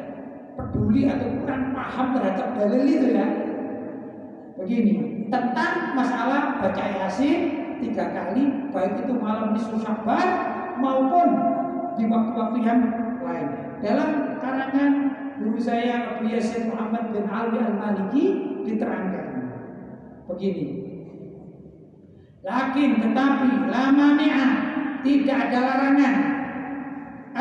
peduli 0.53 1.09
atau 1.09 1.41
kurang 1.41 1.73
paham 1.73 2.07
terhadap 2.13 2.53
dalil 2.53 2.85
itu 2.85 3.09
ya. 3.17 3.27
Begini, 4.61 5.25
tentang 5.33 5.97
masalah 5.97 6.61
baca 6.61 6.85
yasin 7.01 7.41
tiga 7.81 8.13
kali, 8.13 8.69
baik 8.69 9.09
itu 9.09 9.17
malam 9.17 9.57
nisfu 9.57 9.81
Sya'ban 9.81 10.29
maupun 10.85 11.29
di 11.97 12.05
waktu-waktu 12.13 12.59
yang 12.61 12.81
lain. 13.25 13.49
Dalam 13.81 14.37
karangan 14.37 14.93
guru 15.41 15.57
saya 15.57 16.13
Abu 16.13 16.29
Yasin 16.29 16.69
Muhammad 16.69 17.09
bin 17.09 17.25
Ali 17.33 17.57
Al-Maliki 17.57 18.25
diterangkan 18.69 19.27
begini. 20.29 20.67
Lakin 22.45 22.91
tetapi 23.01 23.51
lama 23.73 24.09
ni'ah 24.21 24.53
tidak 25.01 25.39
ada 25.49 25.59
larangan 25.65 26.42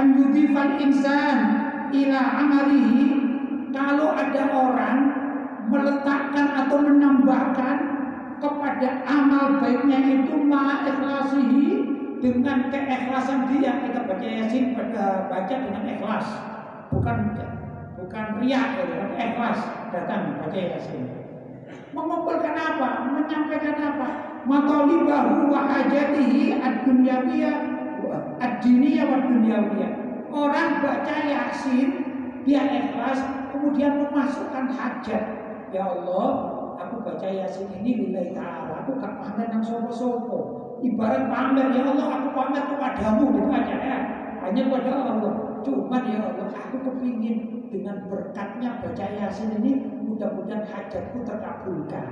an 0.02 0.18
yudhifal 0.18 0.74
insan 0.82 1.38
ila 1.94 2.20
amalihi 2.42 3.06
kalau 3.70 4.18
ada 4.18 4.44
orang 4.50 4.98
meletakkan 5.70 6.48
atau 6.66 6.78
menambahkan 6.82 7.78
kepada 8.42 9.06
amal 9.06 9.62
baiknya 9.62 10.02
itu 10.02 10.34
ma 10.42 10.82
ikhlasihi 10.90 11.70
dengan 12.18 12.74
keikhlasan 12.74 13.54
dia 13.54 13.78
kita 13.86 14.10
baca 14.10 14.26
yasin 14.26 14.74
baca 15.30 15.54
dengan 15.54 15.84
ikhlas. 15.86 16.28
Bukan 16.92 17.18
bukan 17.96 18.26
riak 18.42 18.82
ya, 18.82 19.06
ikhlas 19.16 19.60
datang 19.94 20.42
baca 20.42 20.60
yasin. 20.60 21.06
Mengumpulkan 21.94 22.56
apa? 22.58 22.90
Menyampaikan 23.14 23.78
apa? 23.78 24.08
Matalibahu 24.42 25.54
wa 25.54 25.70
hajatihi 25.70 26.58
ad-dunyawiyah 26.58 27.71
ad-diniyah 28.42 29.06
wa 29.06 29.20
orang 30.32 30.80
baca 30.80 31.16
yasin 31.28 31.90
dia 32.48 32.66
ikhlas 32.66 33.22
kemudian 33.54 34.08
memasukkan 34.08 34.66
hajat. 34.72 35.24
Ya 35.70 35.88
Allah 35.88 36.28
aku 36.82 37.06
baca 37.06 37.28
yasin 37.28 37.70
ini 37.80 38.10
lillahi 38.10 38.34
ta'ala. 38.34 38.82
Aku 38.84 38.98
gak 38.98 39.22
pamer 39.22 39.48
nang 39.52 39.64
sopo-sopo. 39.64 40.40
Ibarat 40.82 41.30
pamer 41.30 41.70
ya 41.70 41.86
Allah 41.86 42.08
aku 42.18 42.28
pamer 42.34 42.64
kepadamu 42.66 43.24
gitu 43.38 43.50
aja 43.52 43.78
ya. 43.78 44.00
Hanya 44.42 44.64
pada 44.74 44.92
Allah. 45.06 45.34
Cuma 45.62 46.02
ya 46.10 46.18
Allah 46.26 46.50
aku 46.50 46.76
kepingin 46.82 47.70
dengan 47.70 48.10
berkatnya 48.10 48.82
baca 48.82 49.06
yasin 49.06 49.62
ini 49.62 49.86
mudah-mudahan 50.02 50.66
hajatku 50.66 51.22
terkabulkan. 51.22 52.10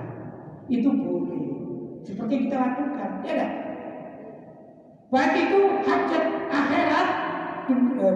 Itu 0.69 0.93
boleh. 0.93 1.57
Seperti 2.05 2.47
kita 2.47 2.55
lakukan 2.55 3.11
ya 3.25 3.33
kan 3.35 3.49
baik 5.09 5.49
itu 5.49 5.59
hajat 5.85 6.23
akhirat 6.53 7.07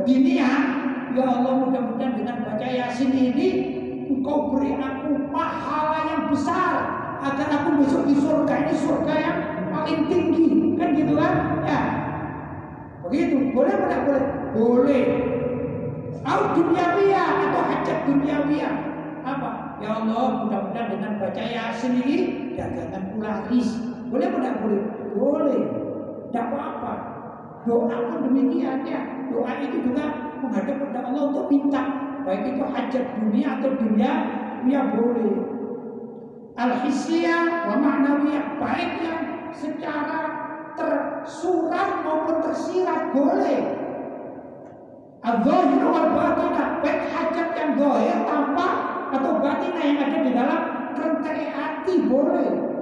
dunia. 0.05 0.51
Ya 1.13 1.23
Allah 1.29 1.53
mudah-mudahan 1.61 2.17
dengan 2.17 2.41
baca 2.41 2.65
yasin 2.65 3.13
ini 3.13 3.49
engkau 4.09 4.49
beri 4.49 4.73
aku 4.81 5.29
pahala 5.29 6.09
yang 6.09 6.23
besar 6.33 6.73
agar 7.21 7.47
aku 7.61 7.85
besok 7.85 8.09
di 8.09 8.15
surga. 8.17 8.53
Ini 8.65 8.73
surga 8.81 9.13
yang 9.21 9.37
paling 9.69 10.01
tinggi. 10.09 10.47
Kan 10.77 10.97
gitu 10.97 11.13
kan? 11.13 11.33
Ya. 11.65 11.81
Begitu. 13.05 13.53
Boleh 13.53 13.73
tidak 13.77 14.01
boleh? 14.09 14.25
Boleh. 14.57 15.05
Au 16.23 16.41
duniawiyah 16.55 17.29
atau 17.51 17.61
hajat 17.61 17.97
duniawiyah 18.09 18.75
apa? 19.21 19.49
Ya 19.83 19.89
Allah 20.01 20.25
mudah-mudahan 20.45 20.87
dengan 20.97 21.11
baca 21.19 21.43
yasin 21.43 21.99
ini 21.99 22.17
dagangan 22.55 23.17
laris 23.21 23.69
boleh 24.13 24.29
tidak 24.29 24.55
boleh? 24.61 24.81
Boleh 25.13 25.82
tidak 26.33 26.49
apa-apa 26.49 26.93
doa 27.69 27.97
pun 28.09 28.19
demikian 28.25 28.81
ya. 28.81 29.29
Doa 29.29 29.53
itu 29.61 29.85
juga 29.85 30.33
menghadap 30.41 30.81
kepada 30.81 30.99
Allah 31.05 31.23
untuk 31.29 31.45
minta. 31.53 31.83
Baik 32.25 32.57
itu 32.57 32.63
hajat 32.65 33.05
dunia 33.21 33.47
atau 33.61 33.69
dunia 33.77 34.11
ya 34.65 34.81
boleh. 34.97 35.31
Al-hisyah 36.57 37.69
wa 37.69 37.75
ma'nawiyah 37.77 38.45
baik 38.57 38.91
yang 39.05 39.21
secara 39.53 40.21
tersurat 40.73 42.01
maupun 42.01 42.41
tersirat 42.41 43.13
boleh. 43.13 43.61
Al-zahir 45.21 45.83
wal 45.85 46.09
batinah 46.17 46.81
baik 46.81 47.01
hajat 47.13 47.49
yang 47.55 47.71
zahir 47.77 48.17
tampak 48.25 48.73
atau 49.13 49.31
batinah 49.37 49.83
yang 49.85 49.99
ada 50.01 50.17
di 50.19 50.31
dalam 50.33 50.61
kerentai 50.97 51.45
hati 51.53 51.95
boleh 52.09 52.72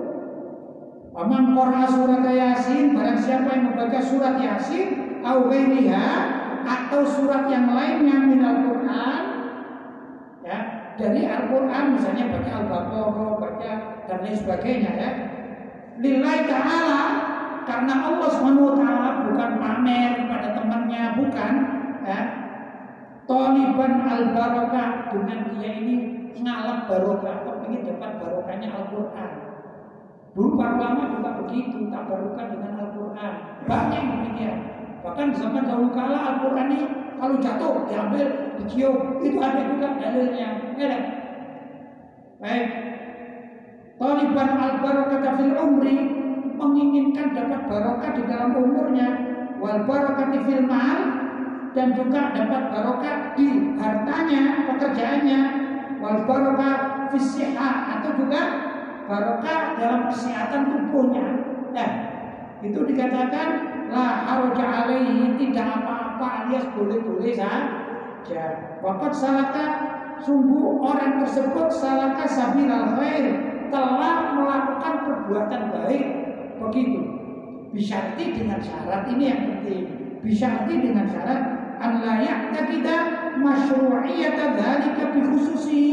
Aman 1.22 1.54
Qur'an 1.54 1.86
surat 1.86 2.26
Yasin 2.26 2.98
Barang 2.98 3.22
siapa 3.22 3.54
yang 3.54 3.64
membaca 3.70 4.00
surat 4.02 4.42
Yasin 4.42 5.22
Au 5.22 5.46
Atau 6.62 7.02
surat 7.06 7.46
yang 7.46 7.70
lainnya 7.70 8.18
Minal 8.26 8.58
Quran 8.66 9.22
ya 10.42 10.82
dari 10.98 11.26
Al-Quran 11.26 11.98
misalnya 11.98 12.30
baca 12.30 12.52
Al-Baqarah 12.62 13.32
baca 13.40 13.74
dan 14.06 14.18
lain 14.22 14.38
sebagainya 14.38 14.92
ya. 14.98 15.12
Lillahi 16.02 16.42
ta'ala 16.50 17.04
karena 17.66 17.94
Allah 18.10 18.30
SWT 18.30 18.82
bukan 19.30 19.52
pamer 19.62 20.12
pada 20.30 20.50
temannya 20.58 21.04
bukan 21.18 21.54
ya. 22.06 22.20
Toliban 23.30 23.94
al-barokah 24.04 25.14
dengan 25.14 25.40
dia 25.56 25.72
ini 25.72 25.96
ngalap 26.42 26.90
barokah 26.90 27.46
atau 27.46 27.64
ingin 27.70 27.86
dapat 27.96 28.18
barokahnya 28.18 28.70
Al-Quran 28.76 29.32
dulu 30.32 30.56
para 30.56 30.80
ulama 30.80 31.12
juga 31.20 31.30
begitu 31.44 31.92
tak 31.92 32.08
barokah 32.08 32.46
dengan 32.48 32.72
Al-Quran. 32.80 33.34
Banyak 33.68 34.04
demikian. 34.16 34.58
Bahkan 35.04 35.28
zaman 35.36 35.64
dahulu 35.68 35.92
kala 35.92 36.18
Al-Quran 36.36 36.68
ini 36.72 36.88
kalau 37.20 37.36
jatuh 37.42 37.84
diambil 37.90 38.28
dicium. 38.62 39.20
Itu 39.20 39.38
ada 39.44 39.62
juga 39.68 39.88
dalilnya. 40.00 40.50
Ya 40.80 40.98
baik. 42.42 42.68
Taliban 44.02 44.50
al 44.58 44.74
barokah 44.82 45.38
fil 45.38 45.54
umri 45.62 45.96
menginginkan 46.58 47.38
dapat 47.38 47.70
barokah 47.70 48.12
di 48.18 48.24
dalam 48.26 48.58
umurnya. 48.58 49.10
Wal 49.62 49.86
barokah 49.86 50.34
fil 50.34 50.66
mal 50.66 51.00
dan 51.78 51.94
juga 51.94 52.34
dapat 52.34 52.64
barokah 52.74 53.38
di 53.38 53.78
hartanya 53.78 54.66
pekerjaannya. 54.74 55.42
Wal 56.02 56.26
barokah 56.26 56.76
fisihah 57.14 58.00
atau 58.00 58.18
juga 58.18 58.71
barokah 59.10 59.78
dalam 59.78 60.02
kesehatan 60.10 60.62
tubuhnya 60.70 61.26
ya 61.72 61.88
itu 62.62 62.78
dikatakan 62.86 63.50
la 63.90 64.24
haroja 64.30 64.86
alaihi 64.86 65.34
tidak 65.42 65.82
apa-apa 65.82 66.46
alias 66.46 66.66
boleh-boleh 66.78 67.34
saja. 67.34 68.44
Wakat 68.86 69.14
salaka 69.18 69.66
sungguh 70.22 70.78
orang 70.78 71.26
tersebut 71.26 71.68
salaka 71.74 72.30
sabilal 72.30 73.02
khair 73.02 73.34
telah 73.74 74.38
melakukan 74.38 74.94
perbuatan 75.10 75.62
baik 75.74 76.06
begitu. 76.62 77.02
Bisyarti 77.74 78.38
dengan 78.38 78.62
syarat 78.62 79.10
ini 79.10 79.24
yang 79.34 79.42
penting. 79.50 79.84
Bisyarti 80.22 80.74
dengan 80.78 81.10
syarat 81.10 81.42
an 81.82 82.06
la 82.06 82.22
ya'taqida 82.22 82.96
masyru'iyata 83.42 84.54
dzalika 84.54 85.04
bi 85.18 85.20
khususi. 85.34 85.90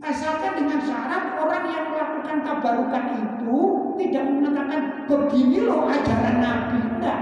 Asalkan 0.00 0.56
dengan 0.56 0.80
syarat 0.80 1.36
orang 1.36 1.64
yang 1.68 1.92
melakukan 1.92 2.40
tabarukan 2.40 3.04
itu 3.20 3.56
tidak 4.00 4.24
mengatakan 4.32 5.04
begini 5.04 5.68
loh 5.68 5.92
ajaran 5.92 6.40
Nabi. 6.40 6.80
Enggak. 6.96 7.20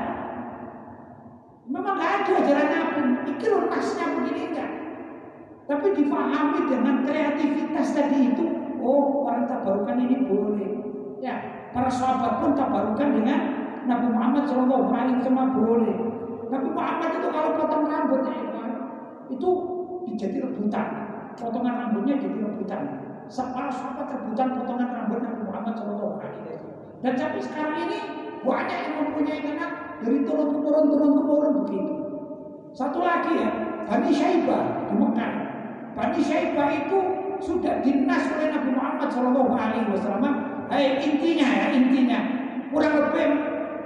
Memang 1.66 1.94
nggak 1.98 2.12
ada 2.22 2.32
ajaran 2.38 2.68
Nabi. 2.70 3.02
Ini 3.34 3.44
loh 3.50 3.62
nasnya 3.66 4.06
begini 4.14 4.42
enggak. 4.54 4.70
Tapi 5.66 5.86
difahami 5.90 6.60
dengan 6.70 7.02
kreativitas 7.02 7.98
tadi 7.98 8.30
itu. 8.30 8.46
Oh 8.78 9.26
orang 9.26 9.50
tabarukan 9.50 9.98
ini 9.98 10.22
boleh. 10.30 10.70
Ya, 11.18 11.66
para 11.74 11.90
sahabat 11.90 12.38
pun 12.38 12.54
tabarukan 12.54 13.10
dengan 13.10 13.40
Nabi 13.90 14.06
Muhammad 14.14 14.46
Shallallahu 14.46 14.86
Alaihi 14.94 15.18
Wasallam 15.18 15.50
boleh. 15.50 15.96
Nabi 16.46 16.68
Muhammad 16.70 17.10
itu 17.18 17.28
kalau 17.34 17.50
potong 17.58 17.90
rambut 17.90 18.22
ya, 18.22 18.38
itu 19.34 19.50
jadi 20.14 20.46
rebutan. 20.46 21.07
Potongan 21.38 21.74
rambutnya 21.86 22.18
jadi 22.18 22.38
rebutan. 22.42 22.82
Para 23.30 23.70
sahabat 23.70 24.06
rebutan 24.10 24.58
potongan 24.58 24.88
rambut 24.90 25.20
Nabi 25.22 25.40
Muhammad 25.46 25.74
Shallallahu 25.78 26.18
Alaihi 26.18 26.38
Wasallam. 26.42 26.74
Dan 26.98 27.12
sampai 27.14 27.40
sekarang 27.44 27.76
ini 27.86 27.98
banyak 28.42 28.78
yang 28.82 28.94
mempunyai 29.04 29.40
anak 29.54 29.72
dari 30.02 30.18
turun 30.26 30.48
temurun 30.50 30.84
turun 30.90 31.10
temurun 31.14 31.52
begitu. 31.62 31.94
Satu 32.74 32.98
lagi 33.02 33.38
ya, 33.38 33.50
Bani 33.86 34.10
Syaibah 34.10 34.90
di 34.90 34.94
Mekah. 34.98 35.32
Bani 35.94 36.20
Syaibah 36.22 36.68
itu 36.74 36.98
sudah 37.38 37.82
dinas 37.86 38.24
oleh 38.34 38.48
Nabi 38.50 38.70
Muhammad 38.74 39.08
Shallallahu 39.14 39.52
Alaihi 39.54 39.88
Wasallam. 39.94 40.34
Hai 40.68 40.98
intinya 41.00 41.48
ya 41.48 41.66
intinya 41.72 42.18
kurang 42.74 42.94
lebih 42.98 43.28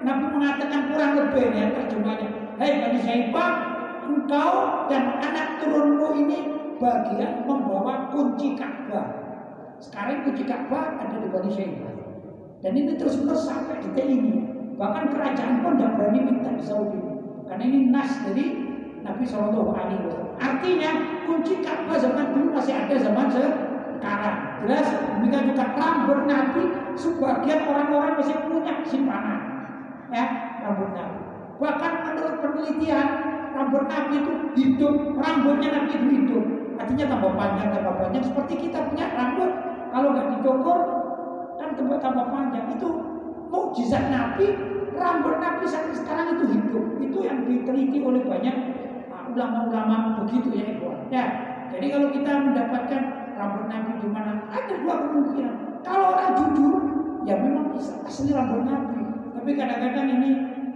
Nabi 0.02 0.24
mengatakan 0.34 0.80
kurang 0.88 1.12
lebih 1.20 1.52
ya 1.52 1.66
terjemahnya. 1.76 2.28
Hai 2.56 2.70
Bani 2.80 2.98
Syaibah, 3.04 3.52
engkau 4.08 4.52
dan 4.88 5.20
anak 5.20 5.60
turunmu 5.60 6.08
ini 6.16 6.61
bagian 6.82 7.46
membawa 7.46 8.10
kunci 8.10 8.58
Ka'bah. 8.58 9.06
Sekarang 9.78 10.26
kunci 10.26 10.42
Ka'bah 10.42 10.98
ada 10.98 11.22
di 11.22 11.30
Bani 11.30 11.50
Syaibah. 11.54 11.94
Dan 12.62 12.74
ini 12.74 12.98
terus 12.98 13.22
menerus 13.22 13.46
sampai 13.46 13.78
detik 13.78 14.06
ini. 14.06 14.42
Bahkan 14.74 15.14
kerajaan 15.14 15.62
pun 15.62 15.78
tidak 15.78 15.94
berani 15.94 16.20
minta 16.26 16.50
di 16.50 16.64
Saudi. 16.66 16.98
Karena 17.46 17.62
ini 17.70 17.78
nas 17.94 18.10
dari 18.26 18.46
Nabi 19.02 19.24
Shallallahu 19.26 19.70
Alaihi 19.74 20.02
Wasallam. 20.06 20.34
Artinya 20.42 20.90
kunci 21.26 21.54
Ka'bah 21.62 21.98
zaman 22.02 22.34
dulu 22.34 22.58
masih 22.58 22.74
ada 22.74 22.96
zaman 22.98 23.26
sekarang. 23.30 24.38
Jelas 24.66 24.88
demikian 25.18 25.54
juga 25.54 25.64
rambut 25.74 26.20
Nabi 26.26 26.62
sebagian 26.98 27.60
orang-orang 27.66 28.18
masih 28.18 28.36
punya 28.46 28.74
simpanan. 28.86 29.40
Ya, 30.10 30.24
rambut 30.62 30.90
Nabi. 30.94 31.20
Bahkan 31.62 31.92
menurut 32.10 32.34
penelitian 32.42 33.08
rambut 33.54 33.84
Nabi 33.86 34.14
itu 34.22 34.32
hidup, 34.58 34.94
rambutnya 35.18 35.68
Nabi 35.70 35.90
itu 35.94 36.08
hidup. 36.10 36.61
Artinya 36.78 37.04
tambah 37.16 37.32
panjang, 37.36 37.68
tambah 37.72 37.94
panjang. 38.00 38.24
Seperti 38.24 38.54
kita 38.68 38.78
punya 38.88 39.06
rambut, 39.12 39.50
kalau 39.92 40.08
nggak 40.16 40.28
dicukur 40.38 40.78
kan 41.60 41.68
tambah 41.76 41.98
tambah 42.00 42.26
panjang. 42.32 42.64
Itu 42.76 42.88
mukjizat 43.52 44.08
Nabi, 44.08 44.46
rambut 44.96 45.36
Nabi 45.40 45.64
sampai 45.68 45.94
sekarang 45.96 46.38
itu 46.38 46.44
hidup. 46.56 46.84
Itu 47.00 47.18
yang 47.24 47.44
diteliti 47.44 47.98
oleh 48.00 48.24
banyak 48.24 48.56
ah, 49.12 49.28
ulama-ulama 49.28 50.24
begitu 50.24 50.48
ya 50.56 50.64
Ibu. 50.76 51.12
Ya, 51.12 51.24
jadi 51.68 51.86
kalau 51.92 52.08
kita 52.12 52.32
mendapatkan 52.40 53.02
rambut 53.36 53.64
Nabi 53.68 53.92
di 54.00 54.08
mana 54.08 54.32
ada 54.48 54.74
dua 54.80 54.94
kemungkinan. 55.08 55.54
Kalau 55.82 56.14
orang 56.14 56.30
jujur, 56.38 56.74
ya 57.26 57.34
memang 57.40 57.74
bisa 57.74 58.00
asli 58.04 58.32
rambut 58.32 58.64
Nabi. 58.64 59.00
Tapi 59.36 59.50
kadang-kadang 59.58 60.06
ini 60.20 60.30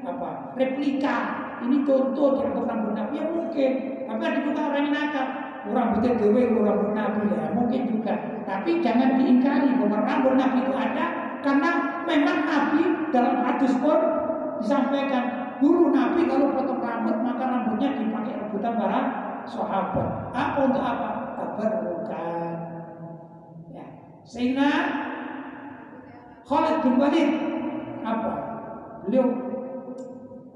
apa 0.06 0.54
replika, 0.58 1.16
ini 1.62 1.82
contoh 1.82 2.38
dianggap 2.40 2.64
rambut 2.68 2.92
Nabi 2.96 3.14
ya 3.20 3.26
mungkin. 3.28 3.70
Tapi 4.06 4.22
ada 4.22 4.38
juga 4.42 4.60
orang 4.70 4.82
yang 4.86 4.94
nakal, 4.94 5.26
rambutnya 5.72 6.12
dewe, 6.18 6.42
rambut 6.54 6.90
Nabi 6.94 7.32
ya 7.32 7.50
mungkin 7.54 7.82
juga. 7.90 8.14
Tapi 8.46 8.78
jangan 8.84 9.18
diingkari 9.18 9.74
bahwa 9.78 9.98
rambut 10.06 10.34
Nabi 10.38 10.58
itu 10.66 10.74
ada 10.74 11.04
karena 11.42 11.70
memang 12.06 12.38
Nabi 12.46 12.82
dalam 13.10 13.42
hadis 13.42 13.72
pun 13.78 13.98
disampaikan 14.62 15.56
dulu 15.58 15.90
Nabi 15.90 16.26
kalau 16.28 16.52
potong 16.54 16.80
rambut 16.82 17.16
maka 17.22 17.44
rambutnya 17.44 17.98
dipakai 17.98 18.34
rebutan 18.38 18.74
para 18.78 19.00
sahabat. 19.46 20.08
Apa 20.34 20.58
untuk 20.66 20.82
apa? 20.82 21.08
Tabarrukan. 21.38 22.50
Ya. 23.70 23.86
Sehingga 24.26 24.70
Khalid 26.46 26.76
bin 26.82 26.94
Walid 26.98 27.30
apa? 28.06 28.32
Beliau 29.06 29.26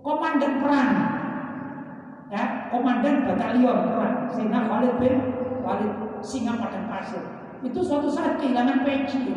komandan 0.03 0.59
perang 0.63 1.20
ya 2.31 2.71
komandan 2.71 3.27
batalion 3.27 3.91
perang 3.91 4.31
sehingga 4.31 4.71
Khalid 4.71 4.95
bin 5.03 5.15
Walid 5.67 5.93
singa 6.23 6.55
padang 6.57 6.87
pasir. 6.87 7.23
Itu 7.61 7.83
suatu 7.83 8.09
saat 8.09 8.39
kehilangan 8.39 8.87
peci. 8.87 9.35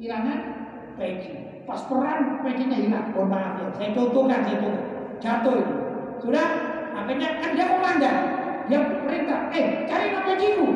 Kehilangan 0.00 0.38
peci. 0.96 1.32
Pas 1.68 1.80
perang 1.86 2.40
pecinya 2.40 2.76
hilang. 2.80 3.12
Mohon 3.12 3.28
maaf 3.30 3.52
ya 3.60 3.66
saya 3.76 3.90
contohkan 3.92 4.40
saya 4.42 4.56
contoh 4.58 4.84
jatuh 5.20 5.54
itu. 5.60 5.74
Sudah 6.24 6.46
akhirnya 6.96 7.28
kan 7.38 7.50
dia 7.52 7.66
komandan. 7.68 8.16
Dia 8.64 8.80
perintah 9.04 9.52
eh 9.52 9.84
cari 9.84 10.08
peciku. 10.16 10.66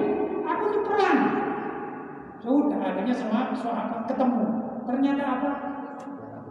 Aku 0.44 0.64
tuh 0.76 0.82
perang. 0.84 1.18
Sudah 2.44 2.78
akhirnya 2.84 3.14
semua 3.16 3.50
sahabat 3.56 4.04
ketemu. 4.06 4.44
Ternyata 4.84 5.24
apa? 5.24 5.50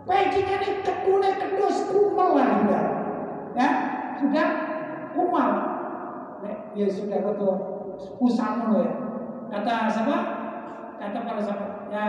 Pecinya 0.08 0.56
ini 0.64 0.70
kedune 0.82 1.30
kedus 1.36 1.78
kumal 1.92 2.40
lah 2.40 2.64
ya 3.58 3.97
sudah 4.18 4.48
kumal. 5.14 5.52
Ya 6.78 6.86
sudah 6.86 7.26
betul 7.26 7.56
usang 8.22 8.70
ya. 8.78 8.86
Kata 9.50 9.90
siapa? 9.90 10.18
Kata 10.98 11.18
para 11.26 11.42
sahabat, 11.42 11.90
ya 11.94 12.06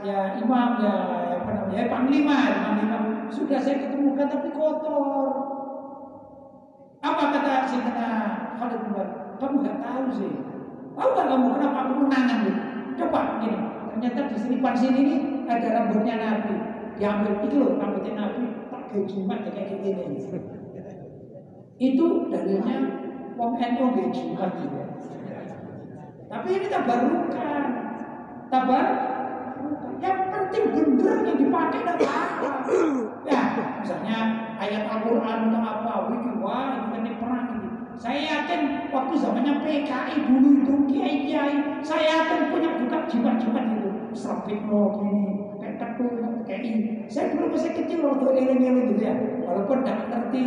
ya 0.00 0.18
imam 0.36 0.80
ya 0.80 0.92
apa 1.40 1.50
namanya? 1.56 1.76
Ya 1.76 1.84
panglima, 1.88 2.36
ya, 2.36 2.56
panglima. 2.68 2.98
Sudah 3.32 3.60
saya 3.60 3.88
ketemukan 3.88 4.28
tapi 4.28 4.48
kotor. 4.52 5.28
Apa 7.00 7.22
kata 7.32 7.52
si 7.64 7.80
kata 7.80 8.08
Khalid 8.60 8.80
bin 8.84 9.08
Kamu 9.40 9.56
nggak 9.64 9.78
tahu 9.80 10.04
sih. 10.12 10.32
Tahu 10.92 11.08
nggak 11.16 11.28
kamu 11.32 11.46
kenapa 11.56 11.78
aku 11.88 11.92
menangan 12.04 12.38
gitu? 12.44 12.60
Coba 13.00 13.40
gini. 13.40 13.58
Ternyata 13.96 14.20
di 14.28 14.36
sini 14.36 14.56
pan 14.60 14.74
sini 14.76 14.98
ini 15.00 15.16
ada 15.48 15.68
rambutnya 15.80 16.14
Nabi. 16.20 16.54
Diambil 17.00 17.40
itu 17.48 17.54
loh 17.56 17.80
rambutnya 17.80 18.12
Nabi. 18.20 18.44
Tak 18.68 18.82
kejumat 18.92 19.48
kayak 19.48 19.80
gini. 19.80 20.20
Itu 21.80 22.28
dalilnya 22.28 22.76
wong 23.40 23.56
NU 23.56 24.12
jimat 24.12 24.52
juga. 24.60 24.84
Tapi 26.28 26.48
ini 26.60 26.66
tabarukan. 26.68 27.64
Tabar 28.52 28.86
yang 30.00 30.20
penting 30.28 30.64
bener 30.76 31.16
yang 31.24 31.38
dipakai 31.40 31.80
tidak 31.80 31.96
apa-apa. 32.04 32.50
Ya, 33.24 33.40
misalnya 33.80 34.18
ayat 34.60 34.84
Al-Quran 34.92 35.38
atau 35.48 35.60
apa, 35.60 35.92
wiki 36.12 36.32
wah 36.40 36.68
itu 36.76 36.88
kan 36.92 37.04
perang 37.16 37.46
ini. 37.56 37.68
Saya 38.00 38.20
yakin 38.24 38.60
waktu 38.92 39.14
zamannya 39.20 39.60
PKI 39.60 40.16
dulu 40.24 40.48
itu 40.64 40.74
kiai 40.88 41.16
kiai, 41.28 41.56
saya 41.84 42.04
yakin 42.24 42.48
punya 42.48 42.70
juga 42.80 43.04
jimat-jimat 43.08 43.64
itu. 43.76 43.90
mau 44.64 44.98
gini, 44.98 45.52
kayak 45.60 45.76
ketul, 45.78 46.42
kayak 46.48 46.62
ini. 46.64 46.80
Saya 47.12 47.36
dulu 47.36 47.52
masih 47.52 47.72
kecil 47.76 48.00
waktu 48.08 48.24
eleng-eleng 48.40 48.96
gitu 48.96 49.02
ya, 49.04 49.14
walaupun 49.44 49.84
tidak 49.84 50.08
ngerti 50.08 50.42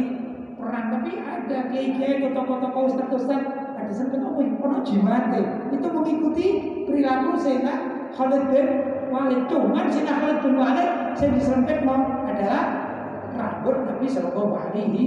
perang 0.64 0.88
tapi 0.95 1.11
ada 1.20 1.57
kiai-kiai 1.70 2.32
tokoh-tokoh 2.32 2.95
ustaz-ustaz 2.95 3.43
ada 3.78 3.91
sempat 3.91 4.24
oh 4.24 4.39
ono 4.39 4.80
jimate 4.82 5.43
itu 5.76 5.88
mengikuti 5.91 6.47
perilaku 6.88 7.36
sehingga 7.36 7.93
Khalid 8.14 8.43
bin 8.53 8.68
Walid. 9.09 9.41
Cuman 9.49 9.86
sehingga 9.89 10.14
Khalid 10.22 10.39
bin 10.45 10.55
Walid 10.55 10.89
saya 11.18 11.30
diserempet 11.34 11.84
mau 11.84 12.24
adalah 12.24 12.64
rambut 13.34 13.78
Nabi 13.89 14.05
Shallallahu 14.05 14.53
Alaihi 14.53 15.03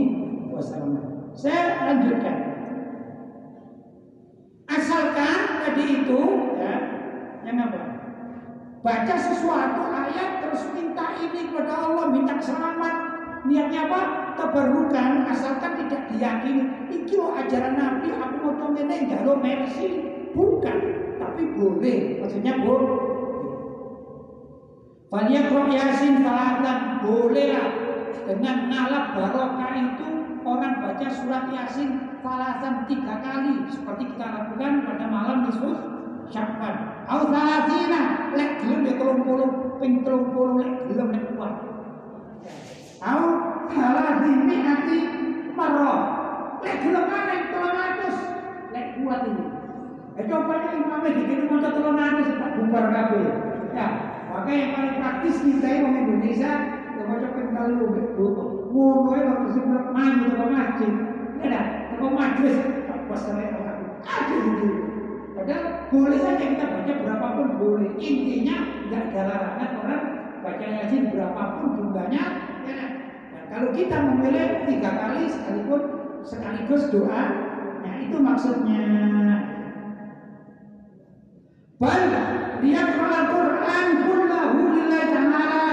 Wasallam. 0.50 1.32
Saya 1.32 1.86
lanjutkan. 1.86 2.36
Asalkan 4.66 5.38
tadi 5.62 5.84
itu 6.02 6.20
ya 6.58 6.74
yang 7.46 7.70
apa? 7.70 7.82
Baca 8.82 9.14
sesuatu 9.14 9.82
ayat 9.90 10.46
terus 10.46 10.62
minta 10.74 11.14
ini 11.22 11.50
kepada 11.50 11.74
Allah 11.86 12.06
minta 12.10 12.38
selamat 12.38 12.94
niatnya 13.46 13.86
apa 13.90 14.00
keberukan 14.36 15.24
asalkan 15.26 15.72
tidak 15.80 16.12
diyakini. 16.12 16.64
Iki 16.92 17.12
lo 17.16 17.32
ajaran 17.34 17.74
Nabi 17.80 18.12
aku 18.12 18.36
mau 18.44 18.54
tomene 18.60 19.08
lo 19.24 19.34
mercy. 19.40 19.88
Bukan 20.36 20.78
tapi 21.16 21.42
boleh. 21.56 22.20
Maksudnya 22.20 22.60
boleh. 22.60 23.16
Banyak 25.06 25.44
roh 25.54 25.66
yasin 25.70 26.20
falatan 26.20 27.00
bolehlah 27.00 27.70
dengan 28.26 28.56
ngalap 28.68 29.04
barokah 29.14 29.72
itu 29.78 30.08
orang 30.42 30.82
baca 30.82 31.08
surat 31.08 31.46
yasin 31.54 32.20
falatan 32.20 32.84
tiga 32.90 33.22
kali. 33.22 33.64
Seperti 33.70 34.02
kita 34.12 34.26
lakukan 34.26 34.72
pada 34.84 35.06
malam 35.08 35.46
Yesus 35.48 35.78
Syakban. 36.26 37.06
Au 37.06 37.30
salatina 37.30 38.34
lek 38.34 38.66
gelem 38.66 38.82
ya 38.82 38.94
30 38.98 39.78
ping 39.78 39.94
30 40.02 40.58
lek 40.58 40.72
gelem 40.90 41.08
lek 41.14 41.24
kuat. 41.38 41.54
Au 43.06 43.22
halazimi 43.70 44.56
hati 44.66 44.98
marah. 45.54 45.98
Lek 46.58 46.82
gelem 46.82 47.06
aneh 47.06 47.38
tolong 47.54 47.78
atus. 47.78 48.16
Lek 48.74 48.98
kuat 48.98 49.30
ini. 49.30 49.46
Eh 50.18 50.24
coba 50.26 50.54
ini 50.58 50.82
imamnya 50.82 51.14
dikini 51.14 51.46
tolong 51.46 52.02
atus 52.02 52.28
tak 52.34 52.50
bubar 52.58 52.86
kabeh. 52.90 53.26
Ya, 53.70 53.86
maka 54.26 54.50
yang 54.50 54.70
paling 54.74 54.94
praktis 54.98 55.38
kita 55.38 55.86
orang 55.86 56.02
Indonesia 56.02 56.50
ya 56.82 57.02
mau 57.06 57.22
coba 57.22 57.42
kalau 57.54 57.94
betul. 57.94 58.34
Ngono 58.74 59.10
ya 59.14 59.22
waktu 59.30 59.48
sih 59.54 59.62
maju 59.70 60.26
ke 60.26 60.46
masjid. 60.50 60.92
Ya 61.38 61.46
dah, 61.46 61.64
ke 61.94 62.06
majlis 62.10 62.56
pas 63.06 63.20
saya 63.22 63.54
aku. 63.54 63.86
Ada 64.02 64.34
gitu. 64.34 64.68
Padahal 65.36 65.64
boleh 65.94 66.18
saja 66.18 66.42
kita 66.42 66.64
baca 66.74 66.92
berapapun 67.06 67.46
boleh. 67.60 67.90
Intinya 68.02 68.56
nggak 68.90 69.02
ada 69.14 69.20
larangan 69.30 69.70
orang 69.84 70.02
baca 70.42 70.66
yasin 70.66 71.14
berapapun 71.14 71.68
jumlahnya. 71.78 72.24
Ya, 73.56 73.64
kalau 73.64 73.72
kita 73.72 73.96
memilih 74.04 74.68
tiga 74.68 74.90
kali 75.00 75.32
sekalipun 75.32 75.80
sekaligus 76.28 76.92
doa, 76.92 77.24
nah 77.80 77.94
itu 78.04 78.20
maksudnya. 78.20 78.84
Bal 81.80 82.04
dia 82.60 82.84
Al-Quran 82.84 83.86
kullahu 84.04 84.60
lillahi 84.60 85.08
ta'ala 85.08 85.72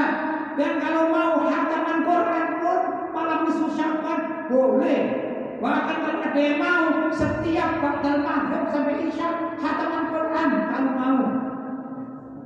dan 0.55 0.73
kalau 0.79 1.11
mau 1.11 1.43
hataman 1.43 2.07
Quran 2.07 2.47
pun 2.63 2.79
malam 3.11 3.51
nisfu 3.51 3.67
Sya'ban 3.75 4.47
boleh. 4.47 5.01
Bahkan 5.59 5.97
kalau 6.07 6.19
ada 6.23 6.39
yang 6.39 6.63
mau 6.63 6.88
setiap 7.11 7.84
bakal 7.84 8.15
maghrib 8.23 8.63
sampai 8.71 8.95
isya 9.11 9.27
hataman 9.59 10.03
Quran 10.07 10.49
kalau 10.71 10.93
mau. 10.95 11.19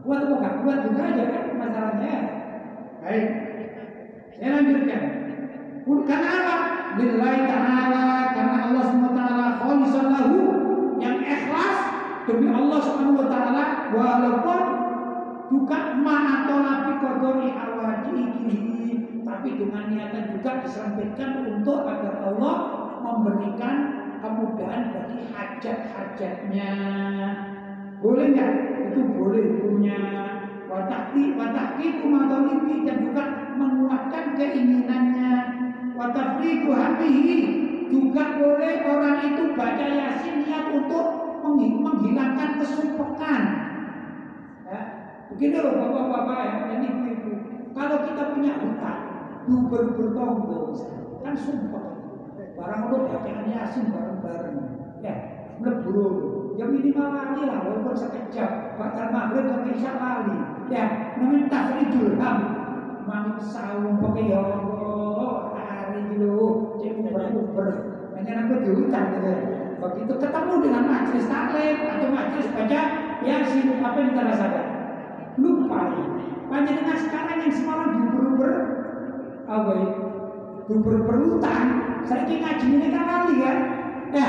Kuat 0.01 0.21
enggak? 0.33 0.53
Kuat 0.65 0.77
juga 0.81 1.01
aja 1.13 1.23
kan 1.29 1.43
masalahnya. 1.61 2.15
Baik. 3.05 3.29
Saya 4.33 4.49
lanjutkan. 4.53 5.16
Karena 5.87 6.29
apa? 6.43 6.55
Lillahi 6.99 7.41
ta'ala 7.47 8.05
karena 8.35 8.57
Allah 8.67 8.83
SWT 8.91 9.21
khalisan 9.63 10.07
lahu 10.11 10.39
yang 10.99 11.17
ikhlas 11.23 11.77
demi 12.27 12.51
Allah 12.51 12.79
taala. 13.31 13.63
Walaupun 13.95 14.61
juga 15.47 15.95
ma'atolabi 16.03 16.91
kodori 16.99 17.49
awajihi 17.55 18.27
tapi 19.23 19.49
dengan 19.55 19.87
niatan 19.87 20.35
juga 20.35 20.59
disampaikan 20.59 21.47
untuk 21.47 21.87
agar 21.87 22.19
Allah 22.19 22.55
memberikan 22.99 23.75
kemudahan 24.19 24.91
bagi 24.91 25.23
hajat-hajatnya. 25.31 26.71
Boleh 28.03 28.25
nggak? 28.35 28.53
itu 28.87 28.99
boleh 29.13 29.41
hukumnya. 29.55 29.99
Watakti 30.67 31.37
watakti 31.39 32.03
kumatolibi 32.03 32.83
dan 32.83 33.07
juga 33.07 33.23
menguatkan 33.55 34.35
keinginannya 34.35 35.56
watafriku 35.97 36.69
hatihi. 36.71 37.37
Juga 37.87 38.35
boleh 38.35 38.83
orang 38.83 39.17
itu 39.31 39.43
baca 39.55 39.87
yasin 39.87 40.43
niat 40.43 40.75
untuk 40.75 41.05
menghilangkan 41.79 42.59
kesumpekan 42.59 43.41
ya. 44.67 44.81
begini 45.31 45.55
loh 45.63 45.73
bapak-bapak 45.79 46.37
ya 46.43 46.53
dan 46.67 46.79
ibu-ibu. 46.83 47.31
Kalau 47.71 47.97
kita 48.03 48.35
punya 48.35 48.59
hutang 48.59 49.01
duber 49.47 49.95
bertonggo 49.95 50.75
kan 51.23 51.31
sumpah. 51.31 51.85
Barang 52.59 52.91
lo 52.91 53.07
bacaan 53.07 53.47
yasin 53.47 53.87
bareng-bareng. 53.87 54.57
Ya 54.99 55.15
melebur 55.57 56.11
ya 56.59 56.65
minimal 56.67 57.07
lali 57.13 57.41
lah 57.45 57.65
walaupun 57.65 57.95
sekejap 57.95 58.75
bakal 58.77 59.13
maghrib 59.13 59.45
sampai 59.47 59.73
isya 59.73 59.93
lali 59.95 60.37
ya 60.67 61.15
namanya 61.15 61.47
tafridul 61.47 62.19
ham. 62.19 62.37
Mami 63.07 63.39
sawung 63.39 64.03
pakai 64.03 64.27
ya 64.27 64.43
Allah 64.43 65.46
dulu. 66.17 66.81
Uber-uber 66.81 67.69
hanya 68.17 68.31
namanya 68.41 68.59
diutang 68.65 69.07
gitu. 69.13 69.33
Begitu 69.77 70.13
ketemu 70.17 70.53
dengan 70.65 70.83
majlis 70.89 71.25
taklim 71.29 71.77
atau 71.85 72.09
majlis 72.09 72.47
baca 72.49 72.81
yasin 73.21 73.65
apa 73.77 73.97
yang 74.01 74.09
kita 74.11 74.23
rasakan? 74.25 74.65
Lupa. 75.37 75.81
Panjenengan 76.47 76.97
sekarang 76.97 77.37
yang 77.45 77.53
semalam 77.53 77.87
diuber-uber 77.93 78.53
apa 79.45 79.71
ya? 79.77 79.89
Diuber-uber 80.67 81.17
utang 81.37 81.87
saya 82.07 82.23
ngaji 82.23 82.65
ini 82.71 82.87
kan 82.95 83.03
lali 83.03 83.35
kan 83.43 83.57
ya 84.15 84.27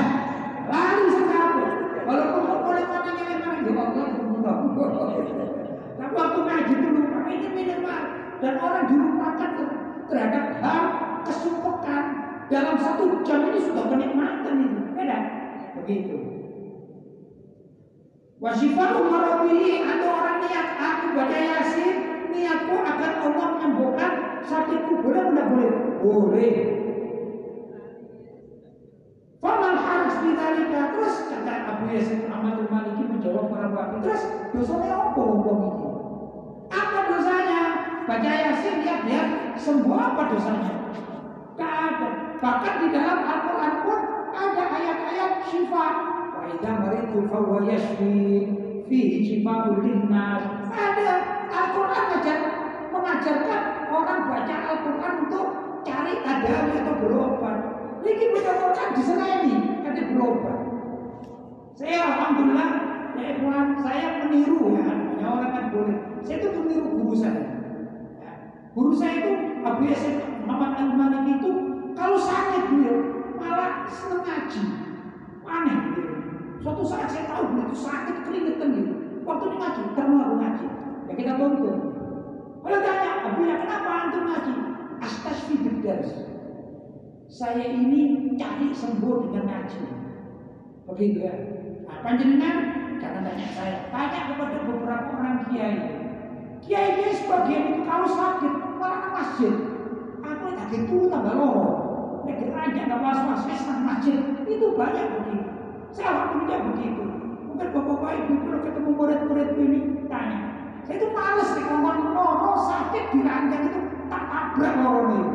lali 0.67 1.07
sekali 1.15 1.63
walaupun 2.03 2.41
kok 2.43 2.59
boleh 2.67 2.85
mana 2.91 3.11
yang 3.15 3.39
mana 3.39 3.59
ya 3.63 3.71
Allah 3.79 4.07
tapi 5.99 6.13
waktu 6.15 6.39
ngaji 6.43 6.73
itu 6.75 6.89
lupa 6.91 7.19
ini 7.31 7.47
minimal 7.55 8.01
dan 8.43 8.53
orang 8.59 8.85
dilupakan 8.91 9.51
terhadap 10.09 10.45
hal 10.59 10.83
kesumpekan 11.23 12.03
dalam 12.49 12.75
satu 12.81 13.21
jam 13.21 13.53
ini 13.53 13.59
sudah 13.61 13.85
kenikmatan 13.93 14.55
itu 14.65 14.81
beda 14.97 15.17
begitu 15.77 16.17
Wasifah 18.39 19.03
umarobihi 19.03 19.83
atau 19.83 20.15
orang 20.15 20.39
niat 20.47 20.67
aku 20.79 21.11
baca 21.11 21.39
yasin 21.43 22.23
niatku 22.31 22.71
agar 22.71 23.19
Allah 23.19 23.47
menyembuhkan 23.59 24.11
sakitku 24.47 25.03
boleh 25.03 25.27
tidak 25.27 25.47
boleh? 25.51 25.71
Boleh. 25.99 26.55
Famal 29.43 29.75
harus 29.75 30.15
ditalika 30.23 30.81
terus 30.95 31.15
kata 31.27 31.53
Abu 31.67 31.91
Yasin 31.91 32.31
Ahmad 32.31 32.63
Maliki 32.71 33.11
menjawab 33.11 33.51
para 33.51 33.67
bapak 33.75 34.07
terus 34.07 34.23
dosanya 34.55 35.11
apa 35.11 35.19
ini? 35.19 35.88
Baca 38.09 38.25
yasin 38.25 38.81
dia 38.81 39.05
dia 39.05 39.53
sembuh 39.53 39.93
apa 39.93 40.33
dosanya? 40.33 40.97
Tak 41.53 41.73
ada. 41.93 42.09
Bahkan 42.41 42.73
di 42.81 42.87
dalam 42.89 43.21
Al-Quran 43.21 43.73
pun 43.85 43.99
ada 44.33 44.63
ayat-ayat 44.65 45.45
sifat 45.45 45.95
wa 46.33 46.41
idza 46.49 46.71
maritu 46.73 47.29
fa 47.29 47.37
huwa 47.37 47.69
yashfi 47.69 48.49
fihi 48.89 49.17
shifaa'un 49.21 49.85
linnas. 49.85 50.41
Ada. 50.73 51.11
Al-Qur'an 51.53 52.05
ajar 52.17 52.39
mengajarkan 52.89 53.63
orang 53.93 54.21
baca 54.25 54.55
Al-Qur'an 54.57 55.13
untuk 55.29 55.45
cari 55.85 56.13
adawi 56.25 56.73
atau 56.81 56.95
berobat. 56.97 57.57
Ini 58.01 58.25
baca 58.33 58.51
Quran 58.57 58.89
diserani 58.97 59.53
ada 59.85 60.01
berobat. 60.09 60.57
Saya 61.77 61.97
alhamdulillah 62.09 62.69
ya 63.21 63.37
ikhwan 63.37 63.77
saya 63.85 64.25
meniru 64.25 64.81
ya 64.81 64.89
ya 65.21 65.25
orang 65.29 65.51
kan 65.53 65.65
boleh. 65.69 65.97
Saya 66.25 66.41
itu 66.41 66.49
meniru 66.57 66.89
guru 66.97 67.13
saya. 67.13 67.37
ya, 67.37 67.48
guru 68.73 68.91
saya 68.93 69.25
itu 69.25 69.33
Abu 69.65 69.81
Yasin 69.89 70.45
Muhammad 70.45 70.71
Al-Malik 70.77 71.41
itu 71.41 71.51
kalau 71.97 72.17
sakit 72.17 72.63
beliau 72.69 72.97
malah 73.35 73.85
seneng 73.89 74.23
ngaji. 74.23 74.63
Aneh. 75.49 75.79
Suatu 76.59 76.83
saat 76.83 77.09
saya 77.09 77.25
tahu 77.31 77.55
beliau 77.55 77.71
itu 77.71 77.77
sakit 77.81 78.15
keringetan 78.27 78.69
gitu. 78.75 78.93
Waktu 79.25 79.43
ini 79.49 79.55
ngaji, 79.59 79.81
aku 79.93 80.35
ngaji. 80.37 80.67
Ya 81.09 81.13
kita 81.17 81.33
tonton. 81.37 81.77
Kalau 82.59 82.79
tanya, 82.83 83.11
Abu 83.23 83.39
ya 83.47 83.55
kenapa 83.63 83.89
antum 83.89 84.23
ngaji? 84.29 84.53
Astasfi 84.99 85.55
bidars. 85.63 86.11
Saya 87.29 87.71
ini 87.71 88.33
cari 88.35 88.73
sembuh 88.73 89.29
dengan 89.29 89.45
ngaji. 89.47 89.81
Begitu 90.89 91.17
ya. 91.23 91.35
Nah, 91.85 92.01
panjenengan 92.01 92.57
jangan 92.97 93.21
tanya 93.25 93.47
saya, 93.53 93.77
tanya 93.93 94.33
kepada 94.33 94.57
beberapa 94.65 95.09
orang 95.13 95.37
kiai. 95.49 95.98
Kiai 96.69 97.01
kiai 97.01 97.17
sebagian 97.17 97.73
itu 97.73 97.81
kalau 97.81 98.05
sakit 98.05 98.53
malah 98.77 99.01
ke 99.01 99.09
masjid. 99.09 99.53
Aku 100.21 100.53
itu 100.53 101.09
tambah 101.09 101.33
loro. 101.33 101.65
Nek 102.29 102.45
raja 102.53 102.81
nggak 102.85 103.01
was-was 103.01 103.41
senang 103.57 103.89
masjid 103.89 104.21
itu 104.45 104.77
banyak 104.77 105.17
begitu. 105.17 105.49
Saya 105.89 106.13
alhamdulillah 106.13 106.69
begitu. 106.69 107.03
Mungkin 107.49 107.73
bapak-bapak 107.73 108.11
ibu 108.21 108.33
kalau 108.45 108.59
ketemu 108.61 108.89
murid-murid 108.93 109.49
ini 109.57 109.79
tanya. 110.05 110.39
Saya 110.85 111.01
itu 111.01 111.09
males 111.09 111.49
nih 111.57 111.65
ngomong 111.65 112.13
loro 112.13 112.53
sakit 112.61 113.03
di 113.17 113.19
ranjang 113.25 113.63
itu 113.73 113.79
tak 114.05 114.23
tabrak 114.29 114.73
loro 114.77 115.01
nih. 115.09 115.25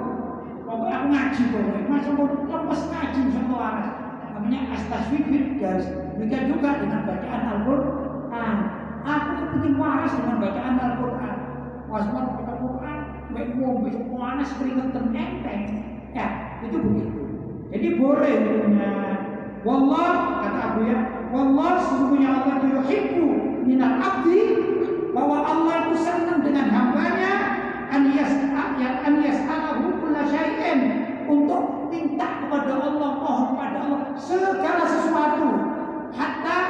Pokoknya 0.62 0.94
aku 1.02 1.06
ngaji 1.18 1.42
pokoknya. 1.50 1.80
Masa 1.90 2.10
mau 2.14 2.26
lemes 2.30 2.82
ngaji 2.94 3.20
satu 3.34 3.54
arah. 3.58 3.90
Namanya 4.38 4.60
guys. 5.58 5.86
Demikian 6.14 6.46
juga 6.46 6.78
dengan 6.78 7.02
bacaan 7.02 7.42
Al-Quran. 7.58 8.83
Aku 9.04 9.30
kepenting 9.36 9.76
waras 9.76 10.16
dengan 10.16 10.40
bacaan 10.40 10.80
Al-Quran. 10.80 11.36
Was-was 11.92 12.26
baca 12.40 12.54
Quran, 12.56 13.00
baik 13.36 13.50
ngombe, 13.60 13.92
panas 14.08 14.48
keringetan 14.56 15.12
enteng. 15.12 15.62
Ya, 16.16 16.58
itu 16.64 16.80
begitu. 16.80 17.20
Jadi 17.68 17.88
boleh 18.00 18.32
punya. 18.48 18.92
Wallah 19.64 20.44
kata 20.44 20.60
Abu 20.60 20.80
ya, 20.92 21.00
wallah 21.32 21.80
sesungguhnya 21.80 22.28
Allah 22.36 22.56
yuhibbu 22.68 23.28
minal 23.64 23.96
abdi 23.96 24.60
bahwa 25.16 25.40
Allah 25.40 25.88
itu 25.88 26.04
senang 26.04 26.44
dengan 26.44 26.68
hambanya 26.68 27.32
an 27.88 28.12
yang 28.12 28.96
an 29.08 29.24
yas'alahu 29.24 30.04
kulla 30.04 30.28
syai'in 30.28 30.80
untuk 31.24 31.88
minta 31.88 32.44
kepada 32.44 32.76
Allah, 32.76 33.10
mohon 33.24 33.44
kepada 33.56 33.76
Allah 33.88 34.00
segala 34.20 34.84
sesuatu 34.84 35.48
hatta 36.12 36.60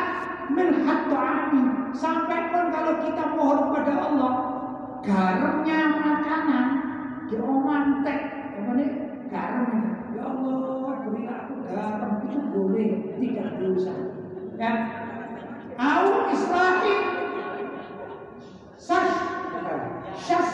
min 0.55 0.87
ami 0.87 1.84
sampai 1.95 2.51
pun 2.51 2.74
kalau 2.74 2.95
kita 3.01 3.24
mohon 3.38 3.59
kepada 3.70 3.92
Allah 4.03 4.32
garamnya 5.01 5.78
makanan 6.03 6.66
diomantek 7.30 8.20
apa 8.59 8.70
nih 8.74 8.90
garam 9.30 9.70
ya 10.12 10.22
Allah 10.26 11.01
berilah 11.07 11.36
aku 11.47 11.55
garam 11.70 12.12
itu 12.26 12.38
boleh 12.51 12.90
tidak 13.18 13.49
dosa. 13.62 13.95
Ya. 14.59 14.72
Au 15.74 16.30
islahi 16.30 16.95
sas. 18.78 19.34
Syas 20.14 20.51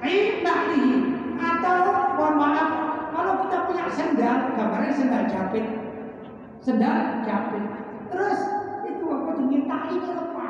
indahlihi 0.00 1.12
atau 1.36 1.76
mohon 2.16 2.34
maaf 2.40 2.70
kalau 3.12 3.46
kita 3.46 3.58
punya 3.68 3.84
sendal 3.92 4.36
gambarnya 4.56 4.92
sendal 4.96 5.24
jepit 5.28 5.66
sendal 6.64 7.20
jepit 7.22 7.64
terus 8.08 8.40
itu 8.88 9.04
apa 9.06 9.30
diminta 9.36 9.76
ini 9.92 10.08
lepas 10.08 10.43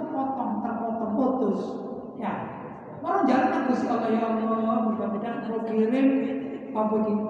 atau 0.00 0.08
potong 0.08 0.52
terpotong 0.64 1.12
putus 1.12 1.60
ya 2.16 2.32
orang 3.04 3.28
jalan 3.28 3.68
Gusti 3.68 3.86
Allah 3.88 4.08
ya 4.08 4.32
Allah 4.32 4.76
mudah-mudahan 4.88 5.44
kalau 5.44 5.60
kirim 5.68 6.08
apa 6.72 6.94
gitu 7.04 7.26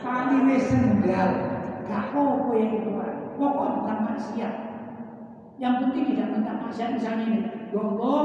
kali 0.00 0.36
ini 0.40 0.56
sendal 0.62 1.30
gak 1.88 2.04
apa 2.12 2.52
yang 2.56 2.72
itu 2.80 2.90
Pokok 3.38 3.70
bukan 3.86 3.98
maksiat. 4.02 4.54
Yang 5.62 5.74
penting 5.78 6.04
tidak 6.10 6.28
minta 6.34 6.58
maksiat 6.58 6.98
misalnya 6.98 7.24
ini. 7.30 7.40
Ya 7.70 7.78
Allah, 7.78 8.22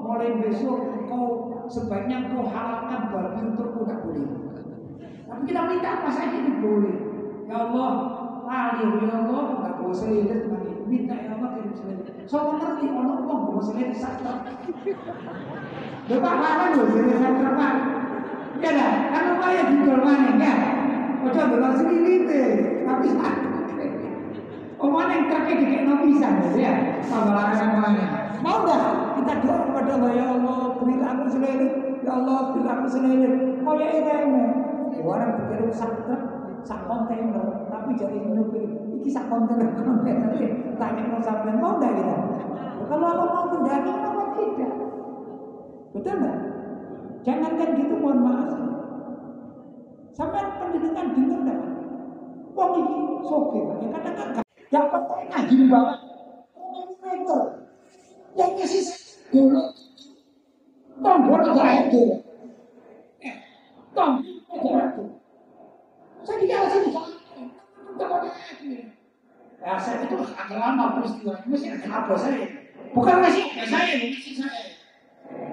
mulai 0.00 0.40
besok 0.40 1.04
kau 1.04 1.52
sebaiknya 1.68 2.32
kau 2.32 2.48
halalkan 2.48 3.12
babi 3.12 3.52
untukku 3.52 3.84
tak 3.84 4.08
boleh. 4.08 4.24
Tapi 5.28 5.42
kita 5.44 5.68
minta 5.68 6.00
apa 6.00 6.08
saja 6.08 6.32
itu 6.32 6.64
boleh. 6.64 6.96
Ya 7.44 7.68
Allah, 7.68 7.92
lali 8.48 8.88
ya 9.04 9.12
Allah, 9.20 9.44
boleh 9.84 9.96
selilit 10.00 10.40
minta 10.88 11.12
ya 11.20 11.36
selilit. 11.76 12.08
So 12.24 12.56
ngerti 12.56 12.88
uang 12.88 13.28
bawa 13.28 13.60
selilit 13.60 14.00
sakit. 14.00 14.36
Bapak 16.08 16.34
mana 16.40 16.64
loh 16.72 16.88
selilit 16.88 17.20
sakit 17.20 17.52
pak? 17.52 17.74
Ya 18.64 18.70
dah, 18.72 18.92
kan 19.12 19.22
lumayan 19.36 19.66
di 19.68 19.76
mana 19.92 20.30
kan? 20.40 20.58
Ojo 21.28 21.42
dolan 21.52 21.72
selilit 21.76 22.24
tapi 22.88 23.06
sakit. 23.12 23.52
Omongan 24.80 25.12
yang 25.16 25.24
kakek 25.32 25.56
dikit 25.64 25.80
no 25.88 25.94
bisa 26.04 26.28
ya, 26.60 27.00
sama 27.04 27.32
larangan 27.32 27.70
mana? 27.72 28.04
Mau 28.44 28.68
dah 28.68 29.16
kita 29.16 29.40
doa 29.40 29.64
kepada 29.64 29.96
Allah 29.96 30.12
ya 30.12 30.26
Allah 30.36 30.76
berilah 30.76 31.08
aku 31.16 31.24
selilit, 31.32 31.72
ya 32.04 32.12
Allah 32.20 32.52
berilah 32.52 32.74
aku 32.80 32.88
selilit. 32.92 33.34
Mau 33.64 33.80
ya 33.80 33.88
ini 33.96 34.44
orang 35.00 35.40
pikir 35.40 35.72
sak 35.72 36.04
truk, 36.04 36.22
sak 36.68 36.84
kontainer, 36.84 37.64
tapi 37.72 37.96
jadi 37.96 38.28
nyupir 38.28 38.83
iki 39.04 39.12
sak 39.12 39.28
kontainer 39.28 39.68
kontainer 39.76 40.32
tanya 40.80 41.02
mau 41.12 41.20
sampai 41.20 41.52
mau 41.60 41.76
dah 41.76 41.92
kita. 41.92 42.16
Kalau 42.88 43.04
Allah 43.04 43.28
mau 43.36 43.44
mendaki 43.52 43.92
kenapa 43.92 44.32
tidak? 44.32 44.72
Betul 45.92 46.14
nggak? 46.24 46.38
Jangankan 47.20 47.68
gitu 47.76 47.94
mohon 48.00 48.24
maaf. 48.24 48.48
Sampai 50.16 50.56
pendidikan 50.56 51.12
dengar 51.12 51.40
nggak? 51.44 51.60
Wong 52.56 52.70
ini 52.80 52.96
soke, 53.28 53.60
ya 53.60 53.88
kadang-kadang 53.92 54.46
yang 54.72 54.86
penting 54.88 55.28
ngaji 55.28 55.54
bawah 55.68 55.96
meter. 57.04 57.42
Yang 58.40 58.50
ngasih 58.56 58.84
dulu 59.36 59.62
tombol 61.04 61.44
ada 61.44 61.92
itu. 61.92 62.24
Tombol 63.92 64.32
ada 64.48 64.80
itu. 64.96 65.04
Saya 66.24 66.36
di 66.40 66.46
jalan 66.48 66.68
sini 66.72 66.88
Ya, 69.64 69.80
saya 69.80 70.04
itu 70.04 70.20
agak 70.20 70.60
lama 70.60 71.00
peristiwa 71.00 71.40
ini 71.40 71.56
masih 71.56 71.68
ada 71.72 72.12
saya. 72.20 72.44
Bukan 72.92 73.16
masih 73.24 73.48
ada 73.48 73.64
saya, 73.64 73.96
masih 73.96 74.34
saya. 74.36 74.62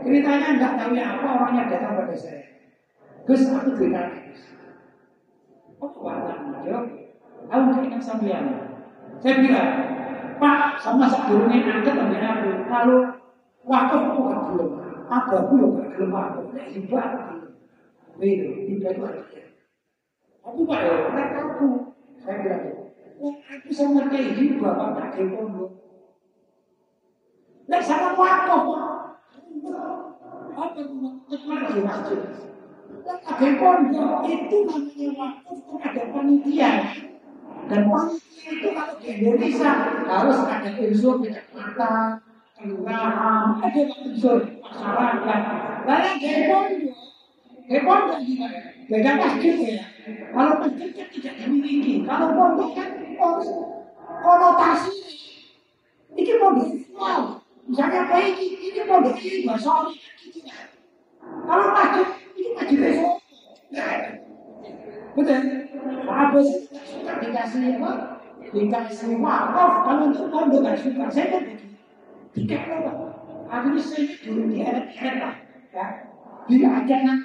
Ceritanya 0.04 0.48
enggak 0.60 0.76
tahu 0.76 0.92
ya 1.00 1.16
apa 1.16 1.28
orangnya 1.40 1.72
datang 1.72 1.96
pada 1.96 2.12
saya. 2.12 2.44
Gus, 3.24 3.48
aku 3.48 3.72
cerita. 3.80 4.12
Oh, 5.80 5.96
warna 6.04 6.60
hijau. 6.60 6.84
Aku 7.48 7.64
keinginan 7.72 8.04
sambian. 8.04 8.46
Saya 9.24 9.34
bilang, 9.40 9.72
Pak, 10.44 10.76
sama 10.76 11.08
sebelumnya 11.08 11.80
angkat 11.80 11.96
ambil 11.96 12.20
aku. 12.20 12.50
Kalau 12.68 13.00
wakaf 13.64 14.02
aku 14.12 14.22
gak 14.28 14.44
belum. 14.52 14.72
Apa 15.08 15.34
aku 15.48 15.54
yang 15.56 15.72
gak 15.80 15.90
belum 15.96 16.12
aku. 16.12 16.42
Nah, 16.52 16.66
hibah 16.68 17.06
aku. 17.16 17.36
Itu, 18.20 18.48
hibah 18.68 18.92
itu 18.92 19.02
ada. 19.08 19.24
Aku 20.42 20.60
pak 20.68 20.80
ya, 20.84 20.94
aku. 21.40 21.68
Saya 22.20 22.36
bilang, 22.44 22.81
oh, 23.22 23.36
aku 23.38 23.70
sama 23.70 24.10
kayak 24.10 24.34
hibah, 24.34 24.74
Pak, 24.74 24.90
tak 24.98 25.08
kayak 25.14 25.30
pondok. 25.38 25.72
Nah, 27.70 27.80
sama 27.80 28.18
wakaf. 28.18 28.64
Apa 30.52 30.66
ke 30.76 31.38
mana 31.48 31.68
di 31.72 31.82
masjid? 31.86 32.20
Kaget 33.02 33.54
pondok 33.62 34.28
itu 34.28 34.58
namanya 34.68 35.08
wakaf 35.16 35.60
ada 35.80 36.04
panitia. 36.12 36.72
Dan 37.70 37.82
panitia 37.88 38.50
itu 38.52 38.68
kalau 38.76 38.96
di 39.00 39.08
Indonesia 39.08 39.72
harus 40.10 40.40
ada 40.44 40.70
unsur 40.76 41.16
kecamatan, 41.24 42.08
kelurahan, 42.58 43.46
ada 43.64 43.82
unsur 44.04 44.38
masyarakat. 44.60 45.40
Depon, 46.20 46.68
Depon 47.72 48.00
kan 48.12 48.20
gimana? 48.26 48.60
Beda 48.92 49.12
masjid 49.16 49.56
ya. 49.56 49.84
Kalau 50.36 50.54
masjid 50.60 50.90
kan 50.92 51.08
tidak 51.08 51.34
dimiliki. 51.40 52.04
Kalau 52.04 52.28
pondok 52.36 52.72
kan 52.76 52.90
konotasi. 54.22 54.96
Ini 56.12 56.32
pondok 56.42 56.68
Islam. 56.76 57.22
Misalnya 57.70 58.02
kayak 58.10 58.36
ini, 58.36 58.46
ini 58.74 58.82
pondok 58.84 59.16
ini 59.22 59.48
bahasa 59.48 59.88
Kalau 61.22 61.66
masjid, 61.72 62.08
ini 62.36 62.50
masjid 62.58 62.78
besok. 62.82 63.14
Betul. 65.12 65.42
Apa 66.08 66.38
sih? 66.44 66.60
Suka 66.72 67.14
dikasih 67.24 67.80
apa? 67.80 67.92
Dikasih 68.52 69.16
wakaf. 69.22 69.72
Kalau 69.88 70.02
untuk 70.12 70.28
pondok 70.34 70.60
kan 70.66 70.76
suka. 70.76 71.06
Saya 71.08 71.26
kan 71.32 71.44
tiket 72.36 72.62
apa? 72.68 72.92
Akhirnya 73.52 73.84
saya 73.84 74.04
dulu 74.24 74.42
di 74.48 74.64
heret 74.64 75.16
lah. 75.20 75.36
Ya. 75.72 75.86
Di 76.48 76.56
ajaran 76.64 77.20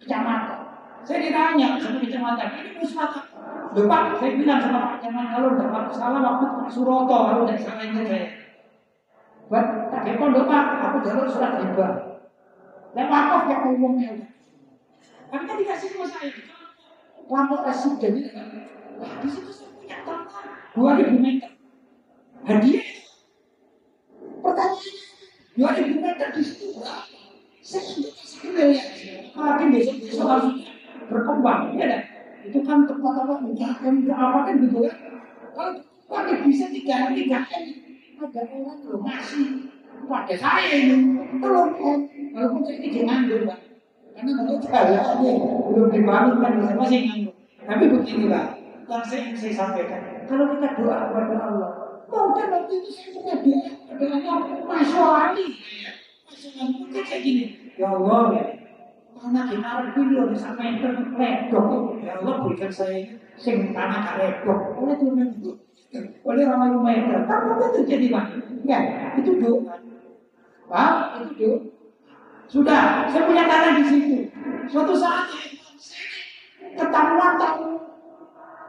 kecamatan. 0.00 0.60
Saya 1.04 1.20
ditanya 1.20 1.76
sama 1.76 2.00
kecamatan, 2.00 2.48
ini 2.64 2.80
musyawarah. 2.80 3.24
Loh 3.74 3.90
Pak, 3.90 4.22
saya 4.22 4.38
bilang 4.38 4.62
sama 4.62 4.78
Pak 4.86 4.96
Camat 5.02 5.26
kalau 5.34 5.58
dapat 5.58 5.84
salah 5.90 6.22
waktu 6.22 6.46
Pak 6.46 6.70
Suroto 6.70 7.16
kalau 7.26 7.42
tidak 7.42 7.58
salah 7.66 7.82
ini 7.82 8.06
saya. 8.06 8.28
Buat 9.50 9.66
tak 9.90 10.14
pondok 10.14 10.46
Pak, 10.46 10.64
aku 10.78 10.96
jalur 11.02 11.26
surat 11.26 11.58
riba. 11.58 11.88
Dan 12.94 13.06
wakaf 13.10 13.50
yang 13.50 13.74
umumnya. 13.74 14.30
Tapi 15.26 15.42
kan 15.42 15.58
dikasih 15.58 15.90
sama 15.90 16.06
saya. 16.06 16.30
Residen 17.74 18.12
ini. 18.22 18.30
Wah, 19.02 19.12
di 19.18 19.26
situ 19.26 19.50
saya 19.50 19.74
punya 19.74 19.96
tanah. 20.06 20.70
Dua 20.70 20.90
ribu 20.94 21.18
meter. 21.18 21.50
Hadiah. 22.46 22.86
Pertanyaannya, 24.38 24.92
dua 25.58 25.70
ribu 25.74 25.94
meter 25.98 26.28
di 26.30 26.42
situ 26.46 26.78
berapa? 26.78 27.02
Saya 27.58 27.82
sudah 27.82 28.12
kasih 28.14 28.38
miliar. 28.54 28.86
Makin 29.34 29.66
besok-besok 29.74 30.26
harus 30.30 30.54
berkembang. 31.10 31.74
Ya 31.74 31.86
kan? 31.90 32.02
Itu 32.44 32.58
kan 32.62 32.84
tempat 32.84 33.14
apa? 33.24 33.34
Menjaga, 33.40 33.88
apa 34.12 34.38
kan 34.46 34.54
gitu 34.60 34.78
ya. 34.84 34.92
Kalau 35.54 35.72
pakai 36.04 36.36
bisa 36.44 36.68
tiga 36.68 37.10
tiga 37.16 37.38
ada 38.14 38.40
orang 38.46 38.78
loh 38.86 39.00
masih. 39.00 39.72
Pada 40.04 40.36
saya 40.36 40.68
ini 40.68 41.16
kan 41.40 41.98
walaupun 42.34 42.60
saya 42.66 42.76
ini 42.80 43.00
nganggur 43.08 43.40
pak. 43.48 43.58
Karena 44.14 44.30
untuk 44.46 44.60
jalannya 44.68 45.32
belum 45.72 45.88
dibangun 45.90 46.36
kan 46.44 46.52
bisa 46.60 46.72
masih 46.76 46.98
nganggur. 47.08 47.34
Tapi 47.64 47.84
begini 47.88 48.24
pak. 48.28 48.46
Yang 48.84 49.02
saya 49.08 49.20
ingin 49.24 49.36
saya 49.40 49.52
sampaikan. 49.56 50.00
Kalau 50.28 50.44
kita 50.52 50.68
doa 50.76 50.96
kepada 51.08 51.36
Allah 51.40 51.84
mungkin 52.14 52.46
waktu 52.52 52.74
itu 52.78 52.90
saya 52.92 53.08
punya 53.10 53.34
doa 53.42 53.70
dengan 53.98 54.20
Allah 54.22 54.60
masya 54.62 55.02
Ali 55.02 55.46
masya 56.28 56.48
Allah. 56.54 56.66
Mungkin 56.78 57.02
kayak 57.02 57.22
gini. 57.24 57.44
Ya 57.74 57.86
Allah 57.90 58.22
ya 58.34 58.44
karena 59.24 59.40
kemarin 59.48 59.88
video 59.96 60.22
bisa 60.28 60.52
main 60.52 60.76
ledok 61.16 61.96
ya 62.04 62.20
Allah 62.20 62.34
berikan 62.44 62.68
saya 62.68 63.16
sing 63.40 63.72
tanah 63.72 64.20
ledok 64.20 64.76
oleh 64.76 64.96
Tuhan 65.00 65.28
itu 65.40 65.64
oleh 66.26 66.44
orang 66.48 66.82
meter. 66.82 67.22
Kan 67.30 67.40
mungkin 67.46 67.70
terjadi 67.70 68.06
pak. 68.10 68.24
Ya, 68.66 68.78
itu 69.14 69.38
doa. 69.38 69.78
Pak, 70.66 70.94
itu 71.22 71.32
doa. 71.38 71.58
Sudah, 72.50 73.08
saya 73.08 73.24
punya 73.24 73.46
tanah 73.46 73.78
di 73.78 73.84
situ. 73.86 74.18
Suatu 74.68 74.94
saat 74.98 75.30
ketahuan 76.74 77.38
tahu 77.38 77.78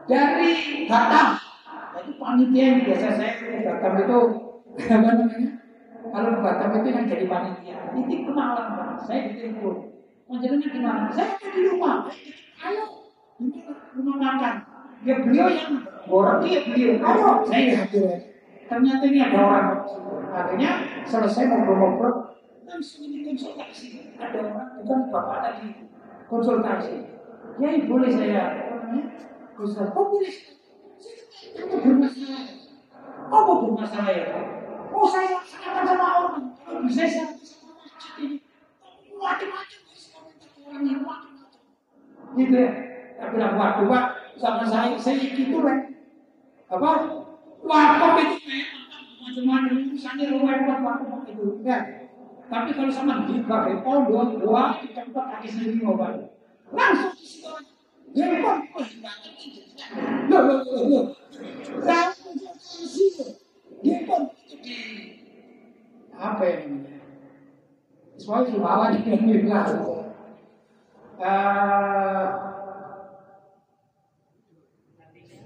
dari 0.06 0.50
Batam. 0.86 1.28
Itu 1.96 2.12
panitia 2.20 2.62
yang 2.62 2.80
biasa 2.86 3.08
saya 3.18 3.32
ke 3.42 3.48
itu 4.06 4.20
apa 4.86 5.08
namanya? 5.18 5.50
Kalau 6.06 6.32
Batam 6.40 6.70
itu 6.78 6.88
yang 6.94 7.04
jadi 7.10 7.26
panitia. 7.26 7.76
Titik 7.90 8.20
kenalan. 8.30 8.96
Saya 9.02 9.20
ditelepon. 9.34 9.95
Menjadinya 10.26 10.68
gimana? 10.74 11.06
Saya 11.14 11.38
ada 11.38 11.48
di 11.54 11.60
rumah. 11.70 12.10
Ayo, 12.58 12.84
ini 13.38 13.62
rumah 13.94 14.16
makan. 14.18 14.54
Ya 15.06 15.14
beliau 15.22 15.46
yang 15.46 15.86
borong 16.10 16.42
dia 16.42 16.66
beliau. 16.66 16.98
Ayo, 16.98 17.28
saya 17.46 17.86
hadir. 17.86 18.34
Ternyata 18.66 19.04
ini 19.06 19.18
ada 19.22 19.38
orang. 19.38 19.68
Akhirnya 20.36 20.72
selesai 21.06 21.46
ngobrol-ngobrol, 21.48 22.34
langsung 22.66 23.06
ini 23.06 23.22
konsultasi. 23.22 24.18
Ada 24.18 24.36
orang, 24.50 24.68
bukan 24.82 25.00
bapak 25.14 25.38
tadi 25.46 25.66
konsultasi. 26.26 26.94
Ya 27.62 27.68
boleh 27.86 28.10
saya? 28.10 28.44
Ustaz, 29.56 29.88
kok 29.94 30.06
boleh? 30.10 30.34
Saya 30.98 31.64
bermasalah. 31.70 32.44
Oh, 33.30 33.40
mau 33.46 33.56
bermasalah 33.64 34.12
ya? 34.12 34.26
Oh, 34.90 35.06
saya 35.06 35.38
katakan 35.40 35.86
sama 35.86 36.06
orang. 36.20 36.34
Bisa 36.84 37.06
saya 37.06 37.32
sama 37.40 37.78
masjid 37.80 38.12
ini. 38.20 38.36
Macam-macam. 39.16 39.85
Yang. 40.84 41.00
Gitu 42.36 42.54
ya. 42.56 42.70
Saya 43.16 43.26
bilang, 43.32 43.54
sama 44.36 44.64
saya, 44.68 44.92
gitu. 45.32 45.56
Apa? 46.68 46.90
Wakaf 47.66 48.14
itu 48.20 48.66
macam-macam 49.26 49.76
wakaf 50.84 51.24
itu 51.26 51.64
kan. 51.64 51.82
Tapi 52.46 52.70
kalau 52.78 52.92
sama 52.94 53.26
di 53.26 53.42
bagai 53.42 53.82
pondok 53.82 54.38
dua 54.38 54.78
tempat 54.94 55.24
kaki 55.34 55.48
sendiri 55.50 55.82
mau. 55.82 55.98
Langsung 56.70 57.14
di 57.18 57.26
situ. 57.26 57.50
Ya 58.14 58.26
pun 58.40 58.56
di 68.46 68.56
apa 68.56 68.96
di 68.96 68.98
bilang 69.44 69.68
uh, 71.20 72.26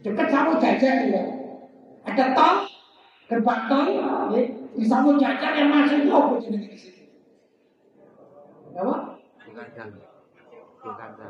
dekat 0.00 0.28
sama 0.32 0.52
jajar 0.56 0.96
ya. 1.06 1.24
Ada 2.00 2.24
tol, 2.32 2.56
gerbang 3.28 3.62
tol, 3.68 3.86
ya, 4.32 4.42
di 4.72 4.84
sama 4.88 5.14
jajar 5.20 5.52
yang 5.52 5.68
masuk 5.68 5.98
itu 6.02 6.10
apa 6.10 6.34
jenis 6.40 6.64
di 6.66 6.76
situ? 6.78 7.02
Apa? 8.74 8.96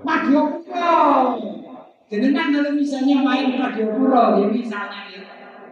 Madio 0.06 0.42
Puro. 0.62 1.02
Jenengan 2.10 2.50
kalau 2.54 2.72
misalnya 2.74 3.16
main 3.22 3.58
Madio 3.58 3.86
Puro, 3.90 4.24
ya 4.38 4.46
misalnya 4.46 5.00
ya. 5.10 5.22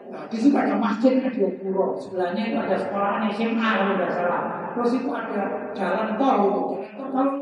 Nah, 0.09 0.25
di 0.27 0.37
situ 0.41 0.57
ada 0.59 0.75
masjid 0.75 1.23
Madio 1.23 1.55
Puro. 1.63 1.95
Sebelahnya 1.95 2.43
itu 2.51 2.59
ada 2.59 2.75
sekolah 2.75 3.23
SMA 3.31 3.63
kalau 3.63 3.95
tidak 3.95 4.11
salah. 4.11 4.43
Terus 4.75 4.93
itu 4.99 5.09
ada 5.15 5.43
jalan 5.75 6.09
tol. 6.19 6.39
Jalan 6.83 7.11
tol 7.15 7.15
kalau 7.15 7.38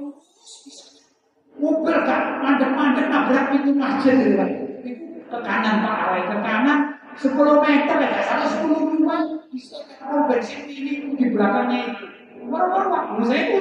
mobil 1.57 1.97
kan 2.05 2.41
mandek-mandek 2.45 3.07
nabrak 3.09 3.45
pintu 3.53 3.73
masjid 3.77 4.15
gitu. 4.21 4.45
Itu 4.85 5.05
ke 5.27 5.39
kanan 5.41 5.83
Pak 5.83 5.95
arah 5.97 6.23
ke 6.29 6.37
kanan 6.45 6.79
10 7.17 7.65
meter 7.65 7.97
ya 7.97 8.21
salah 8.23 8.49
10 8.49 8.69
rumah 8.77 9.21
bisa 9.49 9.81
ketemu 9.89 10.19
bensin 10.29 10.63
ini 10.69 10.93
di 11.17 11.27
belakangnya 11.33 11.79
itu. 11.97 12.05
Moro-moro 12.47 12.89
waktu 12.93 13.23
saya 13.27 13.43
itu 13.43 13.61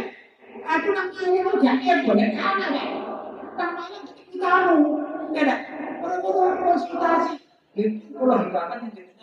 aku 0.61 0.87
namanya 0.91 1.27
itu 1.39 1.51
jadi 1.63 1.85
boleh 2.03 2.29
kanan 2.35 2.71
ya. 2.75 2.85
Namanya 3.55 3.99
kita 4.03 4.35
tahu, 4.35 4.79
ya 5.31 5.41
dah. 5.47 5.59
Moro-moro 6.03 6.51
konsultasi. 6.59 7.35
Itu 7.75 8.15
kalau 8.19 8.35
di 8.43 8.47
belakang 8.51 8.79
yang 8.87 8.93
jadi 8.93 9.15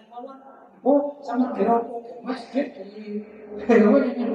Oh, 0.82 1.14
sama 1.22 1.54
kira 1.54 1.78
masjid 2.26 2.74
di 2.74 3.22
Hewan 3.70 4.18
yang 4.18 4.34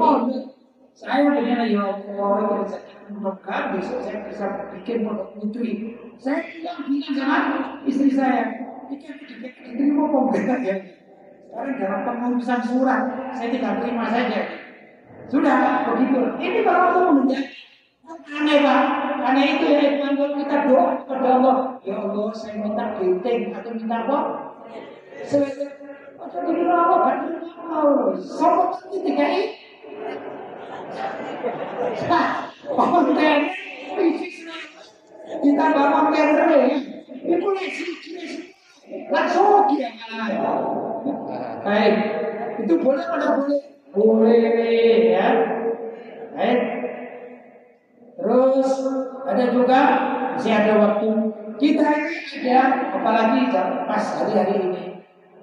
saya 0.97 1.29
dengan 1.29 1.61
ya 1.69 1.93
Allah, 1.93 2.65
mudah 3.13 3.61
besok 3.77 4.01
saya 4.01 4.25
bisa 4.25 4.45
bikin 4.73 5.05
pondok 5.05 5.29
putri. 5.37 5.93
Saya 6.17 6.41
bilang 6.49 6.89
bilang 6.89 7.13
sama 7.13 7.59
istri 7.85 8.09
saya, 8.09 8.49
ini 8.89 9.93
mau 9.93 10.09
pembela 10.09 10.57
ya. 10.65 10.73
Sekarang 11.53 11.77
dalam 11.77 12.01
pengurusan 12.01 12.61
surat, 12.65 13.01
saya 13.37 13.49
tidak 13.53 13.85
terima 13.85 14.09
saja. 14.09 14.41
Sudah 15.29 15.85
begitu. 15.85 16.21
Ini 16.41 16.65
baru 16.65 16.81
aku 16.89 16.99
menunjuk. 17.13 17.45
Aneh 18.27 18.57
pak, 18.65 18.81
aneh 19.21 19.45
itu 19.53 19.65
ya 19.69 20.01
kalau 20.01 20.33
kita 20.33 20.57
doa 20.65 20.85
kepada 21.05 21.27
Allah, 21.37 21.57
ya 21.85 21.95
Allah 22.09 22.33
saya 22.33 22.57
minta 22.57 22.97
benteng 22.97 23.53
atau 23.53 23.69
minta 23.69 23.97
apa? 24.01 24.19
Saya 25.21 25.45
atau 26.17 26.39
dikira 26.41 26.73
Allah, 26.73 26.97
bantu 27.05 27.29
Allah. 27.69 28.17
Sobat 28.17 28.81
ketika 28.89 29.25
ini 29.29 29.45
konten 32.67 33.39
kita 35.27 35.65
bawa 35.75 35.87
konten 36.07 36.27
itu 37.27 37.47
langsung 39.11 39.67
dia 39.67 39.91
baik. 41.63 41.95
Itu 42.63 42.73
boleh 42.81 43.05
atau 43.05 43.43
boleh? 43.43 43.61
Boleh 43.91 45.13
ya. 45.13 45.27
Baik. 46.33 46.61
Terus 48.17 48.71
ada 49.27 49.45
juga? 49.53 49.81
Masih 50.37 50.53
ada 50.53 50.73
waktu. 50.77 51.09
Kita 51.57 51.89
ini 51.97 52.53
ada 52.53 52.93
apalagi 52.93 53.49
pas 53.89 54.05
hari-hari 54.21 54.55
ini. 54.69 54.83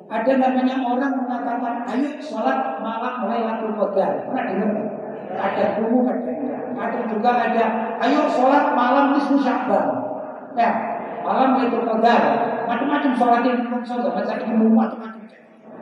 Ada 0.07 0.39
namanya 0.39 0.79
orang 0.87 1.27
mengatakan 1.27 1.83
ayo 1.91 2.15
sholat 2.23 2.79
malam 2.79 3.27
mulai 3.27 3.43
laku 3.43 3.75
Qadar. 3.75 4.31
Pernah 4.31 4.45
dengar 4.47 4.71
ada 5.35 5.65
guru 5.79 6.07
ada 6.07 6.33
ada 6.75 7.01
juga 7.11 7.31
ada 7.35 7.65
ayo 8.03 8.27
sholat 8.31 8.75
malam 8.75 9.15
nisfu 9.15 9.39
syakban. 9.39 9.85
Ya 10.55 10.71
malam 11.25 11.61
itu 11.65 11.79
qadar 11.83 12.23
macam-macam 12.69 13.13
sholat 13.17 13.41
yang 13.47 13.59
belum 13.67 13.83
sholat 13.83 14.13
macam 14.15 14.37
ilmu 14.39 14.67
macam-macam. 14.75 15.23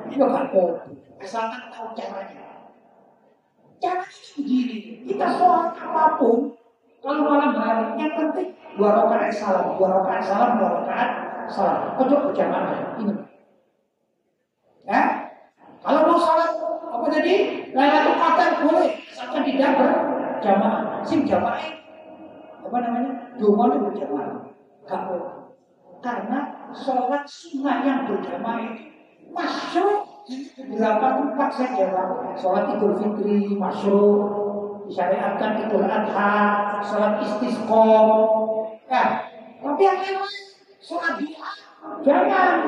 Itu 0.09 0.25
gak 0.29 0.53
asalkan 1.23 1.71
tahu 1.71 1.95
caranya. 1.95 2.43
Caranya 3.79 4.31
begini 4.39 4.77
kita 5.07 5.27
sholat 5.39 5.75
apa 5.79 6.19
pun 6.19 6.55
kalau 7.03 7.23
malam 7.27 7.55
hari 7.59 7.99
yang 7.99 8.15
penting 8.15 8.55
dua 8.79 8.91
rakaat 8.95 9.35
salam 9.35 9.75
dua 9.75 9.89
rakaat 10.01 10.23
salam 10.23 10.51
dua 10.59 10.69
rakaat 10.83 11.11
salam. 11.51 11.99
Ojo 11.99 12.15
berjamaah 12.31 12.99
ini. 12.99 13.15
Ya 14.83 15.22
kalau 15.83 16.01
mau 16.07 16.18
sholat 16.18 16.51
apa 16.93 17.07
tadi 17.11 17.35
Lailatul 17.74 18.16
Qadar 18.16 18.51
boleh 18.62 18.91
asalkan 19.11 19.43
tidak 19.43 19.70
berjamaah. 19.74 21.03
Sim 21.03 21.26
jamaah 21.26 21.83
apa 22.62 22.76
namanya? 22.78 23.12
Dungo 23.37 23.64
berjamaah. 23.91 24.47
Gak 24.87 25.01
boleh. 25.11 25.33
Karena 26.03 26.39
sholat 26.70 27.22
sunnah 27.26 27.83
yang 27.83 28.07
berjamaah 28.07 28.62
itu 28.62 28.91
masuk 29.30 30.12
beberapa 30.55 31.07
tempat 31.18 31.51
saja 31.51 31.87
Sholat 32.39 32.78
Idul 32.78 32.95
Fitri 32.99 33.59
masuk, 33.59 34.18
disyariatkan 34.87 35.66
Idul 35.66 35.87
Adha, 35.87 36.35
sholat 36.83 37.18
istisqa. 37.22 37.87
Ya, 38.87 39.05
tapi 39.62 39.83
yang 39.83 39.99
lain 40.03 40.18
sholat 40.83 41.14
duha 41.18 41.51
jangan 42.03 42.59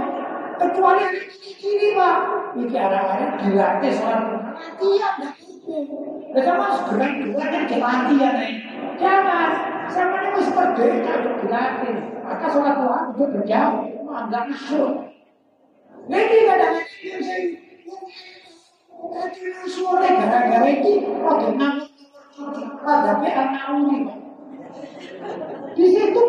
kecuali 0.59 1.01
yang 1.03 1.15
ini 1.17 1.51
kiri 1.59 1.89
pak. 1.99 2.17
Ini 2.55 2.77
arah-arah 2.79 3.31
dilatih 3.43 3.93
sholat 3.95 4.23
latihan 4.55 5.15
Nah, 6.35 6.43
sama 6.45 6.77
segera 6.77 7.07
dua 7.25 7.45
kan 7.49 7.65
latihan 7.65 8.35
nih. 8.37 8.55
Jangan, 9.01 9.51
sama 9.89 10.17
ini 10.21 10.29
harus 10.37 10.49
merdeka 10.53 11.15
dilatih. 11.41 11.95
Maka 12.21 12.47
sholat 12.53 12.75
doa 12.79 12.99
itu 13.15 13.25
berjauh, 13.33 13.83
enggak 14.13 14.45
masuk. 14.53 14.93
Ini 16.05 16.21
kadang-kadang 16.21 16.85
yang 17.01 17.21
saya 17.25 17.65
Kecil 19.05 19.53
sore 19.69 20.09
gara-gara 20.17 20.65
ini, 20.65 21.05
oke 21.05 21.49
nangis, 21.61 21.93
tapi 22.83 23.29
anak 23.29 23.65
uli. 23.77 24.01
Di 25.77 25.87
situ 25.93 26.25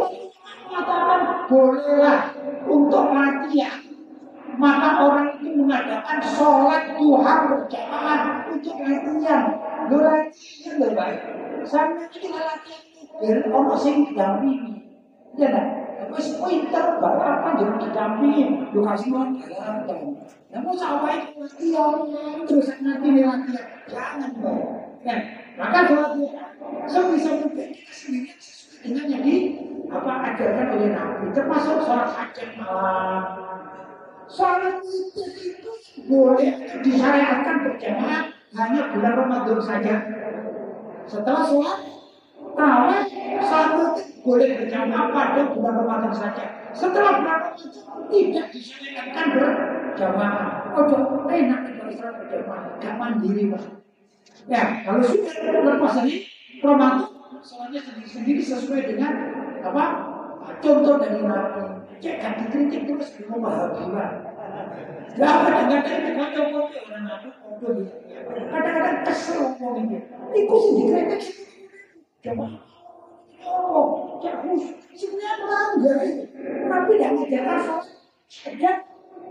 mengatakan 0.67 1.47
bolehlah 1.47 2.35
untuk 2.67 3.05
latihan 3.15 3.84
maka 4.55 4.89
orang 5.03 5.27
itu 5.39 5.49
mengadakan 5.55 6.19
sholat 6.23 6.95
Tuhan 6.95 7.39
berjamaah 7.51 8.21
untuk 8.51 8.75
latihan. 8.79 9.43
Lo 9.91 9.97
latihan 10.01 10.73
lo 10.79 10.87
baik. 10.95 11.19
Sampai 11.65 12.07
kita 12.11 12.39
latihan 12.39 12.81
biar 13.19 13.37
orang 13.51 13.77
sing 13.79 13.95
didampingi. 14.11 14.73
Ya 15.35 15.47
nah, 15.51 15.65
wis 16.15 16.39
pinter 16.39 16.85
balapan 16.99 17.51
jadi 17.59 17.75
didampingi. 17.89 18.43
Lo 18.71 18.79
kasih 18.83 19.09
mau 19.11 19.27
balapan. 19.27 19.99
Namun 20.51 20.73
sama 20.75 21.07
itu 21.15 21.31
latihan 21.39 21.93
terus 22.47 22.67
nanti 22.79 23.07
latihan. 23.19 23.39
Jangan 23.85 24.31
dong. 24.39 24.61
Nah, 25.05 25.19
maka 25.59 25.77
sholat 25.85 26.11
Tuhan 26.17 26.49
sebisa 26.89 27.29
mungkin 27.37 27.69
kita 27.77 27.93
sendiri 27.93 28.33
sesuai 28.41 28.77
dengan 28.81 29.05
yang 29.05 29.21
di 29.21 29.35
apa 29.85 30.11
ajarkan 30.33 30.67
oleh 30.73 30.89
Nabi 30.97 31.25
termasuk 31.29 31.77
sholat 31.85 32.09
hajat 32.09 32.49
malam 32.57 33.44
boleh 36.05 36.51
disyariatkan 36.85 37.55
berjamaah 37.65 38.23
hanya 38.55 38.81
bulan 38.93 39.13
Ramadan 39.17 39.59
saja. 39.59 39.95
Setelah 41.05 41.43
sholat 41.45 41.79
tarawih 42.55 43.03
satu 43.41 43.83
boleh 44.25 44.49
berjamaah 44.63 45.11
pada 45.11 45.41
bulan 45.53 45.73
Ramadan 45.81 46.13
saja. 46.13 46.45
Setelah 46.71 47.21
bulan 47.21 47.37
Ramadan 47.51 48.09
tidak 48.09 48.45
disyariatkan 48.53 49.25
berjamaah. 49.33 50.47
Oh, 50.77 51.25
enak 51.29 51.59
kalau 51.73 51.89
Islam 51.89 52.13
berjamaah, 52.21 52.63
gak 52.81 52.95
mandiri 52.97 53.43
mas. 53.49 53.65
Ya, 54.45 54.85
kalau 54.85 55.01
sudah 55.01 55.33
lepas 55.41 55.93
ini 56.05 56.29
Ramadan 56.61 57.09
sholatnya 57.45 57.81
sendiri-sendiri 57.81 58.41
sesuai 58.41 58.81
dengan 58.93 59.13
apa 59.61 59.83
contoh 60.61 60.95
dari 61.01 61.21
Nabi. 61.25 61.85
Cek 61.95 62.21
dikritik 62.21 62.81
terus 62.91 63.09
mau 63.31 63.39
bahagia. 63.39 64.24
Gak 65.15 65.35
kopi 66.35 66.77
orang 66.91 67.07
aku 67.07 67.29
kopi. 67.63 67.83
Kadang-kadang 68.51 68.99
kesel 69.07 69.55
ngomong 69.55 69.87
ini. 69.87 69.97
Iku 70.35 70.55
sih 70.59 70.71
dikritik. 70.75 71.23
Coba. 72.19 72.45
Oh, 73.45 74.19
khusus. 74.19 74.75
Sebenarnya 74.91 75.35
melanggar. 75.39 75.97
Tapi 76.65 76.91
tidak 76.99 77.11
ngajar 77.15 77.47
saja 78.25 78.71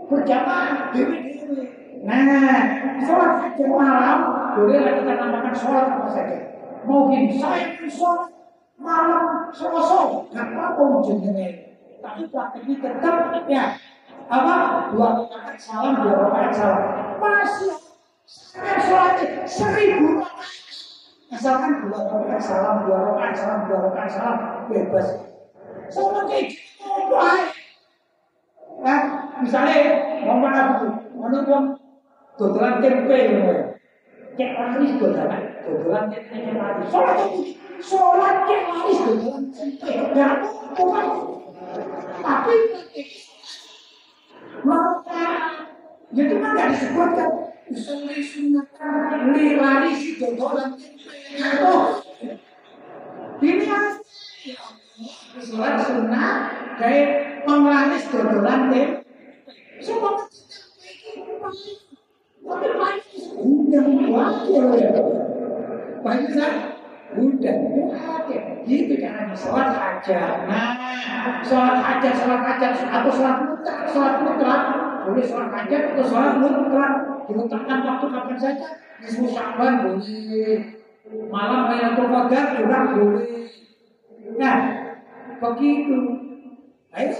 berjamaah 0.09 0.93
dewi-dewi. 0.93 1.65
Nah, 2.05 2.61
sholat 3.01 3.31
hajat 3.41 3.69
malam 3.69 4.19
bolehlah 4.53 4.93
kita 5.01 5.13
namakan 5.17 5.55
sholat 5.57 5.85
apa 5.89 6.07
saja. 6.13 6.37
Mau 6.85 7.09
gini, 7.09 7.33
saya 7.33 7.73
sholat 7.89 8.29
malam 8.77 9.49
selesai, 9.49 10.29
gak 10.29 10.45
apa-apa 10.53 10.81
ujungnya. 11.01 11.49
Tapi 12.05 12.29
prakteknya 12.29 12.75
tetap 12.77 13.45
ya 13.49 13.63
apa? 14.25 14.55
Dua 14.93 15.07
rakaat 15.25 15.57
salam 15.59 15.93
dua 16.01 16.13
rakaat 16.29 16.51
salam 16.53 16.81
masih. 17.21 17.73
Saya 18.25 18.81
sholat 18.81 19.17
seribu 19.45 20.25
asalkan 21.29 21.85
dua 21.85 21.99
rakaat 22.09 22.41
salam 22.41 22.75
dua 22.89 22.97
rakaat 23.13 23.33
salam 23.37 23.59
dua 23.69 23.77
rakaat 23.89 24.09
salam 24.09 24.37
bebas. 24.71 25.07
Sholat 25.93 26.25
kayak 26.25 26.45
gitu 26.49 26.65
nah 28.85 28.99
misalnya 29.41 29.81
ngomong 30.21 30.53
apa 30.53 30.73
tuh 30.77 30.93
menurut 31.15 31.79
dodolan 32.37 32.83
tempe 32.83 33.17
ya 33.17 33.55
cek 34.35 34.51
laris 34.59 34.91
dodolan 34.99 35.41
dodolan 35.63 36.05
tempe 36.11 36.35
cek 36.37 36.53
laris 36.53 36.87
sholat 36.91 37.17
sholat 37.81 38.35
cek 38.45 38.61
laris 38.69 38.99
dodolan 39.01 39.43
tempe. 39.49 39.89
Ya 40.13 40.29
bukan 40.75 41.07
tapi 42.21 42.55
ya 44.63 46.23
itu 46.23 46.35
kan 46.39 46.49
nggak 46.55 46.67
disebutkan 46.71 47.29
usulli 47.67 48.19
sunatan 48.21 49.35
li 49.35 49.59
laris 49.59 50.01
dodolan 50.21 50.69
tempe 50.77 51.63
oh 51.65 51.99
ini 53.41 53.65
sholat 55.43 55.75
sunnah 55.83 56.33
kayak 56.79 57.07
penglaris 57.43 58.05
dodolan 58.13 58.71
tempe 58.71 58.81
semua 59.83 60.23
tapi 62.45 62.67
banyak 62.77 63.25
udah 63.41 63.83
wakil 64.13 64.65
ya. 64.77 64.93
Banyak 66.05 66.31
kan? 66.37 66.53
Udah 67.15 67.55
wakil. 67.71 68.43
Gitu 68.67 68.93
caranya 68.99 69.35
sholat 69.35 69.71
hajat. 69.71 70.47
Nah, 70.49 70.71
sholat 71.41 71.79
hajat, 71.79 72.13
sholat 72.19 72.41
hajat 72.43 72.71
atau 72.91 73.11
sholat 73.11 73.37
mutlak, 73.43 73.79
sholat 73.87 74.15
mutlak. 74.21 74.61
Boleh 75.05 75.25
sholat 75.25 75.49
hajat 75.53 75.81
atau 75.95 76.05
sholat 76.05 76.33
mutlak. 76.39 76.93
Dimutlakkan 77.25 77.79
waktu 77.81 78.05
kapan 78.11 78.37
saja. 78.37 78.67
Nisfu 79.01 79.25
Sya'ban 79.27 79.73
boleh. 79.85 80.59
Malam 81.29 81.69
Lailatul 81.69 82.09
Qadar 82.09 82.45
juga 82.57 82.79
boleh. 82.97 83.27
Nah, 84.41 84.57
begitu. 85.37 85.99
Ayo, 86.95 87.11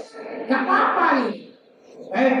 nggak 0.48 0.60
apa-apa 0.64 1.04
ini. 1.20 1.52
Baik, 2.06 2.36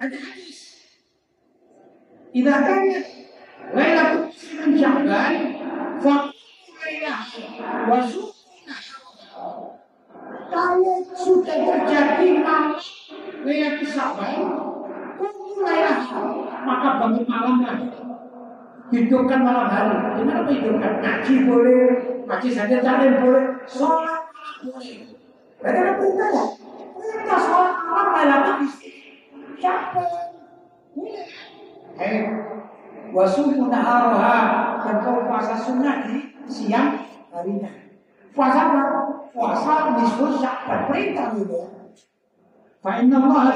ada 0.00 0.16
hadis. 0.16 0.58
Kanat 2.34 2.66
lailatul 2.66 3.23
min 5.04 5.12
Sya'ban 5.12 5.34
fa 6.00 6.14
lailah 6.80 7.20
wa 7.88 8.00
kalau 10.48 10.98
sudah 11.12 11.56
terjadi 11.60 12.28
malam 12.40 12.80
lailatul 13.44 13.84
Sya'ban 13.84 14.32
mulailah 15.20 16.00
maka 16.64 16.88
bangun 16.96 17.24
malam 17.28 17.56
lah. 17.60 17.76
Hidupkan 18.92 19.40
malam 19.44 19.66
hari. 19.68 19.96
Gimana 20.20 20.44
menghidupkan 20.44 20.92
ngaji 21.00 21.34
boleh 21.48 21.84
ngaji 22.24 22.48
saja 22.52 22.80
taklim 22.80 23.20
boleh. 23.20 23.44
Sholat 23.68 24.32
boleh. 24.64 25.12
Berarti 25.60 25.78
ada 25.80 25.92
perintah 25.96 26.28
ya? 26.32 26.44
Perintah 26.96 27.40
sholat 27.40 27.74
malam 27.84 28.08
lailatul 28.16 28.68
capek. 29.60 30.10
Eh, 31.94 32.22
wasumu 33.14 33.70
naharoha 33.70 34.36
dan 34.82 34.96
kau 35.06 35.22
puasa 35.30 35.54
sunnah 35.54 36.02
di 36.10 36.34
siang 36.50 36.98
harinya. 37.30 37.70
Puasa 38.34 38.60
apa? 38.66 38.82
Puasa 39.30 39.94
nisfu 39.94 40.34
syakban 40.34 40.90
perintah 40.90 41.30
gitu. 41.38 41.70
Fa 42.82 42.98
inna 42.98 43.16
Allah 43.22 43.54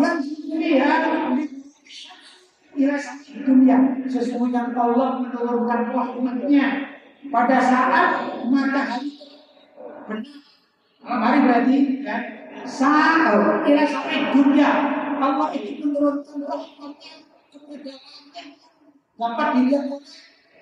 yang 0.00 0.18
lihat 0.56 1.02
ila 2.76 2.96
dunia 3.46 3.76
sesungguhnya 4.04 4.72
Allah 4.76 5.08
menurunkan 5.24 5.80
rahmatnya 5.96 6.66
pada 7.32 7.56
saat 7.56 8.08
matahari 8.52 9.16
benar 10.06 11.20
hari 11.22 11.38
berarti 11.44 11.76
kan 12.04 12.22
Sa'al 12.66 13.62
ila 13.62 13.84
dunia 14.34 14.70
Allah 15.16 15.48
itu 15.56 15.88
menurunkan 15.88 16.38
rahmatnya 16.44 17.25
kepada 17.60 17.92
dapat 19.16 19.46
dilihat 19.56 19.84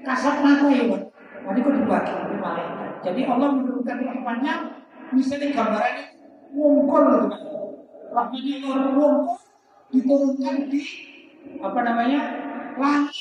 kasat 0.04 0.34
mata 0.42 0.66
ya 0.70 0.84
Pak. 0.90 1.02
Tadi 1.44 1.58
kok 1.60 1.74
dibagi 1.76 2.12
oleh 2.14 2.38
malaikat. 2.40 2.90
Jadi 3.04 3.20
Allah 3.28 3.48
menurunkan 3.52 3.96
rahmatnya 4.00 4.54
misalnya 5.12 5.48
gambarannya 5.52 6.04
wongkol 6.54 7.02
gitu 7.04 7.26
kan. 7.28 7.42
Rahmatnya 8.14 8.54
Allah 8.64 8.90
wongkol 8.94 9.12
diturunkan 9.92 10.56
di 10.72 10.82
apa 11.60 11.80
namanya 11.84 12.20
langit 12.80 13.14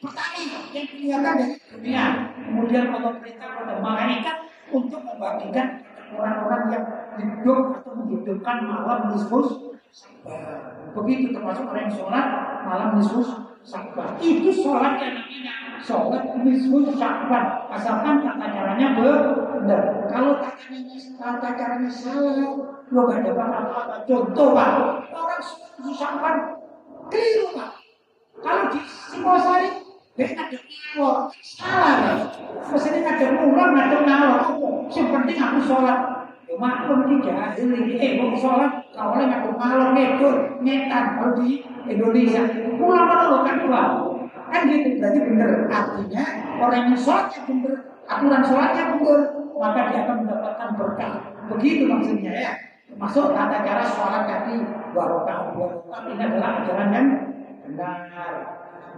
pertama 0.00 0.38
yang 0.72 0.86
kelihatan 0.86 1.34
dari 1.38 1.56
dunia. 1.70 2.04
Kemudian 2.44 2.84
Allah 2.92 3.12
perintah 3.18 3.48
kepada 3.54 3.74
malaikat 3.80 4.36
untuk 4.70 5.00
membagikan 5.02 5.82
orang-orang 6.14 6.62
yang 6.74 6.84
hidup 7.18 7.60
atau 7.80 7.92
menghidupkan 7.94 8.56
malam 8.66 9.14
nisfus 9.14 9.69
Begitu 10.94 11.32
termasuk 11.34 11.64
orang 11.66 11.88
yang 11.88 11.94
sholat 11.94 12.26
malam 12.62 12.88
nisfus 12.98 13.28
sabar. 13.66 14.14
Itu 14.22 14.50
sholat 14.52 15.00
yang 15.02 15.14
namanya 15.18 15.54
sholat 15.82 16.22
nisfus 16.44 16.94
sabar. 16.94 17.66
Asalkan 17.72 18.22
tata 18.22 18.46
caranya 18.52 18.86
benar. 18.94 19.82
Kalau 20.06 20.38
tata 21.18 21.48
caranya 21.56 21.90
salah, 21.90 22.36
lo 22.90 23.00
gak 23.08 23.20
dapat 23.26 23.48
apa-apa. 23.48 23.94
Contoh 24.06 24.48
pak, 24.54 24.70
orang 25.10 25.40
nisfus 25.40 25.96
sabar 25.98 26.34
keliru 27.10 27.46
pak. 27.56 27.70
Kalau 28.40 28.72
di 28.72 28.80
Singosari 28.86 29.68
dia 30.16 30.36
ada 30.36 30.58
ngalor, 30.58 31.32
salah. 31.40 32.28
Maksudnya 32.60 33.08
ada 33.08 33.26
mulan, 33.40 33.72
ada 33.74 33.98
ngalor. 34.04 34.40
Yang 34.90 35.06
penting 35.16 35.38
aku 35.38 35.58
sholat 35.64 36.19
maklum 36.58 37.06
ki 37.06 37.16
jahil 37.22 37.70
iki 37.78 37.94
eh 38.00 38.10
wong 38.18 38.34
salat 38.34 38.82
kawale 38.90 39.30
ngaku 39.30 39.50
malon 39.54 39.94
ngedur 39.94 40.34
ngetan 40.64 41.04
kalau 41.14 41.32
di 41.38 41.62
Indonesia. 41.86 42.42
Pulang 42.74 43.06
mana 43.06 43.30
lo 43.30 43.38
kan 43.46 43.56
pulang. 43.62 43.92
Kan 44.50 44.66
gitu 44.66 44.98
berarti 44.98 45.18
bener. 45.22 45.50
Artinya 45.70 46.24
orang 46.58 46.90
yang 46.90 46.98
sholatnya 46.98 47.40
bener 47.46 47.74
aturan 48.10 48.42
sholatnya 48.42 48.82
bener 48.98 49.20
maka 49.60 49.80
dia 49.92 50.00
akan 50.08 50.16
mendapatkan 50.24 50.68
berkah. 50.74 51.12
Begitu 51.54 51.82
maksudnya 51.86 52.32
ya. 52.34 52.52
Masuk 52.98 53.30
tata 53.30 53.62
cara 53.62 53.84
sholat 53.86 54.26
tadi 54.26 54.58
barokah 54.90 55.54
barokah 55.54 56.00
ini 56.10 56.22
adalah 56.26 56.50
ajaran 56.64 56.88
yang 56.90 57.08
benar. 57.68 57.98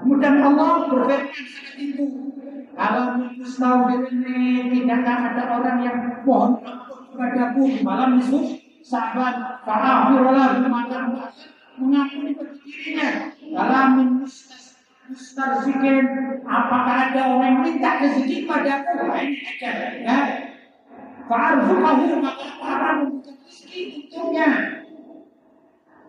Kemudian 0.00 0.34
Allah 0.40 0.88
berfirman 0.88 1.28
saat 1.28 1.76
itu. 1.76 2.06
Kalau 2.72 3.20
mustahil 3.36 4.00
ini 4.08 4.72
tidak 4.72 5.04
ada 5.04 5.44
orang 5.60 5.84
yang 5.84 5.98
mohon 6.24 6.56
kepadaku 7.12 7.60
di 7.68 7.78
malam 7.84 8.16
nisfu 8.16 8.56
sahabat 8.80 9.60
fa'afirolah 9.68 10.64
maka 10.64 10.98
mengampuni 11.76 12.32
dirinya 12.64 13.36
dalam 13.52 14.24
mustarzikin 15.12 15.96
apakah 16.48 16.96
ada 17.12 17.20
orang 17.36 17.44
yang 17.44 17.56
minta 17.60 18.00
rezeki 18.00 18.48
padaku 18.48 18.96
nah, 18.96 19.20
ini 19.20 19.38
aja 19.44 19.70
ya. 20.00 20.18
Fa'arzukahu 21.28 22.18
maka 22.18 22.46
akan 22.58 22.96
memberikan 23.06 23.36
rezeki 23.44 23.80
untuknya. 24.08 24.48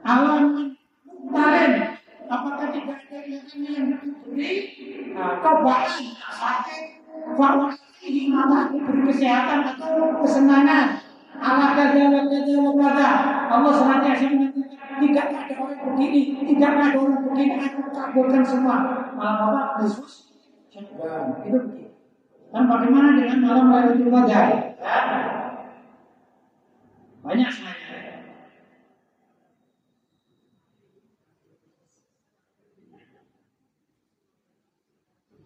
Alam 0.04 0.76
mutalen 1.06 1.72
apakah 2.28 2.68
tidak 2.72 3.00
ada 3.08 3.20
yang 3.24 3.44
diberi? 4.02 4.52
Cobaan 5.14 6.02
sakit 6.18 6.84
maka 8.28 8.76
diberi 8.76 9.02
kesehatan 9.08 9.60
atau 9.64 10.20
kesenangan. 10.20 11.00
Allah 11.44 11.70
kata 11.76 12.08
kata 12.08 12.56
kata 12.78 13.08
Allah 13.52 13.72
senantiasa 13.72 14.26
mengatakan 14.32 14.80
tidak 15.02 15.28
ada 15.34 15.54
orang 15.60 15.82
begini, 15.92 16.22
tidak 16.54 16.72
ada 16.78 17.00
orang 17.00 17.22
begini, 17.32 17.56
aku 17.64 17.82
kabulkan 17.92 18.44
semua. 18.44 18.76
Malam 19.16 19.40
apa? 19.52 19.62
Yesus 19.84 20.34
Syakban. 20.74 21.44
Itu 21.48 21.58
begitu. 21.70 21.90
Dan 22.54 22.70
bagaimana 22.70 23.18
dengan 23.18 23.40
malam 23.42 23.66
Lailatul 23.74 24.10
Qadar? 24.14 24.78
Banyak 27.24 27.50
sekali. 27.50 27.82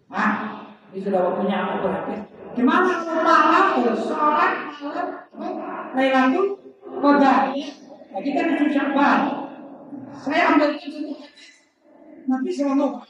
Nah, 0.07 0.31
ini 0.95 0.99
sudah 1.03 1.21
waktunya 1.27 1.57
aku 1.59 1.75
berhabis. 1.83 2.21
Gimana 2.57 2.89
malam 3.05 3.85
sholat 3.93 4.53
malam 4.81 5.93
Lailatul 5.93 6.57
Qadar? 6.81 7.53
Jadi 8.17 8.29
kan 8.33 8.45
itu 8.57 8.65
Syakban. 8.73 9.19
Saya 10.17 10.57
ambil 10.57 10.73
itu 10.73 11.13
Sallallahu 12.49 13.05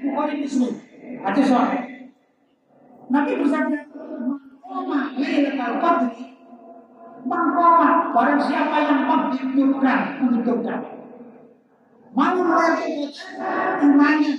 Bukhari 0.00 0.34
Muslim. 0.38 0.72
Ada 1.20 1.42
soal. 1.42 1.70
Nabi 3.10 3.30
bersabda, 3.42 3.78
"Oma 4.62 5.00
Lailatul 5.18 5.76
Qadri 5.82 6.30
Mengkoma 7.20 8.16
barang 8.16 8.40
siapa 8.40 8.76
yang. 8.80 9.04
Mau 12.10 12.34
merasakan 12.42 13.78
imannya 13.86 14.34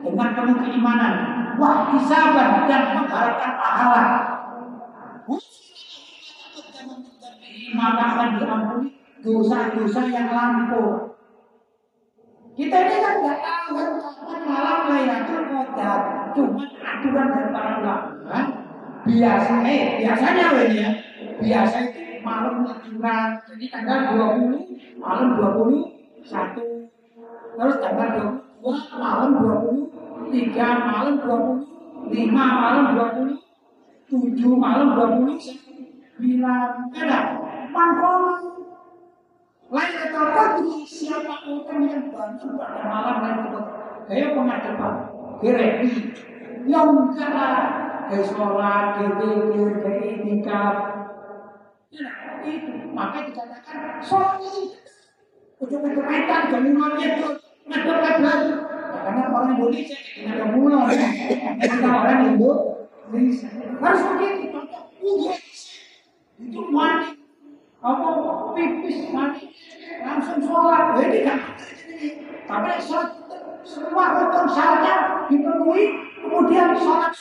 dengan 0.00 0.28
penuh 0.32 0.56
keimanan, 0.64 1.14
wah 1.58 1.92
isaban 1.96 2.68
dan 2.68 2.82
mengharapkan 2.96 3.52
pahala. 3.58 4.04
Maka 7.72 8.02
akan 8.04 8.28
diampuni 8.36 8.88
dosa-dosa 9.24 10.00
yang 10.12 10.28
lampau. 10.32 11.16
Kita 12.52 12.76
ini 12.84 12.96
kan 13.00 13.14
nggak 13.24 13.38
tahu 13.40 13.70
kan 13.80 13.90
kapan 13.96 14.40
malam 14.44 14.78
Lailatul 14.92 15.42
Qadar. 15.48 16.00
Cuma 16.36 16.64
aturan 16.68 17.26
dari 17.32 17.48
para 17.48 17.72
ulama 17.80 18.22
biasa 19.02 19.66
eh 19.66 19.98
biasanya 19.98 20.46
ini 20.62 20.78
ya 20.78 20.90
biasa 21.42 21.76
itu 21.90 22.22
malam 22.22 22.62
curang 22.62 23.34
jadi 23.50 23.64
tanggal 23.66 23.98
20 24.46 25.02
malam 25.02 25.28
21 25.58 26.22
terus 27.58 27.76
tanggal 27.82 28.38
22 28.62 29.02
malam 29.02 29.28
20 29.42 29.81
3 30.32 30.88
malam 30.88 31.14
20 31.20 32.10
5 32.12 32.32
malam 32.34 32.84
20 32.96 33.40
7 34.08 34.56
malam 34.56 34.88
20 34.96 35.38
9 36.20 36.96
ada 36.96 37.18
mangkong 37.72 38.26
Lailatul 39.72 40.12
Qadar 40.12 40.60
siapa 40.84 41.48
orang 41.48 41.82
yang 41.88 42.12
bantu 42.12 42.46
pada 42.60 42.82
malam 42.84 43.16
Lailatul 43.24 43.64
Qadar 43.64 44.04
kayak 44.06 44.36
pengadepan 44.36 44.94
gerepi 45.40 45.90
yang 46.68 47.10
kalah 47.16 47.82
kayak 48.12 48.28
sholat, 48.28 48.84
zikir, 49.00 49.68
kayak 49.80 50.04
itikaf. 50.20 50.76
Ya, 51.92 52.08
itu. 52.44 52.72
Maka 52.92 53.18
dikatakan 53.24 53.98
sholat. 54.04 54.36
Ini 54.44 54.62
udah 55.62 55.78
keteretan 55.80 56.42
jam 56.52 56.62
lima 56.66 56.86
itu. 57.00 57.28
Karena 59.12 59.28
orang 59.28 59.60
Indonesia 59.60 59.96
ada 60.24 60.44
mulai. 60.56 60.96
Kita 61.60 61.88
orang 61.92 62.20
Indonesia. 62.32 63.48
Harus 63.76 64.02
begitu. 64.08 64.60
Itu 66.40 66.60
mandi. 66.72 67.20
Apa 67.84 68.08
pipis 68.56 69.12
mandi. 69.12 69.52
Langsung 70.00 70.40
sholat. 70.40 70.96
Jadi 70.96 71.18
kan. 71.28 71.38
Tapi 72.48 72.68
sholat 72.80 73.10
semua 73.62 74.04
rukun 74.16 74.46
syaratnya 74.48 74.96
dipenuhi 75.28 75.84
kemudian 76.18 76.74
sholat 76.74 77.12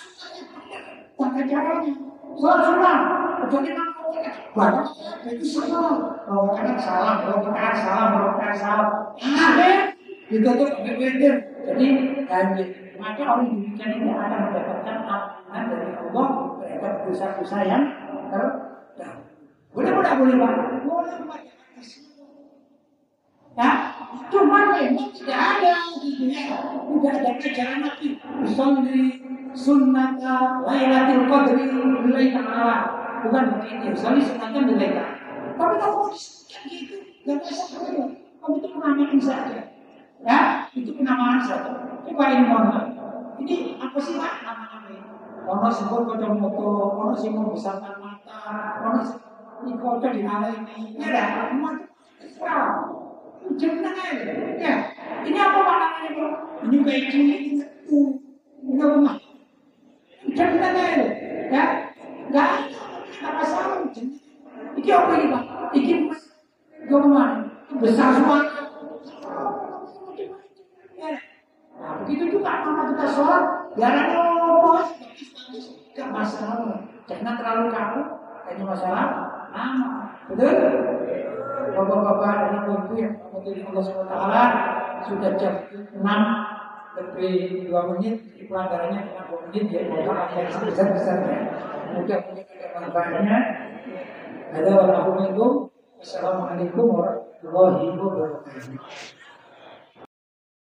pakai 1.19 1.43
caranya 1.43 1.93
sholat 2.39 2.59
sunnah. 2.63 2.99
Jadi 3.51 3.69
banyak. 4.55 4.87
Itu 5.27 5.43
salah 5.43 6.23
kalau 6.23 6.55
kadang 6.55 6.79
salah 6.79 7.13
kalau 7.27 7.43
kita 7.43 7.71
salah 7.75 8.05
kalau 8.15 8.29
kita 8.39 8.55
salah 8.55 8.89
akhir 9.19 9.99
ditutup 10.31 10.71
pinggir 10.79 11.50
jadi 11.61 11.87
lanjut 12.25 12.69
maka 13.01 13.21
orang 13.25 13.47
demikian 13.49 13.89
ini 13.97 14.09
akan 14.13 14.39
mendapatkan 14.49 14.95
ampunan 15.05 15.63
dari 15.69 15.89
Allah 15.97 16.27
terhadap 16.61 16.93
dosa-dosa 17.05 17.57
yang 17.65 17.83
terdahulu 18.29 19.31
boleh 19.71 19.91
boleh 19.95 20.13
boleh 20.19 20.35
pak? 20.35 20.53
Boleh 20.83 21.15
pak. 21.23 21.39
Ya 23.51 23.71
cuma 24.31 24.59
memang 24.75 25.11
tidak 25.11 25.39
ada 25.39 25.75
di 25.99 26.09
dunia 26.15 26.43
tidak 26.91 27.13
ada 27.19 27.31
ajaran 27.39 27.79
Nabi 27.83 28.07
Usalli 28.43 29.03
sunnata 29.55 30.63
lailatul 30.63 31.27
qadri 31.27 31.63
lillahi 31.67 32.31
ta'ala 32.31 32.77
bukan 33.23 33.43
begitu. 33.59 33.85
Usalli 33.95 34.19
sunnata 34.23 34.59
lillahi 34.59 34.91
ta'ala 34.95 35.15
tapi 35.55 35.73
kalau 35.77 35.95
mau 35.99 36.07
disebutkan 36.11 36.63
gitu 36.67 36.95
gak 37.27 37.37
bisa 37.43 37.63
kamu 38.41 38.55
itu 38.57 38.67
penamaan 38.73 39.19
saja 39.21 39.70
ya 40.21 40.69
itu 40.73 40.91
penamaan 40.95 41.41
saja 41.41 42.01
coba 42.05 42.23
ini 42.29 42.43
mohon 42.45 42.93
ini 43.41 43.55
apa 43.81 43.97
sih 43.97 44.17
pak 44.21 44.45
nama-nama 44.45 44.87
ini 44.89 45.01
ono 45.45 45.67
sebut 45.69 46.01
kocok 46.05 46.31
moto 46.37 46.69
ono 46.97 47.13
sih 47.17 47.29
mau 47.33 47.49
besarkan 47.49 47.97
mata 47.97 48.81
ono 48.85 49.01
ini 49.65 49.73
kocok 49.77 50.11
di 50.13 50.21
hal 50.25 50.41
ini 50.53 50.95
ya 50.97 51.07
dah 51.09 51.27
macam 51.57 53.01
jeneng 53.57 53.97
ya. 54.57 54.73
Ini 55.21 55.37
apa 55.37 55.59
maknanya 55.61 56.09
bro? 56.17 56.29
Ini 56.65 56.77
kayak 56.85 57.03
gini 57.09 57.35
itu 57.53 57.99
enggak 58.65 58.89
rumah. 58.97 59.15
Jeneng 60.31 60.61
aja 60.61 60.83
ya. 61.51 61.63
Enggak 62.29 62.49
apa 63.21 63.41
salah 63.45 63.85
jeneng. 63.93 64.17
Iki 64.77 64.89
apa 64.89 65.11
ini 65.17 65.25
pak? 65.33 65.43
Iki 65.75 65.93
rumah 66.89 67.29
besar 67.81 68.09
semua. 68.17 68.39
Nah, 71.81 71.97
begitu 72.05 72.37
juga 72.37 72.61
nama 72.61 72.93
kita 72.93 73.05
sholat, 73.09 73.43
biaran 73.73 74.13
apa? 74.13 74.73
Gak 75.91 76.09
masalah, 76.13 76.85
jangan 77.09 77.35
terlalu 77.41 77.73
kaku, 77.73 78.01
hanya 78.45 78.63
masalah 78.63 79.05
nama, 79.49 79.89
betul? 80.29 80.55
Bapak-bapak 81.71 82.33
dan 82.37 82.51
ibu-ibu 82.61 82.93
yang 82.99 83.13
mengikuti 83.31 83.63
Allah 83.63 83.83
SWT 83.83 84.15
sudah 85.07 85.31
jam 85.39 85.55
6 85.71 86.03
lebih 86.91 87.71
2 87.71 87.89
menit 87.95 88.15
pelanggarannya 88.45 89.01
cuma 89.07 89.23
2 89.39 89.47
menit 89.49 89.65
ya. 89.71 89.81
Maaf 89.87 90.35
yang 90.35 90.51
sebesar-besarnya 90.51 91.37
mudah-mudahan 91.95 92.45
ada 92.59 92.67
manfaatnya. 92.75 93.37
Ada 94.51 94.71
Assalamualaikum 96.01 96.85
warahmatullahi 96.97 97.93
wabarakatuh 97.95 99.20